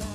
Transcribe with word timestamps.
love. 0.00 0.07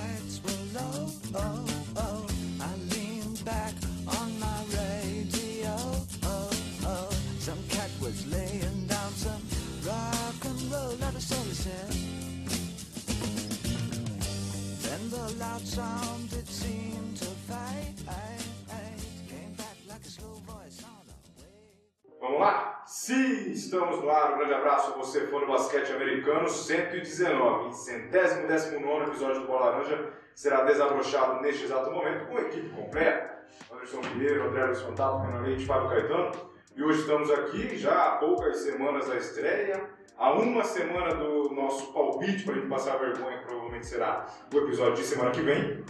Estamos 23.74 24.04
no 24.04 24.10
ar. 24.12 24.34
Um 24.34 24.38
grande 24.38 24.54
abraço 24.54 24.96
você, 24.96 25.22
fã 25.22 25.40
do 25.40 25.48
basquete 25.48 25.92
americano. 25.92 26.48
119, 26.48 27.74
centésimo 27.74 28.48
décimo 28.48 28.80
nono 28.80 29.08
episódio 29.08 29.42
do 29.42 29.48
Bola 29.48 29.72
Laranja 29.72 30.10
será 30.36 30.64
desabrochado 30.64 31.42
neste 31.42 31.64
exato 31.64 31.90
momento 31.90 32.28
com 32.28 32.38
a 32.38 32.42
equipe 32.42 32.70
completa. 32.70 33.34
Anderson 33.72 34.02
Pinheiro, 34.02 34.48
André 34.48 34.66
Luiz 34.66 34.82
Fantato, 34.82 35.26
Renan 35.26 35.42
Leite, 35.42 35.66
Fábio 35.66 35.90
Caetano. 35.90 36.32
E 36.76 36.84
hoje 36.84 37.02
estamos 37.02 37.32
aqui, 37.32 37.76
já 37.76 37.92
há 37.92 38.18
poucas 38.18 38.58
semanas 38.58 39.08
da 39.08 39.16
estreia, 39.16 39.90
há 40.18 40.34
uma 40.34 40.64
semana 40.64 41.16
do 41.16 41.50
nosso 41.54 41.92
palpite 41.94 42.44
para 42.44 42.54
a 42.54 42.58
gente 42.58 42.70
passar 42.70 42.98
vergonha, 42.98 43.40
que 43.40 43.46
provavelmente 43.46 43.88
será 43.88 44.28
o 44.54 44.58
episódio 44.58 44.96
de 44.96 45.04
semana 45.04 45.32
que 45.32 45.42
vem. 45.42 45.84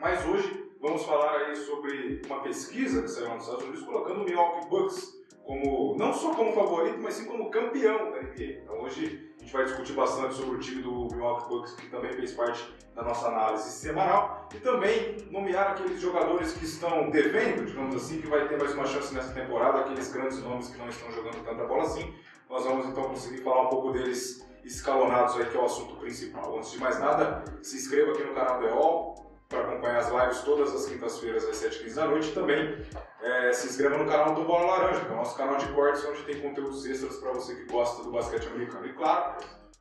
Mas 0.00 0.24
hoje 0.26 0.65
vamos 0.86 1.04
falar 1.04 1.32
aí 1.38 1.56
sobre 1.56 2.22
uma 2.26 2.40
pesquisa 2.42 3.02
que 3.02 3.08
saiu 3.08 3.34
nos 3.34 3.42
Estados 3.42 3.64
Unidos 3.64 3.82
colocando 3.82 4.22
o 4.22 4.24
Milwaukee 4.24 4.68
Bucks 4.68 5.16
como 5.44 5.96
não 5.96 6.12
só 6.12 6.34
como 6.34 6.52
favorito, 6.52 6.98
mas 7.00 7.14
sim 7.14 7.24
como 7.24 7.50
campeão 7.50 8.10
da 8.10 8.22
NBA. 8.22 8.62
Então 8.62 8.80
hoje 8.82 9.32
a 9.36 9.40
gente 9.40 9.52
vai 9.52 9.64
discutir 9.64 9.92
bastante 9.94 10.34
sobre 10.34 10.56
o 10.56 10.58
time 10.60 10.82
do 10.82 11.08
Milwaukee 11.12 11.48
Bucks, 11.48 11.72
que 11.74 11.88
também 11.88 12.12
fez 12.12 12.32
parte 12.32 12.72
da 12.94 13.02
nossa 13.02 13.28
análise 13.28 13.70
semanal, 13.70 14.48
e 14.54 14.58
também 14.58 15.16
nomear 15.30 15.72
aqueles 15.72 16.00
jogadores 16.00 16.52
que 16.52 16.64
estão 16.64 17.10
devendo, 17.10 17.64
digamos 17.64 17.94
assim, 17.94 18.20
que 18.20 18.26
vai 18.26 18.48
ter 18.48 18.56
mais 18.58 18.72
uma 18.74 18.86
chance 18.86 19.14
nessa 19.14 19.34
temporada, 19.34 19.80
aqueles 19.80 20.12
grandes 20.12 20.42
nomes 20.42 20.68
que 20.68 20.78
não 20.78 20.88
estão 20.88 21.10
jogando 21.12 21.44
tanta 21.44 21.64
bola 21.64 21.82
assim. 21.82 22.14
Nós 22.48 22.64
vamos 22.64 22.86
então 22.86 23.04
conseguir 23.04 23.42
falar 23.42 23.66
um 23.66 23.70
pouco 23.70 23.92
deles 23.92 24.44
escalonados 24.64 25.36
aí, 25.36 25.46
que 25.46 25.56
é 25.56 25.60
o 25.60 25.64
assunto 25.64 25.96
principal. 25.96 26.56
Antes 26.56 26.72
de 26.72 26.78
mais 26.78 26.98
nada, 26.98 27.44
se 27.62 27.76
inscreva 27.76 28.12
aqui 28.12 28.24
no 28.24 28.34
canal 28.34 28.58
do 28.58 28.66
EOL, 28.66 29.25
para 29.48 29.60
acompanhar 29.60 29.98
as 29.98 30.10
lives 30.10 30.40
todas 30.42 30.74
as 30.74 30.86
quintas-feiras 30.86 31.44
às 31.44 31.56
7h15 31.62 31.94
da 31.94 32.06
noite. 32.06 32.28
E 32.28 32.32
também 32.32 32.86
é, 33.22 33.52
se 33.52 33.68
inscreva 33.68 33.98
no 33.98 34.06
canal 34.10 34.34
do 34.34 34.44
Bola 34.44 34.66
Laranja, 34.66 35.04
que 35.04 35.10
é 35.10 35.12
o 35.12 35.16
nosso 35.16 35.36
canal 35.36 35.56
de 35.56 35.66
cortes, 35.68 36.04
onde 36.04 36.22
tem 36.22 36.40
conteúdos 36.40 36.84
extras 36.86 37.16
para 37.16 37.32
você 37.32 37.54
que 37.54 37.64
gosta 37.72 38.02
do 38.02 38.10
basquete 38.10 38.46
americano. 38.48 38.86
E 38.86 38.92
claro, 38.92 39.36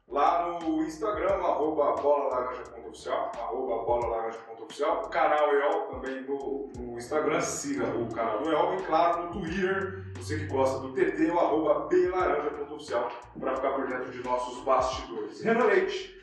lá 0.07 0.59
no 0.61 0.83
Instagram, 0.83 1.35
arroba 1.35 2.01
bolalaranja.oficial, 2.01 3.31
arroba 3.35 3.83
bolalaranja.oficial, 3.85 5.09
canal 5.09 5.53
EOL 5.53 5.81
também 5.87 6.21
no, 6.21 6.71
no 6.77 6.97
Instagram, 6.97 7.41
siga 7.41 7.85
o 7.85 8.13
canal 8.13 8.43
do 8.43 8.51
EOL. 8.51 8.75
E 8.75 8.83
claro, 8.83 9.25
no 9.25 9.31
Twitter, 9.31 10.05
você 10.15 10.39
que 10.39 10.45
gosta 10.45 10.79
do 10.79 10.93
TT, 10.93 11.31
o 11.31 11.39
arroba 11.39 11.87
blaranja.oficial, 11.87 13.11
para 13.39 13.55
ficar 13.55 13.71
por 13.71 13.87
dentro 13.87 14.11
de 14.11 14.23
nossos 14.23 14.63
bastidores. 14.63 15.41
Renan 15.41 15.65
Leite. 15.65 16.15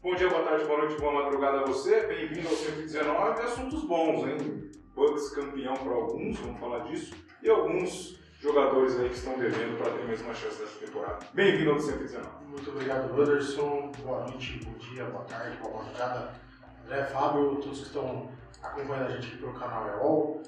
Bom 0.00 0.14
dia, 0.14 0.28
boa 0.28 0.44
tarde, 0.44 0.64
boa 0.64 0.78
noite, 0.78 1.00
boa 1.00 1.24
madrugada 1.24 1.58
a 1.58 1.64
você. 1.64 2.06
Bem-vindo 2.06 2.46
ao 2.46 2.54
119 2.54 3.42
assuntos 3.42 3.82
bons, 3.82 4.28
hein? 4.28 4.70
Bucks 4.94 5.30
campeão 5.30 5.74
para 5.74 5.92
alguns, 5.92 6.38
vamos 6.38 6.60
falar 6.60 6.84
disso, 6.84 7.16
e 7.42 7.50
alguns 7.50 8.16
jogadores 8.40 8.96
aí 8.96 9.08
que 9.08 9.16
estão 9.16 9.36
devendo 9.36 9.76
para 9.76 9.90
ter 9.90 10.04
mais 10.04 10.20
uma 10.20 10.32
chance 10.34 10.56
dessa 10.60 10.78
temporada. 10.86 11.18
Bem-vindo 11.34 11.72
ao 11.72 11.80
119. 11.80 12.44
Muito 12.46 12.70
obrigado, 12.70 13.20
Anderson. 13.20 13.90
Boa 14.04 14.20
noite, 14.20 14.60
bom 14.64 14.78
dia, 14.78 15.04
boa 15.06 15.24
tarde, 15.24 15.56
boa 15.56 15.82
madrugada. 15.82 16.32
André, 16.84 17.04
Fábio, 17.06 17.56
todos 17.56 17.80
que 17.80 17.86
estão 17.86 18.30
acompanhando 18.62 19.06
a 19.06 19.10
gente 19.16 19.26
aqui 19.26 19.38
pelo 19.38 19.54
canal 19.54 19.88
EOL. 19.88 20.42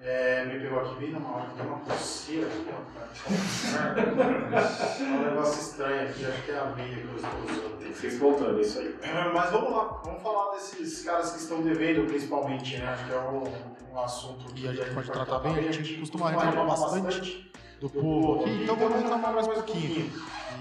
É, 0.00 0.46
me 0.46 0.60
pegou 0.60 0.80
aqui 0.80 0.96
bem 0.96 1.12
numa 1.12 1.36
hora 1.36 1.46
que 1.50 1.56
tem 1.56 1.66
uma 1.66 1.80
coceira 1.80 2.46
aqui, 2.46 2.66
ó. 2.70 2.78
É 4.98 5.04
um 5.04 5.24
negócio 5.24 5.60
estranho 5.60 6.08
aqui, 6.08 6.24
acho 6.24 6.42
que 6.42 6.50
é 6.50 6.58
a 6.58 6.64
meia 6.66 6.96
que 6.96 7.04
eu 7.04 7.16
estou 7.16 7.44
usando. 7.44 7.73
Fiz 7.94 8.18
voltando 8.18 8.60
isso 8.60 8.78
aí. 8.78 8.94
Mas 9.32 9.50
vamos 9.50 9.70
lá, 9.70 10.00
vamos 10.04 10.22
falar 10.22 10.52
desses 10.52 11.02
caras 11.04 11.32
que 11.32 11.38
estão 11.38 11.62
devendo, 11.62 12.06
principalmente, 12.06 12.76
né? 12.76 12.86
Acho 12.88 13.06
que 13.06 13.12
é 13.12 13.18
um, 13.20 13.92
um 13.92 14.00
assunto 14.00 14.52
que 14.52 14.68
a 14.68 14.72
gente 14.72 14.94
pode 14.94 15.10
tratar 15.10 15.38
bem. 15.38 15.58
A 15.68 15.72
gente 15.72 15.98
costuma 15.98 16.30
reclamar 16.30 16.66
bastante 16.66 17.52
do 17.80 17.88
povo 17.88 18.40
aqui, 18.40 18.62
então 18.64 18.76
vamos 18.76 19.00
reclamar 19.00 19.34
mais 19.34 19.46
um 19.46 19.52
pouquinho. 19.52 20.12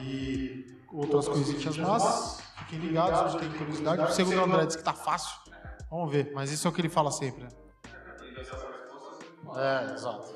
E 0.01 0.77
outras 0.91 1.27
coisinhas 1.27 1.77
más, 1.77 2.41
fiquem 2.59 2.79
ligados, 2.79 3.35
tem 3.35 3.50
curiosidade. 3.51 4.03
O 4.03 4.11
segundo 4.11 4.44
André 4.44 4.65
disse 4.65 4.77
que 4.77 4.83
tá 4.83 4.94
fácil. 4.94 5.38
Vamos 5.89 6.11
ver, 6.11 6.31
mas 6.33 6.51
isso 6.51 6.67
é 6.67 6.69
o 6.69 6.73
que 6.73 6.81
ele 6.81 6.89
fala 6.89 7.11
sempre, 7.11 7.44
né? 7.44 7.50
É, 9.55 9.94
exato. 9.94 10.33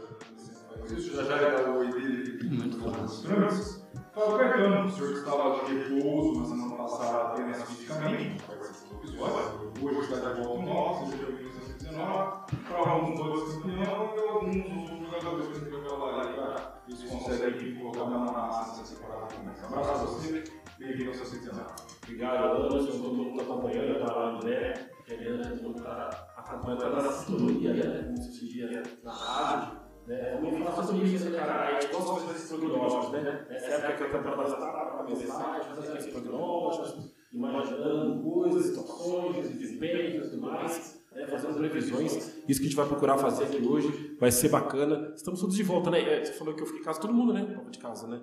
Isso 0.95 1.15
já 1.15 1.23
já 1.23 1.35
era 1.35 1.71
o 1.71 1.79
oi 1.79 1.91
dele. 1.91 2.49
Muito 2.49 2.79
fácil. 2.79 3.86
Fala, 4.17 4.39
Caetano, 4.39 4.87
o 4.87 4.89
senhor 4.89 5.13
que 5.13 5.19
estava 5.19 5.63
de 5.63 5.77
repouso 5.77 6.39
na 6.39 6.45
semana 6.47 6.75
passada 6.75 7.21
apenas 7.21 7.61
fisicamente, 7.61 8.41
participou 8.47 8.97
do 8.97 9.07
episódio. 9.07 9.73
Hoje 9.79 9.99
está 10.11 10.33
de 10.33 10.41
volta 10.41 10.65
nosso, 10.65 11.03
ao 11.03 11.07
119. 11.07 12.55
Para 12.67 12.91
alguns 12.91 13.15
dois 13.15 13.53
campeão 13.53 14.15
e 14.15 14.27
alguns 14.27 14.89
jogadores 15.05 15.69
que 15.69 15.75
a 15.75 15.83
falar 15.83 16.25
aí 16.25 16.33
para 16.33 16.81
eles 16.87 17.03
conseguem 17.03 17.75
colocar 17.75 18.01
a 18.01 18.09
na 18.09 18.31
massa 18.31 18.77
nessa 18.79 18.95
temporada 18.95 19.35
começa. 19.35 19.65
Abraço 19.67 19.91
a 19.91 20.05
você, 20.07 20.43
bem-vindo 20.79 21.09
ao 21.11 21.15
119. 21.15 21.65
Obrigado, 22.01 22.63
Anderson, 22.63 22.99
todo 22.99 23.13
mundo 23.13 23.41
acompanhando, 23.41 23.85
eu 23.85 24.01
estava 24.01 24.31
no 24.31 24.37
André, 24.37 24.89
querendo 25.05 25.43
todo 25.43 25.61
mundo 25.61 25.83
tá 25.83 26.33
acompanhando 26.37 26.81
toda 26.81 26.97
essa 26.97 27.23
sintonia, 27.23 27.71
né? 27.71 28.03
Como 28.03 28.17
se 28.17 28.47
dia 28.47 28.81
na 29.03 29.13
rádio. 29.13 29.86
Né? 30.07 30.39
Vamos 30.41 30.59
falar 30.63 30.83
sobre 30.83 31.05
isso, 31.05 31.29
né, 31.29 31.37
cara? 31.37 31.67
A 31.67 31.81
gente 31.81 31.91
gosta 31.91 32.13
de 32.13 32.19
fazer 32.21 32.35
esses 32.35 32.49
prognósticos, 32.49 33.11
né? 33.11 33.45
Essa 33.49 33.65
época 33.71 33.93
que 33.97 34.03
a 34.03 34.19
temporada 34.21 34.43
está 34.53 34.71
para 34.71 35.03
começar, 35.03 35.75
fazendo 35.75 35.97
esses 35.97 36.13
prognósticos, 36.13 37.13
imaginando 37.33 38.23
coisas, 38.23 38.65
situações, 38.67 39.49
desempenhos 39.49 40.27
e 40.27 40.29
tudo 40.29 40.41
mais. 40.43 40.97
Né, 41.13 41.25
fazendo 41.25 41.57
previsões, 41.57 42.13
isso 42.47 42.59
que 42.59 42.67
a 42.67 42.69
gente 42.69 42.75
vai 42.75 42.85
procurar 42.85 43.17
fazer 43.17 43.45
aqui 43.45 43.67
hoje, 43.67 44.15
vai 44.19 44.29
ser 44.29 44.49
bacana. 44.49 45.13
Estamos 45.15 45.41
todos 45.41 45.55
de 45.55 45.63
volta, 45.63 45.89
né? 45.89 45.99
É, 45.99 46.23
Você 46.23 46.33
falou 46.33 46.53
que 46.53 46.61
eu 46.61 46.65
fiquei 46.67 46.81
em 46.81 46.85
casa, 46.85 47.01
todo 47.01 47.11
mundo, 47.13 47.33
né? 47.33 47.43
Tava 47.43 47.69
de 47.71 47.79
casa, 47.79 48.07
né? 48.07 48.21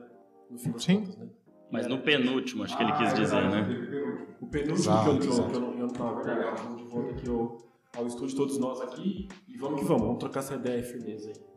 No 0.49 0.59
fim 0.59 0.71
das 0.71 0.84
Sim. 0.84 1.01
contas, 1.01 1.16
né? 1.16 1.28
Mas 1.72 1.87
no 1.89 1.99
penúltimo, 2.03 2.62
acho 2.62 2.77
que 2.77 2.83
ele 2.83 2.93
quis 2.93 3.12
dizer, 3.15 3.43
né? 3.51 4.27
O 4.41 4.47
penúltimo 4.47 4.78
Exato, 4.78 5.05
que 5.05 5.11
eu, 5.11 5.19
que 5.19 5.27
eu, 5.27 5.55
eu 5.55 5.61
não, 5.61 5.72
eu 5.72 5.87
não 5.87 5.89
tava 5.89 6.22
verdade. 6.22 6.55
Estamos 6.55 6.83
de 6.83 6.89
volta 6.89 7.11
aqui 7.11 7.28
ao, 7.28 7.59
ao 7.97 8.06
estúdio, 8.06 8.37
todos 8.37 8.59
nós 8.59 8.81
aqui. 8.81 9.28
E 9.49 9.56
vamos 9.56 9.81
que 9.81 9.87
vamos, 9.87 10.03
vamos 10.03 10.19
trocar 10.19 10.41
essa 10.41 10.55
ideia 10.55 10.78
e 10.78 10.84
firmeza 10.84 11.31
aí. 11.31 11.53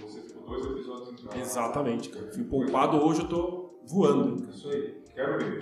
Você 0.00 0.20
ficou 0.20 0.46
dois 0.46 0.66
episódios 0.66 1.10
em 1.22 1.26
casa. 1.26 1.38
Exatamente, 1.38 2.08
cara. 2.10 2.32
Fui 2.32 2.44
poupado 2.44 2.96
hoje, 3.04 3.22
eu 3.22 3.28
tô 3.28 3.80
voando. 3.86 4.48
Isso 4.50 4.68
aí, 4.68 5.02
quero 5.14 5.38
ver. 5.38 5.58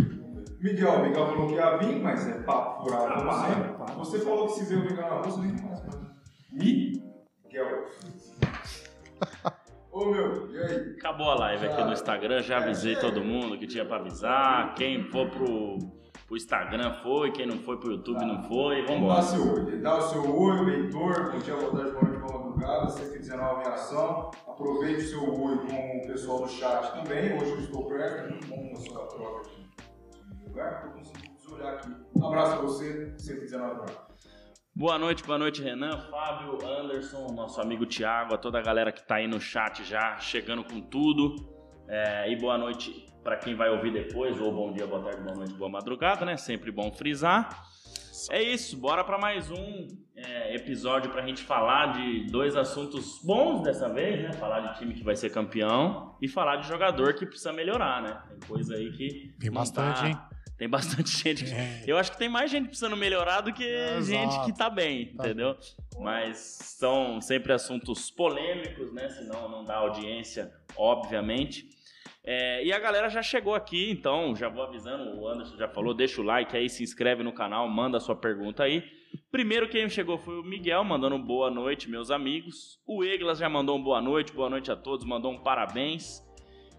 Miguel, 0.61 1.03
Miguel 1.03 1.27
falou 1.27 1.47
que 1.49 1.55
ia 1.55 1.77
vir, 1.77 2.01
mas 2.03 2.27
é 2.27 2.43
papo 2.43 2.85
furado 2.85 3.05
Ah, 3.13 3.25
para, 3.25 3.55
sempre. 3.55 3.73
para. 3.75 3.95
Você 3.95 4.19
falou 4.21 4.47
que 4.47 4.53
se 4.55 4.65
vê 4.65 4.77
o 4.77 4.81
Miguel 4.81 4.97
na 4.97 5.09
rua, 5.11 5.23
você 5.23 5.41
nem 5.41 5.53
mais. 5.63 5.83
Mi? 6.53 7.03
Miguel. 7.45 7.85
Ô 9.93 10.07
meu, 10.07 10.51
e 10.51 10.59
aí? 10.59 10.95
Acabou 10.99 11.31
a 11.31 11.35
live 11.37 11.67
aqui 11.67 11.85
no 11.85 11.93
Instagram, 11.93 12.43
já 12.43 12.57
avisei 12.59 12.97
todo 12.97 13.23
mundo 13.23 13.57
que 13.59 13.67
tinha 13.67 13.85
pra 13.85 13.97
avisar. 13.99 14.75
Quem 14.75 15.05
for 15.05 15.29
pro, 15.31 15.79
pro 16.27 16.37
Instagram 16.37 16.95
foi, 17.03 17.31
quem 17.31 17.47
não 17.47 17.59
foi 17.59 17.77
pro 17.79 17.93
YouTube 17.93 18.25
não 18.25 18.43
foi. 18.43 18.83
Dá 18.87 18.93
Vambora. 18.93 19.23
seu 19.23 19.53
oi, 19.55 19.77
dá 19.79 19.99
o 19.99 20.03
seu 20.03 20.37
oi, 20.37 20.65
leitor, 20.65 21.31
bom 21.31 21.39
dia, 21.39 21.55
boa 21.57 21.71
tarde, 21.77 21.93
boa 21.93 22.03
noite, 22.05 22.19
boa 22.33 22.44
madrugada, 22.65 22.89
119 22.89 23.63
em 23.63 23.73
ação. 23.73 24.31
Aproveite 24.49 25.03
o 25.03 25.09
seu 25.09 25.43
oi 25.43 25.59
com 25.59 25.99
o 25.99 26.07
pessoal 26.07 26.43
do 26.43 26.49
chat 26.49 26.93
também. 26.93 27.37
Hoje 27.37 27.53
eu 27.53 27.59
estou 27.59 27.87
perto, 27.87 28.31
muito 28.31 28.47
bom 28.47 28.73
essa 28.73 29.07
troca 29.07 29.49
de 29.49 30.49
lugar, 30.49 30.83
porque 30.83 31.11
eu 31.47 31.55
olhar 31.55 31.75
aqui. 31.75 31.91
Abraço 32.23 32.53
a 32.53 32.57
você, 32.63 33.15
119 33.19 33.75
para. 33.77 34.05
Boa 34.77 34.99
noite, 34.99 35.23
boa 35.23 35.39
noite, 35.39 35.63
Renan, 35.63 36.01
Fábio, 36.11 36.59
Anderson, 36.67 37.29
nosso 37.33 37.61
amigo 37.61 37.87
Thiago, 37.87 38.35
a 38.35 38.39
toda 38.39 38.59
a 38.59 38.63
galera 38.63 38.91
que 38.91 39.07
tá 39.07 39.17
aí 39.17 39.29
no 39.29 39.41
chat 39.41 39.85
já 39.85 40.17
chegando 40.19 40.65
com 40.65 40.81
tudo. 40.81 41.37
É, 41.87 42.33
e 42.33 42.37
boa 42.37 42.59
noite 42.59 43.07
para 43.23 43.37
quem 43.37 43.55
vai 43.55 43.71
ouvir 43.71 43.93
depois, 43.93 44.41
ou 44.41 44.53
bom 44.53 44.73
dia, 44.73 44.87
boa 44.87 45.03
tarde, 45.03 45.23
boa 45.23 45.37
noite, 45.37 45.55
boa 45.55 45.71
madrugada, 45.71 46.25
né? 46.25 46.37
Sempre 46.37 46.73
bom 46.73 46.91
frisar. 46.91 47.65
É 48.31 48.43
isso, 48.43 48.77
bora 48.77 49.03
para 49.03 49.19
mais 49.19 49.51
um 49.51 49.89
é, 50.17 50.55
episódio 50.55 51.11
pra 51.11 51.25
gente 51.27 51.43
falar 51.43 51.93
de 51.95 52.27
dois 52.31 52.55
assuntos 52.57 53.21
bons 53.25 53.63
dessa 53.63 53.89
vez, 53.89 54.23
né? 54.23 54.33
Falar 54.35 54.61
de 54.61 54.79
time 54.79 54.95
que 54.95 55.03
vai 55.03 55.17
ser 55.17 55.31
campeão 55.31 56.17
e 56.23 56.29
falar 56.29 56.57
de 56.57 56.69
jogador 56.69 57.15
que 57.15 57.27
precisa 57.27 57.53
melhorar, 57.53 58.03
né? 58.03 58.23
Tem 58.29 58.49
coisa 58.49 58.75
aí 58.77 58.93
que. 58.93 59.35
Tem 59.41 59.51
bastante, 59.51 60.01
tá- 60.01 60.09
hein? 60.09 60.19
Tem 60.57 60.69
bastante 60.69 61.11
gente. 61.19 61.45
que- 61.45 61.51
É. 61.53 61.83
Eu 61.87 61.99
acho 61.99 62.13
que 62.13 62.19
tem 62.19 62.29
mais 62.29 62.51
gente 62.51 62.69
precisando 62.69 62.97
melhorar 62.97 63.41
do 63.41 63.53
que 63.53 63.65
Exato. 63.65 64.05
gente 64.05 64.45
que 64.45 64.57
tá 64.57 64.71
bem, 64.71 65.07
Tá. 65.17 65.25
entendeu? 65.25 65.57
Mas 65.99 66.39
são 66.79 67.21
sempre 67.21 67.53
assuntos 67.53 68.11
polêmicos, 68.11 68.93
né? 68.93 69.09
Senão 69.09 69.49
não 69.49 69.65
dá 69.65 69.77
audiência, 69.77 70.53
obviamente. 70.77 71.69
É, 72.27 72.65
e 72.65 72.73
a 72.73 72.79
galera 72.79 73.11
já 73.11 73.23
chegou 73.23 73.55
aqui, 73.55 73.91
então 73.91 74.35
já 74.35 74.49
vou 74.49 74.63
avisando, 74.63 75.21
o 75.21 75.29
Anderson 75.29 75.59
já 75.59 75.69
falou, 75.69 75.93
deixa 75.93 76.23
o 76.23 76.25
like 76.25 76.57
aí, 76.57 76.71
se 76.71 76.83
inscreve 76.83 77.23
no 77.23 77.33
canal, 77.33 77.69
manda 77.69 78.01
sua 78.01 78.17
pergunta 78.17 78.63
aí. 78.63 78.83
Primeiro 79.31 79.69
quem 79.69 79.89
chegou 79.91 80.17
foi 80.17 80.41
o 80.41 80.43
Miguel, 80.43 80.83
mandando 80.85 81.19
boa 81.19 81.51
noite, 81.51 81.91
meus 81.91 82.11
amigos. 82.11 82.81
O 82.87 83.05
Eglas 83.05 83.39
já 83.39 83.49
mandou 83.49 83.77
um 83.77 83.83
boa 83.83 84.01
noite, 84.01 84.33
boa 84.33 84.49
noite 84.49 84.73
a 84.73 84.77
todos, 84.77 85.05
mandou 85.05 85.33
um 85.33 85.39
parabéns. 85.39 86.25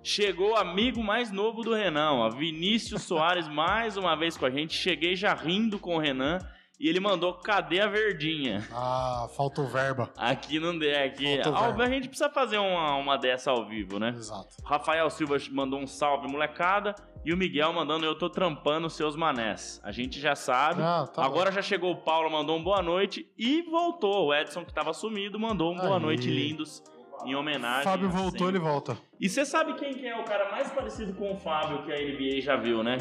Chegou 0.04 0.52
o 0.52 0.56
amigo 0.56 1.04
mais 1.04 1.32
novo 1.32 1.64
do 1.64 1.74
Renan, 1.74 2.12
ó, 2.12 2.30
Vinícius 2.30 3.04
Soares, 3.04 3.48
mais 3.50 3.98
uma 3.98 4.16
vez 4.16 4.36
com 4.36 4.46
a 4.46 4.50
gente. 4.50 4.74
Cheguei 4.74 5.16
já 5.16 5.34
rindo 5.34 5.78
com 5.78 5.96
o 5.96 6.00
Renan 6.00 6.40
e 6.80 6.90
ele 6.90 7.00
mandou 7.00 7.34
cadê 7.36 7.80
a 7.80 7.88
verdinha? 7.88 8.68
Ah, 8.72 9.28
faltou 9.36 9.66
verba. 9.68 10.10
Aqui 10.18 10.60
não 10.60 10.78
der, 10.78 11.08
aqui. 11.08 11.36
Faltou 11.44 11.56
Ao, 11.56 11.64
verba. 11.68 11.84
a 11.84 11.90
gente 11.90 12.08
precisa 12.08 12.30
fazer 12.30 12.58
uma, 12.58 12.96
uma 12.96 13.18
dessa 13.18 13.52
ao 13.52 13.66
vivo, 13.66 14.00
né? 14.00 14.14
Exato. 14.18 14.56
Rafael 14.64 15.10
Silva 15.10 15.38
mandou 15.52 15.80
um 15.80 15.88
salve, 15.88 16.28
molecada. 16.28 16.96
E 17.26 17.34
o 17.34 17.38
Miguel 17.38 17.74
mandando 17.74 18.06
eu 18.06 18.16
tô 18.16 18.30
trampando 18.30 18.88
seus 18.88 19.16
manés. 19.16 19.82
A 19.84 19.92
gente 19.92 20.20
já 20.20 20.36
sabe. 20.36 20.82
Ah, 20.84 21.08
tá 21.12 21.26
Agora 21.26 21.52
já 21.52 21.62
chegou 21.62 21.92
o 21.92 21.98
Paulo, 21.98 22.30
mandou 22.30 22.56
um 22.56 22.64
boa 22.64 22.84
noite. 22.84 23.28
E 23.36 23.64
voltou. 23.64 24.28
O 24.28 24.34
Edson, 24.34 24.64
que 24.64 24.72
tava 24.74 24.94
sumido, 24.94 25.40
mandou 25.40 25.74
um 25.74 25.76
boa 25.76 25.96
Aí. 25.96 26.02
noite, 26.02 26.30
lindos. 26.30 26.84
Em 27.26 27.34
homenagem. 27.34 27.84
Fábio 27.84 28.10
voltou, 28.10 28.32
sempre. 28.32 28.48
ele 28.48 28.60
volta. 28.60 28.98
E 29.20 29.28
você 29.28 29.44
sabe 29.44 29.74
quem 29.74 29.96
que 29.96 30.06
é 30.06 30.16
o 30.20 30.24
cara 30.26 30.52
mais 30.52 30.70
parecido 30.72 31.14
com 31.14 31.34
o 31.34 31.38
Fábio 31.38 31.84
que 31.84 31.92
a 31.92 31.96
NBA 31.96 32.42
já 32.42 32.56
viu, 32.56 32.84
né? 32.84 32.98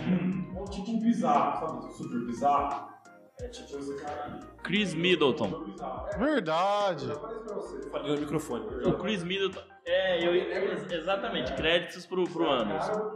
É 0.56 0.61
um 0.61 0.65
tipo 0.65 0.99
bizarro, 1.00 1.67
sabe? 1.82 1.94
Super 1.94 2.25
bizarro. 2.25 2.94
É 3.41 3.49
tipo. 3.49 3.77
Chris 4.63 4.95
Middleton. 4.95 5.75
É, 6.13 6.19
Verdade. 6.19 7.07
Falei 7.07 7.37
isso 7.37 7.45
pra 7.45 7.55
você. 7.57 7.77
eu 7.87 7.91
falei 7.91 8.15
no 8.15 8.21
microfone. 8.21 8.67
O 8.87 8.99
Chris 8.99 9.25
Middleton. 9.25 9.61
É, 9.85 10.27
eu, 10.27 10.35
ex- 10.35 10.91
exatamente. 10.93 11.53
Créditos 11.55 12.07
pro, 12.07 12.25
pro 12.25 12.49
Anderson. 12.51 13.15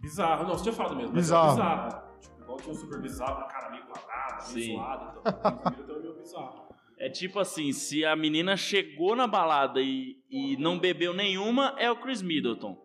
Bizarro, 0.00 0.44
não, 0.44 0.50
você 0.56 0.62
tinha 0.62 0.72
falado 0.74 0.96
mesmo. 0.96 1.12
mas 1.12 1.24
Bizarro. 1.24 1.48
É 1.48 1.54
bizarro. 1.54 2.02
Tipo, 2.20 2.40
igual 2.42 2.56
tinha 2.58 2.72
um 2.72 2.76
super 2.76 3.00
bizarro, 3.00 3.44
um 3.44 3.48
cara 3.48 3.70
meio 3.70 3.84
quadrado, 3.86 4.42
Sim. 4.44 4.54
meio 4.60 4.76
suado. 4.78 5.20
Então, 5.20 5.52
o 5.52 5.58
Chris 5.58 5.76
Middleton 5.78 5.92
é 5.98 6.02
meio 6.02 6.14
bizarro. 6.14 6.68
É 7.00 7.08
tipo 7.10 7.38
assim, 7.38 7.72
se 7.72 8.04
a 8.04 8.16
menina 8.16 8.56
chegou 8.56 9.14
na 9.14 9.26
balada 9.26 9.80
e, 9.80 10.16
e 10.30 10.56
não 10.56 10.78
bebeu 10.78 11.12
nenhuma, 11.14 11.74
é 11.78 11.90
o 11.90 11.96
Chris 12.00 12.22
Middleton. 12.22 12.76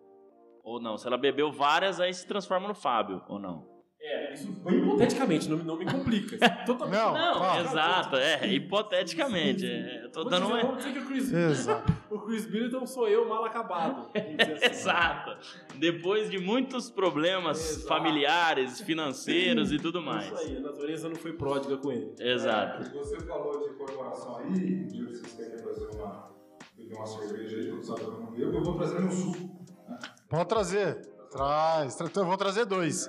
Ou 0.63 0.79
não, 0.81 0.97
se 0.97 1.07
ela 1.07 1.17
bebeu 1.17 1.51
várias, 1.51 1.99
aí 1.99 2.13
se 2.13 2.25
transforma 2.27 2.67
no 2.67 2.75
Fábio, 2.75 3.21
ou 3.27 3.39
não? 3.39 3.67
É, 4.05 4.33
isso 4.33 4.51
bem 4.51 4.79
hipoteticamente, 4.79 5.49
não, 5.49 5.55
me- 5.57 5.63
não 5.63 5.77
me 5.77 5.85
complica. 5.89 6.35
Isso 6.35 6.43
é 6.43 6.49
Totalmente. 6.65 6.99
Não, 6.99 7.13
Não, 7.13 7.39
tá. 7.39 7.61
exato, 7.61 8.15
é, 8.17 8.47
hipoteticamente. 8.53 9.65
É, 9.65 10.03
eu 10.03 10.11
tô 10.11 10.21
Vou 10.23 10.29
dando 10.29 10.41
dizer, 10.41 10.53
uma... 10.55 10.61
vamos 10.61 10.77
dizer 10.83 10.91
que 10.93 10.99
o 10.99 11.05
Chris, 11.07 11.31
Exato. 11.31 11.93
o 12.13 12.19
Chris 12.19 12.45
Middleton 12.45 12.85
sou 12.85 13.07
eu 13.07 13.29
mal 13.29 13.45
acabado. 13.45 14.09
assim. 14.13 14.65
Exato. 14.69 15.37
Depois 15.75 16.29
de 16.29 16.37
muitos 16.37 16.89
problemas 16.89 17.57
Exato. 17.77 17.87
familiares, 17.87 18.81
financeiros 18.81 19.71
e 19.71 19.77
tudo 19.79 19.99
Isso 19.99 20.05
mais. 20.07 20.33
aí, 20.37 20.57
a 20.57 20.59
natureza 20.59 21.07
não 21.07 21.15
foi 21.15 21.31
pródiga 21.31 21.77
com 21.77 21.89
ele. 21.89 22.13
Exato. 22.19 22.91
Você 22.97 23.19
falou 23.21 23.57
de 23.69 23.73
comemoração 23.75 24.37
aí, 24.39 24.47
um 24.47 24.85
dia 24.87 25.05
vocês 25.05 25.33
querem 25.33 25.57
fazer 25.59 25.87
uma, 25.95 26.29
uma 26.77 27.05
cerveja 27.05 27.55
aí, 27.57 27.67
eu 27.69 28.61
vou 28.63 28.75
trazer 28.75 28.99
meu 28.99 29.11
suco. 29.11 29.65
Pode 30.29 30.49
trazer. 30.49 31.13
Traz. 31.31 31.95
Tra- 31.95 32.09
Eu 32.15 32.25
vou 32.25 32.37
trazer 32.37 32.65
dois. 32.65 33.07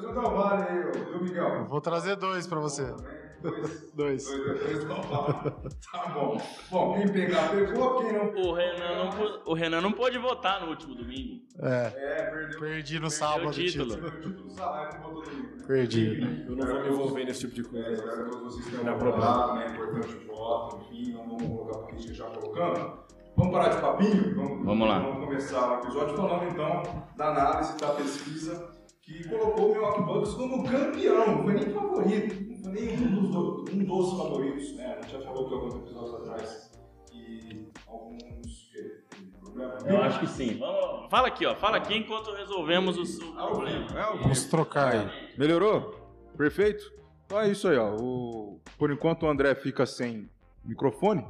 Trazer 0.00 0.06
um 0.08 0.22
Del 0.22 0.30
Valle 0.30 0.62
aí, 0.68 0.82
viu, 0.92 1.22
Miguel? 1.22 1.64
vou 1.66 1.80
trazer 1.80 2.16
dois 2.16 2.46
pra 2.46 2.60
você. 2.60 2.84
Dois. 3.40 3.92
Dois. 3.94 4.26
Dois, 4.26 4.60
dois 4.64 4.84
Del 4.84 5.00
Valle. 5.02 5.52
Tá 5.92 6.08
bom. 6.12 6.36
Bom, 6.72 6.94
quem 6.94 7.08
pegar, 7.12 7.50
pegou, 7.52 7.98
quem 8.02 8.12
não 8.12 8.34
O 8.34 8.52
Renan, 8.52 8.96
não, 9.04 9.10
pô- 9.10 9.40
o 9.52 9.54
Renan 9.54 9.80
não 9.80 9.92
pôde 9.92 10.18
votar 10.18 10.60
no 10.62 10.70
último 10.70 10.96
domingo. 10.96 11.44
É. 11.60 11.92
É, 11.94 12.22
perdeu. 12.32 12.58
Perdi 12.58 12.98
no 12.98 13.08
sábado. 13.08 13.46
o 13.46 13.50
título. 13.52 13.90
Perdeu 13.96 14.08
o 14.08 14.22
título 14.22 14.48
do 14.48 14.50
salário, 14.50 14.98
não 15.00 15.10
botou 15.14 15.22
domingo. 15.22 15.56
né? 15.56 15.64
Perdi. 15.68 16.44
Eu 16.48 16.56
não 16.56 16.66
vou 16.66 16.80
me 16.82 16.88
envolver 16.88 17.24
nesse 17.26 17.48
tipo 17.48 17.54
de 17.54 17.60
É, 17.78 17.82
coisa. 17.84 17.92
espero 17.92 18.24
que 18.24 18.30
todos 18.30 18.54
vocês 18.56 18.66
tenham 18.66 18.84
Não 18.84 18.92
é 18.92 19.54
né? 19.54 19.66
É 19.66 19.70
importante 19.70 20.16
o 20.16 20.34
voto, 20.34 20.76
enfim, 20.82 21.12
não 21.12 21.28
vamos 21.28 21.42
colocar 21.46 21.78
política 21.86 22.14
já 22.14 22.24
colocando. 22.24 22.98
Vamos 23.36 23.52
parar 23.52 23.68
de 23.68 23.80
papinho? 23.80 24.34
Vamos, 24.34 24.66
Vamos 24.66 24.88
lá. 24.88 24.98
Vamos 24.98 25.24
começar 25.24 25.70
o 25.70 25.84
episódio 25.84 26.16
falando 26.16 26.50
então 26.50 26.82
da 27.16 27.28
análise 27.28 27.76
da 27.78 27.88
pesquisa 27.90 28.68
que 29.08 29.28
colocou 29.28 29.70
o 29.70 29.72
Milwaukee 29.72 30.02
Bucks 30.02 30.34
como 30.34 30.64
campeão. 30.68 31.26
Não 31.36 31.42
foi 31.44 31.54
nem 31.54 31.70
favorito, 31.70 32.50
não 32.50 32.56
foi 32.62 32.72
nem 32.72 32.96
um 32.98 33.14
dos, 33.22 33.30
do- 33.30 33.64
um 33.72 33.84
dos 33.84 34.18
favoritos, 34.18 34.76
né? 34.76 34.96
A 34.98 35.00
gente 35.02 35.12
já 35.12 35.20
falou 35.22 35.48
que 35.48 35.54
alguns 35.54 35.74
episódios 35.76 36.14
atrás 36.14 36.70
que 37.10 37.68
alguns 37.86 38.70
que, 38.70 38.82
tem 39.16 39.26
problema. 39.40 39.74
Eu 39.86 40.02
acho 40.02 40.20
que 40.20 40.26
sim. 40.26 40.58
Vamos, 40.58 41.10
fala 41.10 41.28
aqui, 41.28 41.46
ó. 41.46 41.54
Fala 41.56 41.76
aqui 41.78 41.96
enquanto 41.96 42.32
resolvemos 42.32 42.96
o, 42.98 43.28
o 43.30 43.32
problema. 43.34 43.86
é 43.86 44.12
vivo. 44.12 44.22
Vamos 44.22 44.44
trocar 44.44 44.92
aí. 44.94 45.34
Melhorou? 45.38 45.94
Perfeito? 46.36 46.92
Então 47.26 47.40
é 47.40 47.48
isso 47.50 47.66
aí, 47.68 47.76
ó. 47.78 47.96
O- 47.96 48.60
Por 48.78 48.90
enquanto 48.90 49.22
o 49.24 49.28
André 49.28 49.54
fica 49.54 49.86
sem 49.86 50.28
microfone. 50.64 51.26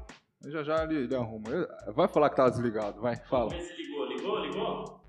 Já 0.47 0.63
já 0.63 0.85
ele, 0.85 1.05
ele 1.05 1.15
arruma. 1.17 1.49
Ele- 1.49 1.67
Vai 1.95 2.09
falar 2.09 2.31
que 2.31 2.37
tá 2.37 2.49
desligado, 2.49 3.01
vai, 3.01 3.17
fala. 3.17 3.51
Vamos 3.51 3.65
ver 3.65 3.73
se 3.75 3.83
ligou. 3.83 4.07
Ligou? 4.07 4.39
Ligou? 4.41 5.01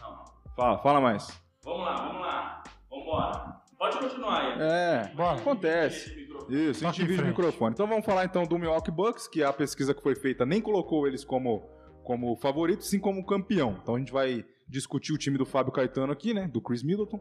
Não. 0.00 0.24
Fala, 0.56 0.78
fala 0.78 1.00
mais. 1.00 1.45
Vamos 1.66 1.84
lá, 1.84 1.94
vamos 1.96 2.22
lá. 2.22 2.62
Vambora. 2.88 3.56
Pode 3.76 3.98
continuar 3.98 4.40
aí. 4.40 4.58
É, 4.60 5.12
Bora. 5.14 5.38
acontece. 5.40 6.08
Isso, 6.48 6.86
a 6.86 6.88
Toque 6.88 6.98
gente 6.98 7.02
em 7.02 7.02
divide 7.02 7.12
o 7.14 7.16
frente. 7.24 7.28
microfone. 7.36 7.72
Então 7.74 7.88
vamos 7.88 8.06
falar 8.06 8.24
então 8.24 8.44
do 8.44 8.56
Milwaukee 8.56 8.92
Bucks, 8.92 9.26
que 9.26 9.42
a 9.42 9.52
pesquisa 9.52 9.92
que 9.92 10.00
foi 10.00 10.14
feita 10.14 10.46
nem 10.46 10.60
colocou 10.60 11.08
eles 11.08 11.24
como, 11.24 11.68
como 12.04 12.36
favorito, 12.36 12.84
sim 12.84 13.00
como 13.00 13.26
campeão. 13.26 13.76
Então 13.82 13.96
a 13.96 13.98
gente 13.98 14.12
vai 14.12 14.44
discutir 14.68 15.12
o 15.12 15.18
time 15.18 15.36
do 15.36 15.44
Fábio 15.44 15.72
Caetano 15.72 16.12
aqui, 16.12 16.32
né? 16.32 16.46
Do 16.46 16.60
Chris 16.60 16.84
Middleton. 16.84 17.20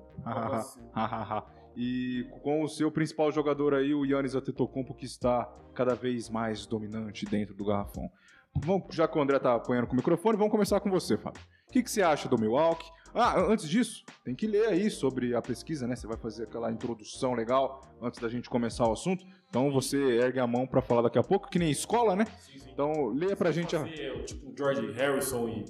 e 1.76 2.26
com 2.44 2.64
o 2.64 2.70
seu 2.70 2.92
principal 2.92 3.32
jogador 3.32 3.74
aí, 3.74 3.94
o 3.96 4.06
Yannis 4.06 4.36
Antetokounmpo, 4.36 4.94
que 4.94 5.06
está 5.06 5.52
cada 5.74 5.96
vez 5.96 6.30
mais 6.30 6.68
dominante 6.68 7.26
dentro 7.26 7.56
do 7.56 7.66
garrafão. 7.66 8.10
Vamos, 8.56 8.96
já 8.96 9.08
que 9.08 9.18
o 9.18 9.22
André 9.22 9.40
tá 9.40 9.56
apanhando 9.56 9.88
com 9.88 9.94
o 9.94 9.98
microfone, 9.98 10.38
vamos 10.38 10.52
começar 10.52 10.80
com 10.80 10.90
você, 10.90 11.18
Fábio. 11.18 11.42
O 11.76 11.78
que, 11.78 11.84
que 11.84 11.92
você 11.92 12.02
acha 12.02 12.30
do 12.30 12.40
Milwaukee? 12.40 12.90
Ah, 13.14 13.38
antes 13.38 13.68
disso, 13.68 14.06
tem 14.24 14.34
que 14.34 14.48
ler 14.48 14.68
aí 14.68 14.90
sobre 14.90 15.36
a 15.36 15.42
pesquisa, 15.42 15.86
né? 15.86 15.94
Você 15.94 16.08
vai 16.08 16.16
fazer 16.16 16.44
aquela 16.44 16.72
introdução 16.72 17.34
legal 17.34 17.82
antes 18.02 18.18
da 18.22 18.30
gente 18.30 18.50
começar 18.50 18.88
o 18.88 18.94
assunto. 18.94 19.26
Então 19.50 19.70
você 19.74 19.98
ergue 20.20 20.40
a 20.40 20.48
mão 20.48 20.66
pra 20.66 20.82
falar 20.82 21.02
daqui 21.02 21.20
a 21.20 21.24
pouco, 21.24 21.50
que 21.50 21.60
nem 21.60 21.70
escola, 21.70 22.16
né? 22.16 22.26
Sim, 22.40 22.60
sim. 22.60 22.70
Então 22.72 23.08
leia 23.10 23.36
pra 23.36 23.52
gente 23.52 23.76
a. 23.76 23.82
Fazer, 23.82 24.10
o 24.14 24.24
tipo 24.24 24.54
George 24.58 24.90
Harrison 24.94 25.50
e 25.50 25.66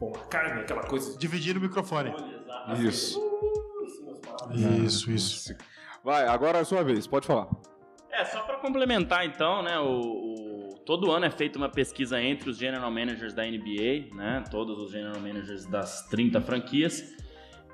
Paul 0.00 0.10
McCartney, 0.16 0.62
aquela 0.62 0.82
coisa. 0.82 1.16
Dividir 1.18 1.56
o 1.56 1.60
microfone. 1.60 2.12
Isso. 2.80 3.20
Assim. 4.50 4.84
Isso, 4.84 5.10
isso. 5.12 5.54
Vai, 6.02 6.26
agora 6.26 6.58
é 6.58 6.60
a 6.62 6.64
sua 6.64 6.82
vez, 6.82 7.06
pode 7.06 7.28
falar. 7.28 7.48
É, 8.10 8.24
só 8.24 8.42
pra 8.42 8.56
complementar 8.56 9.24
então, 9.24 9.62
né, 9.62 9.78
o, 9.78 10.00
o- 10.00 10.43
todo 10.84 11.10
ano 11.10 11.24
é 11.24 11.30
feita 11.30 11.58
uma 11.58 11.68
pesquisa 11.68 12.20
entre 12.22 12.50
os 12.50 12.56
general 12.58 12.90
managers 12.90 13.32
da 13.34 13.44
NBA, 13.44 14.14
né, 14.14 14.44
todos 14.50 14.78
os 14.78 14.90
general 14.90 15.20
managers 15.20 15.66
das 15.66 16.06
30 16.08 16.40
franquias. 16.40 17.14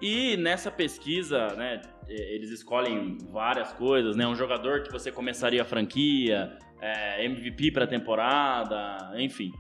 E 0.01 0.37
nessa 0.39 0.71
pesquisa, 0.71 1.49
né, 1.49 1.83
eles 2.09 2.51
escolhem 2.51 3.19
várias 3.31 3.73
coisas, 3.73 4.17
né, 4.17 4.27
um 4.27 4.35
jogador 4.35 4.83
que 4.83 4.91
você 4.91 5.13
começaria 5.13 5.63
a 5.63 5.65
franquia, 5.65 6.57
é, 6.81 7.25
MVP 7.25 7.73
pra 7.73 7.87
temporada, 7.87 9.13
enfim. 9.17 9.53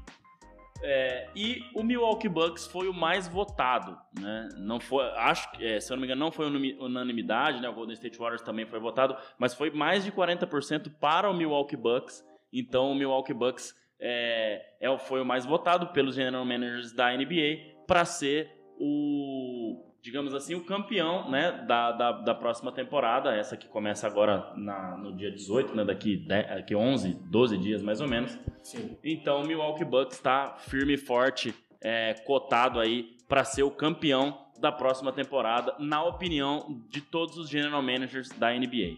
É, 0.83 1.29
e 1.37 1.63
o 1.75 1.83
Milwaukee 1.83 2.29
Bucks 2.29 2.67
foi 2.67 2.89
o 2.89 2.95
mais 2.95 3.29
votado, 3.29 3.99
né? 4.19 4.49
Não 4.57 4.81
foi, 4.81 5.05
acho 5.11 5.53
que, 5.53 5.63
é, 5.63 5.79
se 5.79 5.93
eu 5.93 5.97
não 5.97 6.01
me 6.01 6.07
engano, 6.07 6.21
não 6.21 6.33
foi 6.33 6.47
unanimi- 6.47 6.75
unanimidade, 6.81 7.61
né? 7.61 7.69
O 7.69 7.75
Golden 7.75 7.93
State 7.93 8.17
Warriors 8.19 8.41
também 8.41 8.65
foi 8.65 8.81
votado, 8.81 9.15
mas 9.39 9.53
foi 9.53 9.71
mais 9.71 10.05
de 10.05 10.11
40% 10.11 10.91
para 10.99 11.29
o 11.29 11.35
Milwaukee 11.35 11.77
Bucks. 11.77 12.25
Então 12.53 12.91
o 12.91 12.95
Milwaukee 12.95 13.35
Bucks 13.35 13.75
é, 13.99 14.63
é, 14.81 14.99
foi 14.99 15.21
o 15.21 15.25
mais 15.25 15.45
votado 15.45 15.89
pelos 15.89 16.15
general 16.15 16.45
managers 16.45 16.93
da 16.93 17.15
NBA 17.17 17.85
para 17.87 18.05
ser 18.05 18.51
o, 18.79 19.93
digamos 20.03 20.35
assim, 20.35 20.55
o 20.55 20.65
campeão, 20.65 21.31
né? 21.31 21.65
Da, 21.67 21.93
da, 21.93 22.13
da 22.13 22.35
próxima 22.35 22.73
temporada, 22.73 23.35
essa 23.35 23.57
que 23.57 23.69
começa 23.69 24.07
agora 24.07 24.53
na- 24.57 24.97
no 24.97 25.15
dia 25.15 25.31
18, 25.31 25.75
né? 25.75 25.85
Daqui, 25.85 26.17
10, 26.17 26.47
daqui 26.49 26.75
11, 26.75 27.15
12 27.31 27.59
dias 27.59 27.83
mais 27.83 28.01
ou 28.01 28.09
menos. 28.09 28.39
Sim. 28.63 28.97
Então 29.05 29.43
o 29.43 29.47
Milwaukee 29.47 29.85
Bucks 29.85 30.17
está 30.17 30.57
firme 30.59 30.95
e 30.95 30.99
forte, 30.99 31.55
é, 31.83 32.15
cotado 32.27 32.81
aí 32.81 33.17
para 33.29 33.45
ser 33.45 33.63
o 33.63 33.71
campeão 33.71 34.47
da 34.59 34.71
próxima 34.73 35.11
temporada, 35.13 35.75
na 35.79 36.03
opinião 36.05 36.83
de 36.91 37.01
todos 37.01 37.39
os 37.39 37.49
general 37.49 37.83
managers 37.83 38.29
da 38.31 38.53
NBA. 38.53 38.97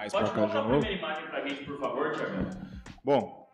Traz 0.00 0.12
Pode 0.12 0.30
pra 0.30 0.34
cá 0.34 0.40
colocar 0.40 0.58
a 0.60 0.62
primeira 0.62 0.92
imagem 0.96 1.28
pra 1.28 1.46
gente, 1.46 1.64
por 1.64 1.78
favor, 1.78 2.12
Thiago? 2.12 2.48
Bom, 3.04 3.50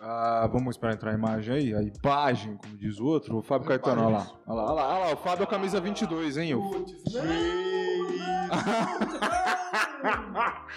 ah, 0.00 0.48
vamos 0.50 0.76
esperar 0.76 0.94
entrar 0.94 1.10
a 1.10 1.14
imagem 1.14 1.54
aí. 1.54 1.74
A 1.74 1.82
imagem, 1.82 2.56
como 2.56 2.76
diz 2.78 2.98
o 2.98 3.04
outro. 3.04 3.36
O 3.36 3.42
Fábio 3.42 3.68
Caetano, 3.68 4.06
olha 4.06 4.16
lá. 4.18 4.26
Olha 4.46 4.56
lá, 4.56 4.64
olha 4.64 4.72
lá, 4.72 4.88
olha 4.88 4.98
lá. 5.08 5.12
O 5.12 5.16
Fábio 5.18 5.42
é 5.42 5.44
a 5.44 5.46
camisa 5.46 5.78
22, 5.80 6.38
hein? 6.38 6.54
O... 6.58 6.70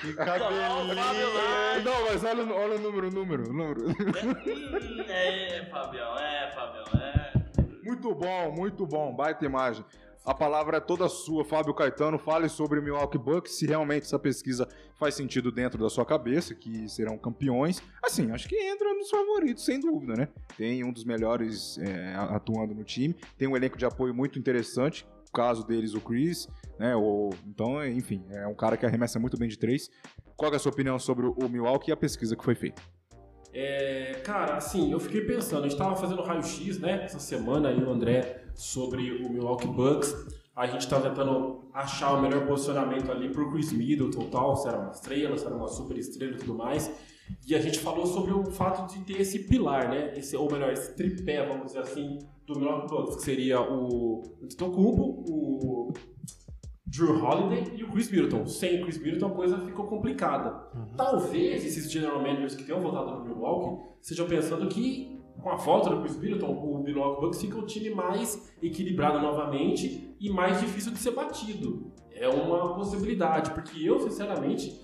Que 0.01 0.13
Fábio 0.13 0.15
cabelinho. 0.15 0.95
Não, 1.85 2.05
mas 2.09 2.23
olha, 2.23 2.43
o- 2.43 2.53
olha 2.53 2.75
o 2.75 2.79
número, 2.79 3.07
o 3.07 3.11
número, 3.11 3.49
o 3.49 3.53
número. 3.53 3.87
Hum, 3.87 3.93
é, 5.07 5.65
Fabião, 5.71 6.17
é, 6.17 6.51
Fabião, 6.51 7.01
é. 7.01 7.31
Muito 7.85 7.85
Muito 7.85 8.15
bom, 8.15 8.51
muito 8.51 8.85
bom. 8.87 9.15
Baita 9.15 9.45
imagem. 9.45 9.85
A 10.23 10.35
palavra 10.35 10.77
é 10.77 10.79
toda 10.79 11.09
sua, 11.09 11.43
Fábio 11.43 11.73
Caetano. 11.73 12.19
Fale 12.19 12.47
sobre 12.47 12.79
o 12.79 12.83
Milwaukee 12.83 13.17
Bucks, 13.17 13.57
se 13.57 13.65
realmente 13.65 14.03
essa 14.03 14.19
pesquisa 14.19 14.67
faz 14.95 15.15
sentido 15.15 15.51
dentro 15.51 15.81
da 15.81 15.89
sua 15.89 16.05
cabeça, 16.05 16.53
que 16.53 16.87
serão 16.87 17.17
campeões. 17.17 17.81
Assim, 18.03 18.29
acho 18.29 18.47
que 18.47 18.55
entra 18.55 18.93
nos 18.93 19.09
favoritos, 19.09 19.65
sem 19.65 19.79
dúvida, 19.79 20.13
né? 20.13 20.27
Tem 20.55 20.83
um 20.83 20.91
dos 20.93 21.03
melhores 21.05 21.79
é, 21.79 22.13
atuando 22.13 22.75
no 22.75 22.83
time, 22.83 23.15
tem 23.35 23.47
um 23.47 23.57
elenco 23.57 23.79
de 23.79 23.85
apoio 23.85 24.13
muito 24.13 24.37
interessante. 24.37 25.07
Caso 25.33 25.65
deles, 25.65 25.95
o 25.95 26.01
Chris, 26.01 26.47
né? 26.77 26.95
O, 26.95 27.31
então, 27.47 27.83
enfim, 27.87 28.23
é 28.29 28.45
um 28.45 28.53
cara 28.53 28.77
que 28.77 28.85
arremessa 28.85 29.17
muito 29.17 29.37
bem 29.37 29.49
de 29.49 29.57
três. 29.57 29.89
Qual 30.35 30.53
é 30.53 30.55
a 30.55 30.59
sua 30.59 30.71
opinião 30.71 30.99
sobre 30.99 31.25
o 31.25 31.49
Milwaukee 31.49 31.89
e 31.89 31.93
a 31.93 31.97
pesquisa 31.97 32.35
que 32.35 32.43
foi 32.43 32.53
feita? 32.53 32.81
É, 33.53 34.21
cara, 34.23 34.55
assim, 34.55 34.91
eu 34.91 34.99
fiquei 34.99 35.21
pensando, 35.21 35.65
a 35.65 35.67
gente 35.67 35.77
tava 35.77 35.95
fazendo 35.95 36.21
raio-x, 36.21 36.79
né, 36.79 37.03
essa 37.03 37.19
semana 37.19 37.67
aí, 37.67 37.83
o 37.83 37.89
André, 37.89 38.40
sobre 38.55 39.11
o 39.23 39.29
Milwaukee 39.31 39.67
Bucks. 39.67 40.15
A 40.55 40.67
gente 40.67 40.87
tava 40.87 41.09
tentando 41.09 41.69
achar 41.73 42.13
o 42.13 42.21
melhor 42.21 42.45
posicionamento 42.45 43.11
ali 43.11 43.29
pro 43.29 43.49
Chris 43.51 43.71
Middleton 43.71 44.29
tal, 44.29 44.55
se 44.55 44.67
era 44.67 44.77
uma 44.77 44.91
estrela, 44.91 45.37
se 45.37 45.45
era 45.45 45.55
uma 45.55 45.67
super 45.67 45.97
estrela 45.97 46.33
e 46.33 46.37
tudo 46.37 46.53
mais. 46.53 46.91
E 47.47 47.55
a 47.55 47.61
gente 47.61 47.79
falou 47.79 48.05
sobre 48.05 48.33
o 48.33 48.45
fato 48.51 48.93
de 48.93 49.03
ter 49.05 49.21
esse 49.21 49.47
pilar, 49.47 49.89
né, 49.89 50.13
esse, 50.17 50.35
ou 50.35 50.51
melhor, 50.51 50.73
esse 50.73 50.95
tripé, 50.95 51.47
vamos 51.47 51.67
dizer 51.67 51.79
assim, 51.79 52.19
do 52.45 52.59
Milwaukee 52.59 52.87
Bucks, 52.89 53.15
que 53.15 53.21
seria 53.23 53.61
o 53.61 54.23
Antetokounmpo, 54.43 55.23
o 55.29 55.93
Drew 56.85 57.23
Holiday 57.23 57.73
e 57.77 57.83
o 57.83 57.89
Chris 57.89 58.11
Middleton. 58.11 58.45
Sem 58.45 58.81
o 58.81 58.83
Chris 58.83 58.97
Middleton 58.97 59.27
a 59.27 59.31
coisa 59.31 59.57
ficou 59.59 59.85
complicada. 59.87 60.51
Talvez 60.97 61.63
esses 61.63 61.89
general 61.89 62.21
managers 62.21 62.55
que 62.55 62.63
tenham 62.63 62.81
votado 62.81 63.11
no 63.11 63.25
Milwaukee 63.25 63.81
estejam 64.01 64.27
pensando 64.27 64.67
que 64.67 65.20
com 65.41 65.49
a 65.49 65.55
volta 65.55 65.89
do 65.89 66.01
Chris 66.01 66.17
Middleton, 66.17 66.51
o 66.51 66.83
Milwaukee 66.83 67.21
Bucks 67.21 67.41
fica 67.41 67.57
o 67.57 67.65
time 67.65 67.89
mais 67.89 68.53
equilibrado 68.61 69.19
novamente 69.19 70.15
e 70.19 70.29
mais 70.29 70.59
difícil 70.59 70.91
de 70.91 70.99
ser 70.99 71.11
batido. 71.11 71.91
É 72.13 72.27
uma 72.27 72.75
possibilidade, 72.75 73.51
porque 73.51 73.83
eu, 73.83 73.99
sinceramente, 73.99 74.79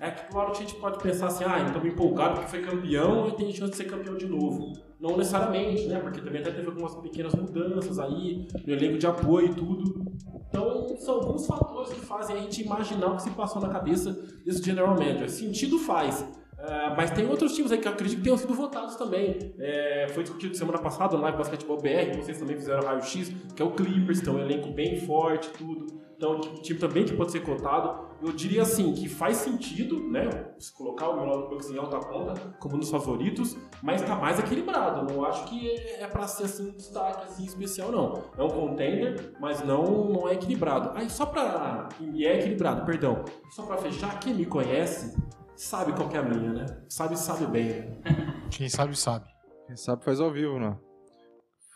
é 0.00 0.10
que 0.10 0.30
claro 0.30 0.52
que 0.52 0.58
a 0.58 0.60
gente 0.62 0.76
pode 0.76 0.98
pensar 0.98 1.26
assim, 1.26 1.44
ah, 1.44 1.60
então 1.60 1.82
me 1.82 1.90
empolgado 1.90 2.36
porque 2.36 2.48
foi 2.48 2.62
campeão 2.62 3.28
e 3.28 3.32
tem 3.32 3.52
chance 3.52 3.72
de 3.72 3.76
ser 3.76 3.84
campeão 3.84 4.16
de 4.16 4.26
novo. 4.26 4.72
Não 4.98 5.16
necessariamente, 5.16 5.86
né? 5.86 5.98
Porque 5.98 6.20
também 6.20 6.40
até 6.40 6.50
teve 6.50 6.68
algumas 6.68 6.94
pequenas 6.96 7.34
mudanças 7.34 7.98
aí, 7.98 8.48
no 8.66 8.72
elenco 8.72 8.98
de 8.98 9.06
apoio 9.06 9.48
e 9.48 9.54
tudo. 9.54 10.10
Então, 10.48 10.96
são 10.96 11.16
alguns 11.16 11.46
fatores 11.46 11.92
que 11.92 12.00
fazem 12.00 12.36
a 12.36 12.40
gente 12.40 12.62
imaginar 12.62 13.08
o 13.08 13.16
que 13.16 13.22
se 13.22 13.30
passou 13.30 13.60
na 13.60 13.68
cabeça 13.68 14.12
desse 14.44 14.62
general 14.62 14.94
manager. 14.94 15.28
Sentido 15.28 15.78
faz. 15.78 16.26
Uh, 16.60 16.94
mas 16.94 17.10
tem 17.10 17.26
outros 17.26 17.54
times 17.54 17.72
aí 17.72 17.78
que 17.78 17.88
eu 17.88 17.92
acredito 17.92 18.18
que 18.18 18.24
tenham 18.24 18.36
sido 18.36 18.52
votados 18.54 18.94
também. 18.96 19.54
É, 19.58 20.06
foi 20.10 20.22
discutido 20.22 20.54
semana 20.54 20.78
passada 20.78 21.16
no 21.16 21.22
Live 21.22 21.38
Basketball 21.38 21.78
BR, 21.78 22.18
vocês 22.18 22.38
também 22.38 22.56
fizeram 22.56 22.82
raio-x, 22.82 23.32
que 23.56 23.62
é 23.62 23.64
o 23.64 23.70
Clippers, 23.70 24.20
tem 24.20 24.32
um 24.32 24.38
elenco 24.38 24.70
bem 24.70 25.00
forte 25.00 25.48
tudo. 25.50 26.00
Então, 26.20 26.36
um 26.36 26.60
time 26.60 26.78
também 26.78 27.02
que 27.02 27.14
pode 27.14 27.32
ser 27.32 27.40
cotado. 27.40 28.10
Eu 28.22 28.30
diria 28.30 28.60
assim, 28.60 28.92
que 28.92 29.08
faz 29.08 29.38
sentido, 29.38 29.98
né? 29.98 30.28
Se 30.58 30.70
colocar 30.70 31.08
o 31.08 31.18
Milwaukee 31.18 31.48
Bucks 31.48 31.70
em 31.70 31.78
alta 31.78 31.98
conta 31.98 32.34
como 32.58 32.76
dos 32.76 32.90
favoritos, 32.90 33.56
mas 33.82 34.02
tá 34.02 34.14
mais 34.14 34.38
equilibrado. 34.38 35.10
Não 35.10 35.24
acho 35.24 35.46
que 35.46 35.70
é, 35.70 36.02
é 36.02 36.06
para 36.06 36.26
ser 36.28 36.44
assim 36.44 36.68
um 36.68 36.72
destaque 36.72 37.24
assim, 37.24 37.46
especial, 37.46 37.90
não. 37.90 38.22
É 38.36 38.42
um 38.42 38.50
contender, 38.50 39.32
mas 39.40 39.64
não, 39.64 40.10
não 40.10 40.28
é 40.28 40.34
equilibrado. 40.34 40.90
Aí 40.94 41.08
só 41.08 41.24
pra. 41.24 41.88
E 42.12 42.26
é 42.26 42.38
equilibrado, 42.38 42.84
perdão. 42.84 43.24
Só 43.48 43.62
pra 43.62 43.78
fechar, 43.78 44.20
quem 44.20 44.34
me 44.34 44.44
conhece 44.44 45.16
sabe 45.60 45.92
qual 45.92 46.08
que 46.08 46.16
é 46.16 46.20
a 46.20 46.22
minha, 46.22 46.52
né? 46.52 46.66
Sabe, 46.88 47.16
sabe 47.18 47.46
bem. 47.46 47.68
Né? 47.68 48.02
Quem 48.50 48.68
sabe, 48.68 48.96
sabe. 48.96 49.26
Quem 49.66 49.76
sabe 49.76 50.04
faz 50.04 50.20
ao 50.20 50.30
vivo, 50.30 50.58
né? 50.58 50.76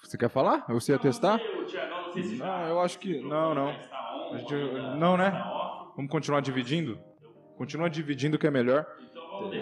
Você 0.02 0.18
quer 0.18 0.28
falar? 0.28 0.64
Você 0.68 0.92
ia 0.92 0.98
testar? 0.98 1.38
Não 1.38 2.36
Não, 2.38 2.68
eu 2.68 2.80
acho 2.80 2.98
que. 2.98 3.20
Não, 3.22 3.54
não. 3.54 3.68
A 3.68 4.38
gente- 4.38 4.54
não, 4.98 5.16
né? 5.16 5.30
Vamos 5.96 6.10
continuar 6.10 6.40
dividindo? 6.40 6.98
Continua 7.56 7.88
dividindo 7.88 8.38
que 8.38 8.46
é 8.46 8.50
melhor. 8.50 8.84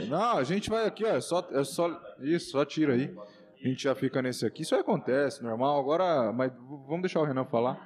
Não, 0.08 0.38
a 0.38 0.44
gente 0.44 0.68
vai 0.70 0.86
aqui, 0.86 1.04
ó. 1.04 1.08
É 1.08 1.20
só, 1.20 1.46
é 1.50 1.64
só. 1.64 1.88
Isso, 2.20 2.50
só 2.50 2.64
tira 2.64 2.94
aí. 2.94 3.14
A 3.62 3.68
gente 3.68 3.82
já 3.84 3.94
fica 3.94 4.20
nesse 4.22 4.44
aqui. 4.46 4.62
Isso 4.62 4.74
aí 4.74 4.80
acontece, 4.80 5.42
normal. 5.42 5.78
Agora. 5.78 6.32
Mas 6.32 6.52
vamos 6.86 7.02
deixar 7.02 7.20
o 7.20 7.24
Renan 7.24 7.44
falar. 7.44 7.78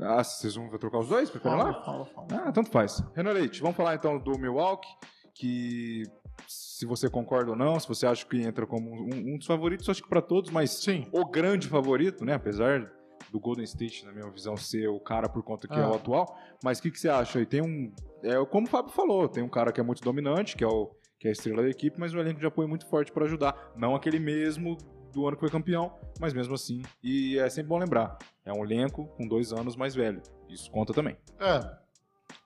Ah, 0.00 0.22
vocês 0.22 0.54
vão 0.54 0.68
trocar 0.78 0.98
os 0.98 1.08
dois? 1.08 1.30
Preferem 1.30 1.56
lá? 1.58 1.82
fala, 1.82 2.04
fala. 2.06 2.26
Ah, 2.32 2.52
tanto 2.52 2.70
faz. 2.70 3.02
Renan 3.14 3.32
Leite, 3.32 3.60
vamos 3.60 3.76
falar 3.76 3.94
então 3.94 4.18
do 4.18 4.38
Milwaukee, 4.38 4.88
que 5.34 6.04
se 6.48 6.86
você 6.86 7.08
concorda 7.10 7.50
ou 7.50 7.56
não, 7.56 7.78
se 7.78 7.88
você 7.88 8.06
acha 8.06 8.24
que 8.26 8.40
entra 8.40 8.66
como 8.66 8.90
um, 8.90 9.34
um 9.34 9.38
dos 9.38 9.46
favoritos, 9.46 9.88
acho 9.88 10.02
que 10.02 10.08
para 10.08 10.22
todos, 10.22 10.50
mas 10.50 10.70
Sim. 10.70 11.06
o 11.12 11.24
grande 11.26 11.68
favorito, 11.68 12.24
né? 12.24 12.34
Apesar 12.34 12.90
do 13.30 13.40
Golden 13.40 13.64
State, 13.64 14.04
na 14.04 14.12
minha 14.12 14.28
visão, 14.30 14.56
ser 14.56 14.88
o 14.88 15.00
cara 15.00 15.28
por 15.28 15.42
conta 15.42 15.66
que 15.66 15.74
é, 15.74 15.82
Ah. 15.82 15.90
o 15.90 15.94
atual. 15.94 16.36
Mas 16.62 16.78
o 16.78 16.82
que, 16.82 16.90
que 16.90 16.98
você 17.00 17.08
acha 17.08 17.38
aí? 17.38 17.46
Tem 17.46 17.60
um. 17.62 17.92
É 18.22 18.44
como 18.46 18.66
o 18.66 18.70
Fábio 18.70 18.92
falou, 18.92 19.28
tem 19.28 19.42
um 19.42 19.48
cara 19.48 19.72
que 19.72 19.80
é 19.80 19.82
muito 19.84 20.02
dominante, 20.02 20.56
que 20.56 20.62
é, 20.64 20.66
o, 20.68 20.90
que 21.18 21.26
é 21.26 21.30
a 21.30 21.32
estrela 21.32 21.62
da 21.62 21.68
equipe, 21.68 21.98
mas 21.98 22.14
um 22.14 22.18
elenco 22.20 22.38
de 22.40 22.46
apoio 22.46 22.68
muito 22.68 22.86
forte 22.86 23.10
para 23.12 23.24
ajudar. 23.24 23.72
Não 23.76 23.94
aquele 23.94 24.18
mesmo 24.18 24.76
do 25.12 25.26
ano 25.26 25.36
que 25.36 25.40
foi 25.40 25.50
campeão, 25.50 25.92
mas 26.20 26.32
mesmo 26.34 26.54
assim. 26.54 26.82
E 27.02 27.38
é 27.38 27.48
sempre 27.48 27.68
bom 27.68 27.78
lembrar: 27.78 28.18
é 28.44 28.52
um 28.52 28.64
elenco 28.64 29.06
com 29.16 29.26
dois 29.26 29.52
anos 29.52 29.74
mais 29.76 29.94
velho. 29.94 30.20
Isso 30.48 30.70
conta 30.70 30.92
também. 30.92 31.16
É, 31.40 31.60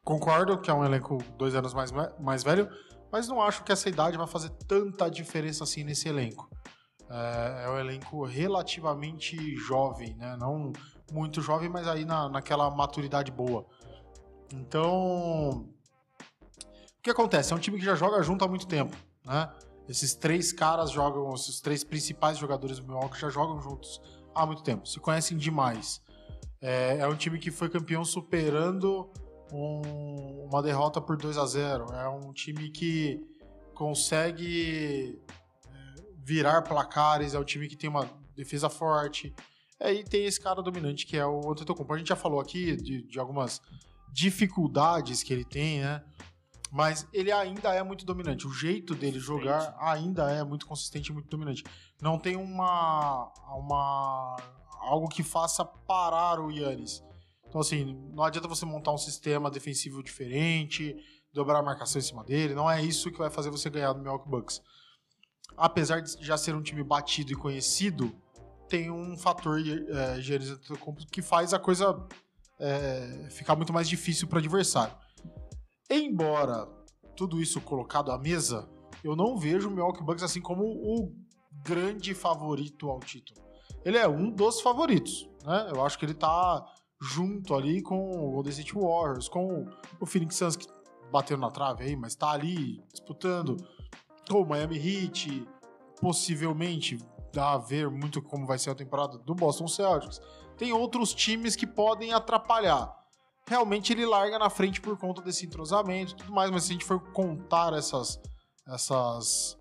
concordo 0.08 0.56
que 0.56 0.70
é 0.70 0.74
um 0.74 0.82
elenco 0.82 1.22
dois 1.36 1.54
anos 1.54 1.74
mais, 1.74 1.92
mais 2.18 2.42
velho, 2.42 2.66
mas 3.12 3.28
não 3.28 3.42
acho 3.42 3.62
que 3.62 3.70
essa 3.70 3.90
idade 3.90 4.16
vai 4.16 4.26
fazer 4.26 4.48
tanta 4.66 5.10
diferença 5.10 5.64
assim 5.64 5.84
nesse 5.84 6.08
elenco. 6.08 6.48
É, 7.10 7.64
é 7.66 7.70
um 7.70 7.78
elenco 7.78 8.24
relativamente 8.24 9.36
jovem, 9.56 10.14
né? 10.14 10.34
Não 10.40 10.72
muito 11.12 11.42
jovem, 11.42 11.68
mas 11.68 11.86
aí 11.86 12.06
na, 12.06 12.26
naquela 12.26 12.70
maturidade 12.70 13.30
boa. 13.30 13.66
Então, 14.54 15.50
o 15.50 17.02
que 17.02 17.10
acontece? 17.10 17.52
É 17.52 17.56
um 17.56 17.58
time 17.58 17.78
que 17.78 17.84
já 17.84 17.94
joga 17.94 18.22
junto 18.22 18.42
há 18.42 18.48
muito 18.48 18.66
tempo, 18.66 18.96
né? 19.22 19.52
Esses 19.86 20.14
três 20.14 20.54
caras 20.54 20.90
jogam, 20.90 21.34
esses 21.34 21.60
três 21.60 21.84
principais 21.84 22.38
jogadores 22.38 22.78
do 22.78 22.86
Milwaukee 22.86 23.20
já 23.20 23.28
jogam 23.28 23.60
juntos 23.60 24.00
há 24.34 24.46
muito 24.46 24.62
tempo, 24.62 24.88
se 24.88 24.98
conhecem 25.00 25.36
demais. 25.36 26.02
É, 26.62 26.96
é 27.00 27.06
um 27.06 27.14
time 27.14 27.38
que 27.38 27.50
foi 27.50 27.68
campeão 27.68 28.06
superando 28.06 29.10
um- 29.52 30.46
uma 30.50 30.62
derrota 30.62 31.00
por 31.00 31.16
2 31.16 31.36
a 31.38 31.46
0 31.46 31.92
É 31.92 32.08
um 32.08 32.32
time 32.32 32.70
que 32.70 33.20
consegue 33.74 35.20
é, 35.66 36.02
virar 36.24 36.62
placares, 36.62 37.34
é 37.34 37.38
um 37.38 37.44
time 37.44 37.68
que 37.68 37.76
tem 37.76 37.88
uma 37.88 38.08
defesa 38.34 38.68
forte. 38.68 39.34
É, 39.80 39.92
e 39.92 40.02
tem 40.04 40.24
esse 40.26 40.40
cara 40.40 40.60
dominante 40.62 41.06
que 41.06 41.16
é 41.16 41.24
o 41.26 41.50
Antetokounmpo. 41.52 41.92
A 41.94 41.98
gente 41.98 42.08
já 42.08 42.16
falou 42.16 42.40
aqui 42.40 42.76
de, 42.76 43.02
de 43.02 43.18
algumas 43.20 43.60
dificuldades 44.12 45.22
que 45.22 45.32
ele 45.32 45.44
tem, 45.44 45.80
né? 45.80 46.02
Mas 46.70 47.06
ele 47.14 47.32
ainda 47.32 47.72
é 47.74 47.82
muito 47.82 48.04
dominante. 48.04 48.46
O 48.46 48.52
jeito 48.52 48.94
dele 48.94 49.18
jogar 49.18 49.74
ainda 49.80 50.30
é 50.30 50.44
muito 50.44 50.66
consistente 50.66 51.10
e 51.10 51.14
muito 51.14 51.28
dominante. 51.28 51.64
Não 52.02 52.18
tem 52.18 52.36
uma, 52.36 53.32
uma 53.56 54.36
algo 54.80 55.08
que 55.08 55.22
faça 55.22 55.64
parar 55.64 56.40
o 56.40 56.50
Yannis. 56.50 57.02
Então, 57.48 57.60
assim, 57.60 57.96
não 58.12 58.24
adianta 58.24 58.46
você 58.46 58.66
montar 58.66 58.92
um 58.92 58.98
sistema 58.98 59.50
defensivo 59.50 60.02
diferente, 60.02 60.94
dobrar 61.32 61.60
a 61.60 61.62
marcação 61.62 61.98
em 61.98 62.04
cima 62.04 62.22
dele. 62.24 62.54
Não 62.54 62.70
é 62.70 62.82
isso 62.82 63.10
que 63.10 63.18
vai 63.18 63.30
fazer 63.30 63.50
você 63.50 63.70
ganhar 63.70 63.92
do 63.92 64.00
Milwaukee 64.00 64.28
Bucks. 64.28 64.62
Apesar 65.56 66.00
de 66.00 66.24
já 66.24 66.36
ser 66.36 66.54
um 66.54 66.62
time 66.62 66.84
batido 66.84 67.32
e 67.32 67.36
conhecido, 67.36 68.14
tem 68.68 68.90
um 68.90 69.16
fator 69.16 69.58
é, 69.60 70.20
que 71.10 71.22
faz 71.22 71.54
a 71.54 71.58
coisa 71.58 72.06
é, 72.60 73.28
ficar 73.30 73.56
muito 73.56 73.72
mais 73.72 73.88
difícil 73.88 74.28
para 74.28 74.38
adversário. 74.38 74.94
Embora 75.90 76.68
tudo 77.16 77.40
isso 77.40 77.60
colocado 77.60 78.12
à 78.12 78.18
mesa, 78.18 78.68
eu 79.02 79.16
não 79.16 79.38
vejo 79.38 79.68
o 79.68 79.70
Milwaukee 79.70 80.04
Bucks 80.04 80.22
assim 80.22 80.40
como 80.40 80.64
o 80.64 81.14
grande 81.64 82.14
favorito 82.14 82.88
ao 82.90 83.00
título. 83.00 83.40
Ele 83.84 83.96
é 83.96 84.06
um 84.06 84.30
dos 84.30 84.60
favoritos, 84.60 85.28
né? 85.44 85.70
Eu 85.74 85.84
acho 85.84 85.98
que 85.98 86.04
ele 86.04 86.14
tá 86.14 86.64
junto 87.00 87.54
ali 87.54 87.80
com 87.82 88.10
o 88.10 88.32
Golden 88.32 88.50
State 88.50 88.74
Warriors, 88.74 89.28
com 89.28 89.66
o 90.00 90.06
Phoenix 90.06 90.36
Suns 90.36 90.56
que 90.56 90.66
bateu 91.10 91.36
na 91.36 91.50
trave 91.50 91.84
aí, 91.84 91.96
mas 91.96 92.14
tá 92.14 92.30
ali 92.30 92.82
disputando 92.92 93.56
com 94.28 94.42
o 94.42 94.48
Miami 94.48 94.76
Heat, 94.76 95.46
possivelmente 96.00 96.98
dá 97.32 97.52
a 97.52 97.58
ver 97.58 97.90
muito 97.90 98.20
como 98.22 98.46
vai 98.46 98.58
ser 98.58 98.70
a 98.70 98.74
temporada 98.74 99.18
do 99.18 99.34
Boston 99.34 99.68
Celtics. 99.68 100.20
Tem 100.56 100.72
outros 100.72 101.14
times 101.14 101.54
que 101.54 101.66
podem 101.66 102.12
atrapalhar. 102.12 102.94
Realmente 103.46 103.92
ele 103.92 104.04
larga 104.04 104.38
na 104.38 104.50
frente 104.50 104.80
por 104.80 104.98
conta 104.98 105.22
desse 105.22 105.46
entrosamento 105.46 106.12
e 106.12 106.16
tudo 106.16 106.32
mais, 106.32 106.50
mas 106.50 106.64
se 106.64 106.70
a 106.70 106.72
gente 106.72 106.84
for 106.84 107.00
contar 107.12 107.72
essas, 107.72 108.20
essas 108.66 109.56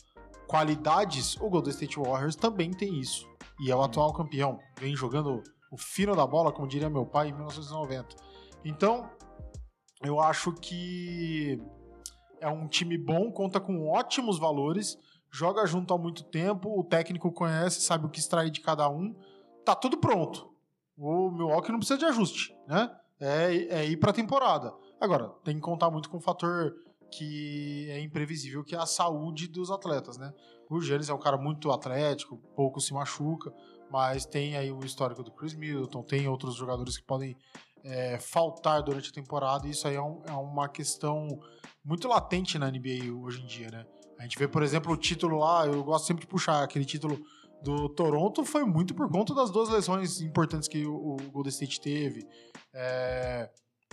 qualidades, 0.48 1.38
o 1.38 1.50
Golden 1.50 1.72
State 1.72 2.00
Warriors 2.00 2.36
também 2.36 2.72
tem 2.72 3.00
isso. 3.00 3.28
E 3.60 3.72
é 3.72 3.76
o 3.76 3.82
atual 3.82 4.14
campeão. 4.14 4.60
Vem 4.80 4.96
jogando 4.96 5.42
o 5.72 5.78
fino 5.78 6.16
da 6.16 6.26
bola, 6.26 6.52
como 6.52 6.68
diria 6.68 6.90
meu 6.90 7.06
pai, 7.06 7.30
em 7.30 7.34
1990. 7.34 8.16
Então, 8.64 9.10
eu 10.02 10.20
acho 10.20 10.54
que 10.54 11.62
é 12.40 12.48
um 12.48 12.68
time 12.68 12.98
bom, 12.98 13.32
conta 13.32 13.60
com 13.60 13.88
ótimos 13.90 14.38
valores, 14.38 14.98
joga 15.32 15.66
junto 15.66 15.94
há 15.94 15.98
muito 15.98 16.24
tempo, 16.24 16.80
o 16.80 16.84
técnico 16.84 17.32
conhece, 17.32 17.82
sabe 17.82 18.06
o 18.06 18.10
que 18.10 18.20
extrair 18.20 18.52
de 18.52 18.62
cada 18.62 18.90
um. 18.90 19.16
Tá 19.66 19.76
tudo 19.76 19.98
pronto. 19.98 20.54
o 20.98 21.30
Milwaukee 21.32 21.72
não 21.72 21.80
precisa 21.80 22.00
de 22.00 22.06
ajuste, 22.06 22.56
né? 22.68 22.90
É, 23.20 23.80
é 23.80 23.86
ir 23.86 23.98
pra 23.98 24.14
temporada. 24.14 24.74
Agora, 25.00 25.30
tem 25.44 25.56
que 25.56 25.62
contar 25.62 25.90
muito 25.90 26.10
com 26.10 26.18
o 26.18 26.22
fator 26.22 26.74
que 27.12 27.90
é 27.90 28.00
imprevisível, 28.02 28.64
que 28.64 28.76
é 28.76 28.78
a 28.78 28.86
saúde 28.86 29.48
dos 29.48 29.72
atletas, 29.72 30.18
né? 30.18 30.34
O 30.70 30.82
Giannis 30.82 31.10
é 31.10 31.14
um 31.14 31.20
cara 31.20 31.38
muito 31.38 31.72
atlético, 31.72 32.38
pouco 32.56 32.82
se 32.82 32.94
machuca, 32.94 33.52
mas 33.92 34.26
tem 34.26 34.56
aí 34.58 34.72
o 34.72 34.80
histórico 34.84 35.24
do 35.24 35.32
Chris 35.32 35.54
Middleton, 35.54 36.04
tem 36.04 36.28
outros 36.28 36.56
jogadores 36.56 36.98
que 36.98 37.04
podem 37.04 37.36
é, 37.84 38.20
faltar 38.20 38.84
durante 38.84 39.10
a 39.10 39.14
temporada, 39.14 39.66
e 39.68 39.72
isso 39.72 39.88
aí 39.88 39.96
é, 39.96 40.02
um- 40.02 40.22
é 40.26 40.32
uma 40.34 40.68
questão 40.68 41.28
muito 41.86 42.08
latente 42.08 42.58
na 42.60 42.68
NBA 42.70 43.14
hoje 43.24 43.42
em 43.42 43.46
dia, 43.46 43.70
né? 43.72 43.86
A 44.20 44.24
gente 44.24 44.38
vê, 44.38 44.48
por 44.48 44.62
exemplo, 44.64 44.92
o 44.92 44.98
título 44.98 45.38
lá, 45.38 45.66
eu 45.68 45.84
gosto 45.84 46.06
sempre 46.08 46.22
de 46.22 46.28
puxar 46.28 46.64
aquele 46.64 46.84
título 46.84 47.18
do 47.64 47.88
Toronto, 47.90 48.44
foi 48.44 48.64
muito 48.66 48.94
por 48.94 49.10
conta 49.10 49.34
das 49.34 49.50
duas 49.52 49.70
lesões 49.70 50.20
importantes 50.22 50.68
que 50.68 50.86
o, 50.86 50.94
o 51.14 51.18
Golden 51.32 51.50
State 51.50 51.80
teve. 51.80 52.28
É, 52.74 53.50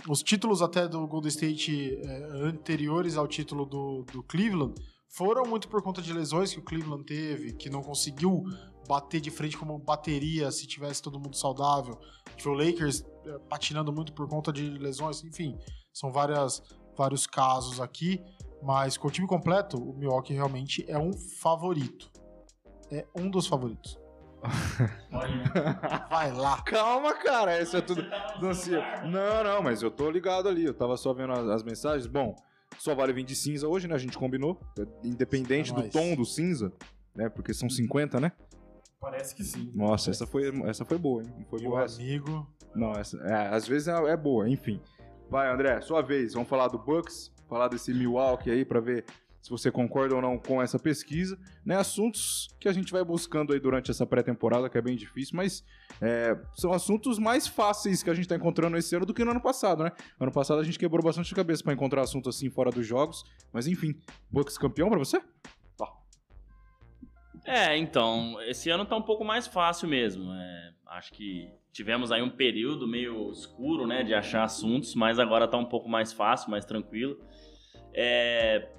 os 0.09 0.21
títulos 0.21 0.61
até 0.61 0.87
do 0.87 1.07
Golden 1.07 1.29
State 1.29 1.97
é, 2.03 2.23
anteriores 2.47 3.15
ao 3.17 3.27
título 3.27 3.65
do, 3.65 4.03
do 4.11 4.23
Cleveland 4.23 4.73
foram 5.07 5.45
muito 5.45 5.67
por 5.69 5.81
conta 5.81 6.01
de 6.01 6.11
lesões 6.11 6.51
que 6.51 6.59
o 6.59 6.63
Cleveland 6.63 7.05
teve, 7.05 7.53
que 7.53 7.69
não 7.69 7.81
conseguiu 7.81 8.43
bater 8.87 9.19
de 9.19 9.31
frente 9.31 9.57
como 9.57 9.77
bateria 9.77 10.51
se 10.51 10.67
tivesse 10.67 11.01
todo 11.01 11.19
mundo 11.19 11.35
saudável. 11.35 11.99
Tipo, 12.35 12.49
o 12.49 12.53
Lakers 12.53 13.05
é, 13.25 13.39
patinando 13.49 13.91
muito 13.91 14.13
por 14.13 14.27
conta 14.27 14.51
de 14.51 14.69
lesões, 14.77 15.23
enfim, 15.23 15.57
são 15.93 16.11
várias, 16.11 16.61
vários 16.97 17.25
casos 17.25 17.79
aqui, 17.79 18.23
mas 18.61 18.97
com 18.97 19.07
o 19.07 19.11
time 19.11 19.27
completo, 19.27 19.77
o 19.77 19.97
Milwaukee 19.97 20.33
realmente 20.33 20.85
é 20.87 20.97
um 20.97 21.13
favorito. 21.13 22.09
É 22.91 23.05
um 23.15 23.29
dos 23.29 23.47
favoritos. 23.47 23.99
Vai 26.09 26.31
lá. 26.31 26.61
Calma, 26.63 27.13
cara, 27.15 27.61
isso 27.61 27.77
é 27.77 27.81
tudo. 27.81 28.03
Não, 29.09 29.43
não, 29.43 29.63
mas 29.63 29.81
eu 29.81 29.89
tô 29.89 30.09
ligado 30.09 30.47
ali. 30.47 30.65
Eu 30.65 30.73
tava 30.73 30.97
só 30.97 31.13
vendo 31.13 31.33
as, 31.33 31.47
as 31.47 31.63
mensagens. 31.63 32.05
Bom, 32.05 32.35
só 32.77 32.93
vale 32.93 33.13
vir 33.13 33.23
de 33.23 33.35
cinza 33.35 33.67
hoje, 33.67 33.87
né? 33.87 33.95
A 33.95 33.99
gente 33.99 34.17
combinou. 34.17 34.59
Independente 35.03 35.71
É 35.71 35.75
do 35.75 35.89
tom 35.89 36.15
do 36.15 36.25
cinza, 36.25 36.71
né? 37.15 37.29
Porque 37.29 37.53
são 37.53 37.69
50, 37.69 38.19
né? 38.19 38.31
Parece 38.99 39.35
que 39.35 39.43
sim. 39.43 39.71
Nossa, 39.73 40.11
essa 40.11 40.25
foi, 40.25 40.51
essa 40.67 40.83
foi 40.85 40.97
boa, 40.97 41.21
hein? 41.21 41.33
Não 41.37 41.45
foi 41.45 41.61
Meu 41.61 41.71
boa 41.71 41.83
essa. 41.83 42.01
amigo. 42.01 42.47
Não, 42.73 42.91
essa, 42.93 43.17
é, 43.17 43.47
às 43.47 43.67
vezes 43.67 43.87
é, 43.87 43.93
é 43.93 44.17
boa, 44.17 44.49
enfim. 44.49 44.81
Vai, 45.29 45.51
André, 45.51 45.79
sua 45.81 46.01
vez. 46.01 46.33
Vamos 46.33 46.49
falar 46.49 46.67
do 46.67 46.77
Bucks, 46.77 47.31
falar 47.47 47.67
desse 47.67 47.93
Milwaukee 47.93 48.51
aí 48.51 48.65
pra 48.65 48.79
ver 48.79 49.05
se 49.45 49.51
você 49.51 49.69
concorda 49.69 50.15
ou 50.15 50.21
não 50.23 50.39
com 50.39 50.59
essa 50.59 50.79
pesquisa, 50.79 51.37
né? 51.63 51.75
Assuntos 51.75 52.47
que 52.59 52.67
a 52.67 52.73
gente 52.73 52.91
vai 52.91 53.03
buscando 53.03 53.53
aí 53.53 53.59
durante 53.59 53.91
essa 53.91 54.03
pré-temporada, 54.03 54.67
que 54.67 54.75
é 54.75 54.81
bem 54.81 54.95
difícil, 54.95 55.37
mas 55.37 55.63
é, 56.01 56.35
são 56.55 56.73
assuntos 56.73 57.19
mais 57.19 57.45
fáceis 57.45 58.01
que 58.01 58.09
a 58.09 58.13
gente 58.15 58.27
tá 58.27 58.35
encontrando 58.35 58.75
esse 58.75 58.95
ano 58.95 59.05
do 59.05 59.13
que 59.13 59.23
no 59.23 59.29
ano 59.29 59.39
passado, 59.41 59.83
né? 59.83 59.91
Ano 60.19 60.31
passado 60.31 60.59
a 60.59 60.63
gente 60.63 60.79
quebrou 60.79 61.03
bastante 61.03 61.31
a 61.31 61.35
cabeça 61.35 61.63
pra 61.63 61.73
encontrar 61.73 62.01
assunto 62.01 62.27
assim 62.27 62.49
fora 62.49 62.71
dos 62.71 62.87
jogos, 62.87 63.23
mas 63.53 63.67
enfim, 63.67 63.95
Bucks 64.31 64.57
campeão 64.57 64.89
pra 64.89 64.97
você? 64.97 65.21
É, 67.45 67.77
então, 67.77 68.41
esse 68.41 68.69
ano 68.69 68.85
tá 68.85 68.95
um 68.95 69.01
pouco 69.01 69.23
mais 69.23 69.45
fácil 69.45 69.87
mesmo. 69.87 70.31
é, 70.33 70.73
acho 70.87 71.11
que 71.13 71.49
tivemos 71.71 72.11
aí 72.11 72.21
um 72.21 72.29
período 72.29 72.87
meio 72.87 73.31
escuro, 73.31 73.85
né, 73.85 74.01
de 74.01 74.13
achar 74.13 74.43
assuntos, 74.43 74.95
mas 74.95 75.19
agora 75.19 75.47
tá 75.47 75.57
um 75.57 75.65
pouco 75.65 75.89
mais 75.89 76.13
fácil, 76.13 76.49
mais 76.49 76.65
tranquilo. 76.65 77.19
É, 77.93 78.69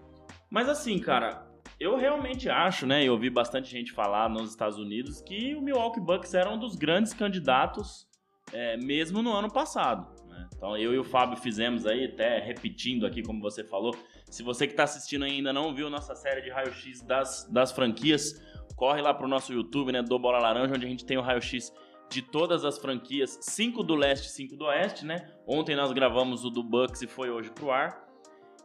mas 0.50 0.68
assim, 0.68 0.98
cara, 0.98 1.46
eu 1.78 1.96
realmente 1.96 2.48
acho, 2.48 2.86
né, 2.86 3.04
e 3.04 3.10
ouvi 3.10 3.28
bastante 3.28 3.70
gente 3.70 3.92
falar 3.92 4.28
nos 4.28 4.50
Estados 4.50 4.78
Unidos 4.78 5.20
que 5.20 5.54
o 5.54 5.60
Milwaukee 5.60 6.00
Bucks 6.00 6.32
era 6.34 6.50
um 6.50 6.58
dos 6.58 6.74
grandes 6.74 7.12
candidatos, 7.12 8.06
é, 8.52 8.76
mesmo 8.78 9.22
no 9.22 9.32
ano 9.32 9.52
passado. 9.52 10.08
né? 10.26 10.48
Então 10.54 10.76
eu 10.76 10.94
e 10.94 10.98
o 10.98 11.04
Fábio 11.04 11.36
fizemos 11.36 11.86
aí, 11.86 12.06
até 12.06 12.38
repetindo 12.38 13.06
aqui 13.06 13.22
como 13.22 13.40
você 13.40 13.62
falou, 13.62 13.94
se 14.30 14.42
você 14.42 14.66
que 14.66 14.72
está 14.72 14.84
assistindo 14.84 15.24
ainda 15.24 15.52
não 15.52 15.74
viu 15.74 15.90
nossa 15.90 16.14
série 16.14 16.40
de 16.40 16.50
raio-x 16.50 17.02
das, 17.02 17.46
das 17.50 17.72
franquias, 17.72 18.40
corre 18.76 19.00
lá 19.00 19.12
pro 19.12 19.26
nosso 19.26 19.52
YouTube, 19.52 19.90
né, 19.90 20.02
do 20.02 20.18
Bola 20.18 20.38
Laranja, 20.38 20.74
onde 20.74 20.86
a 20.86 20.88
gente 20.88 21.04
tem 21.04 21.16
o 21.16 21.22
raio-x 21.22 21.72
de 22.08 22.22
todas 22.22 22.64
as 22.64 22.78
franquias, 22.78 23.38
5 23.40 23.82
do 23.82 23.94
leste 23.94 24.26
e 24.26 24.30
5 24.30 24.56
do 24.56 24.66
oeste, 24.66 25.04
né? 25.04 25.28
Ontem 25.46 25.74
nós 25.74 25.90
gravamos 25.92 26.44
o 26.44 26.50
do 26.50 26.62
Bucks 26.62 27.02
e 27.02 27.06
foi 27.06 27.30
hoje 27.30 27.50
pro 27.50 27.72
ar. 27.72 28.06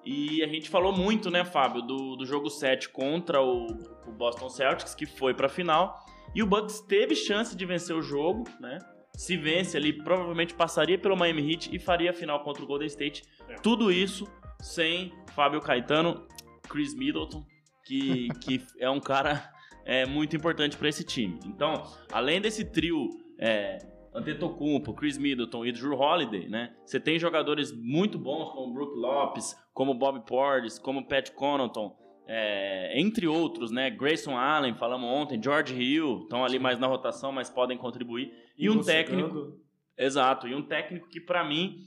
E 0.06 0.43
a 0.43 0.47
gente 0.47 0.69
falou 0.69 0.95
muito, 0.95 1.32
né, 1.32 1.43
Fábio, 1.43 1.82
do, 1.82 2.15
do 2.15 2.26
jogo 2.26 2.50
7 2.50 2.89
contra 2.89 3.41
o, 3.41 3.67
o 4.08 4.12
Boston 4.12 4.50
Celtics, 4.50 4.93
que 4.93 5.06
foi 5.06 5.34
pra 5.34 5.50
final. 5.50 6.06
E 6.36 6.43
o 6.43 6.45
Bucks 6.45 6.82
teve 6.82 7.15
chance 7.15 7.56
de 7.56 7.65
vencer 7.65 7.95
o 7.95 8.02
jogo, 8.02 8.43
né? 8.60 8.78
Se 9.15 9.36
vence 9.36 9.76
ali, 9.76 9.91
provavelmente 9.91 10.54
passaria 10.54 10.97
pelo 10.97 11.17
Miami 11.17 11.52
Heat 11.52 11.76
e 11.76 11.80
faria 11.80 12.12
a 12.12 12.13
final 12.13 12.43
contra 12.43 12.63
o 12.63 12.67
Golden 12.67 12.88
State. 12.88 13.24
É. 13.47 13.56
Tudo 13.56 13.91
isso 13.91 14.28
sem 14.60 15.12
Fábio 15.36 15.60
Caetano, 15.60 16.28
Chris 16.69 16.93
Middleton, 16.93 17.43
que, 17.84 18.30
que 18.39 18.63
é 18.80 18.89
um 18.89 19.00
cara 19.00 19.52
é, 19.86 20.06
muito 20.06 20.36
importante 20.36 20.78
para 20.78 20.89
esse 20.89 21.04
time. 21.04 21.39
Então, 21.46 21.84
além 22.12 22.39
desse 22.39 22.65
trio 22.65 23.10
é, 23.38 23.80
Antetokounmpo, 24.13 24.94
Chris 24.94 25.17
Middleton 25.17 25.65
e 25.65 25.72
Drew 25.72 25.98
Holiday, 25.98 26.48
né? 26.50 26.74
Você 26.86 27.00
tem 27.00 27.17
jogadores 27.17 27.72
muito 27.72 28.17
bons 28.20 28.52
como 28.52 28.74
Brook 28.74 28.98
Lopes, 28.98 29.56
como 29.74 29.94
Bob 29.94 30.26
Portis, 30.26 30.78
como 30.78 31.08
Pat 31.08 31.32
Connaughton, 31.32 31.96
é, 32.28 33.00
entre 33.00 33.28
outros, 33.28 33.72
né? 33.72 33.89
Grayson 33.89 34.38
Allen, 34.38 34.76
falamos 34.76 35.10
ontem, 35.10 35.41
George 35.41 35.74
Hill, 35.74 36.24
estão 36.24 36.44
ali 36.44 36.60
mais 36.60 36.78
na 36.78 36.88
rotação, 36.88 37.32
mas 37.32 37.50
podem 37.50 37.78
contribuir. 37.78 38.34
E, 38.58 38.70
um 38.70 38.78
você 38.78 38.91
técnico, 38.91 39.58
exato, 39.98 40.48
e 40.48 40.54
um 40.54 40.62
técnico 40.62 41.08
que 41.10 41.20
para 41.20 41.44
mim 41.44 41.86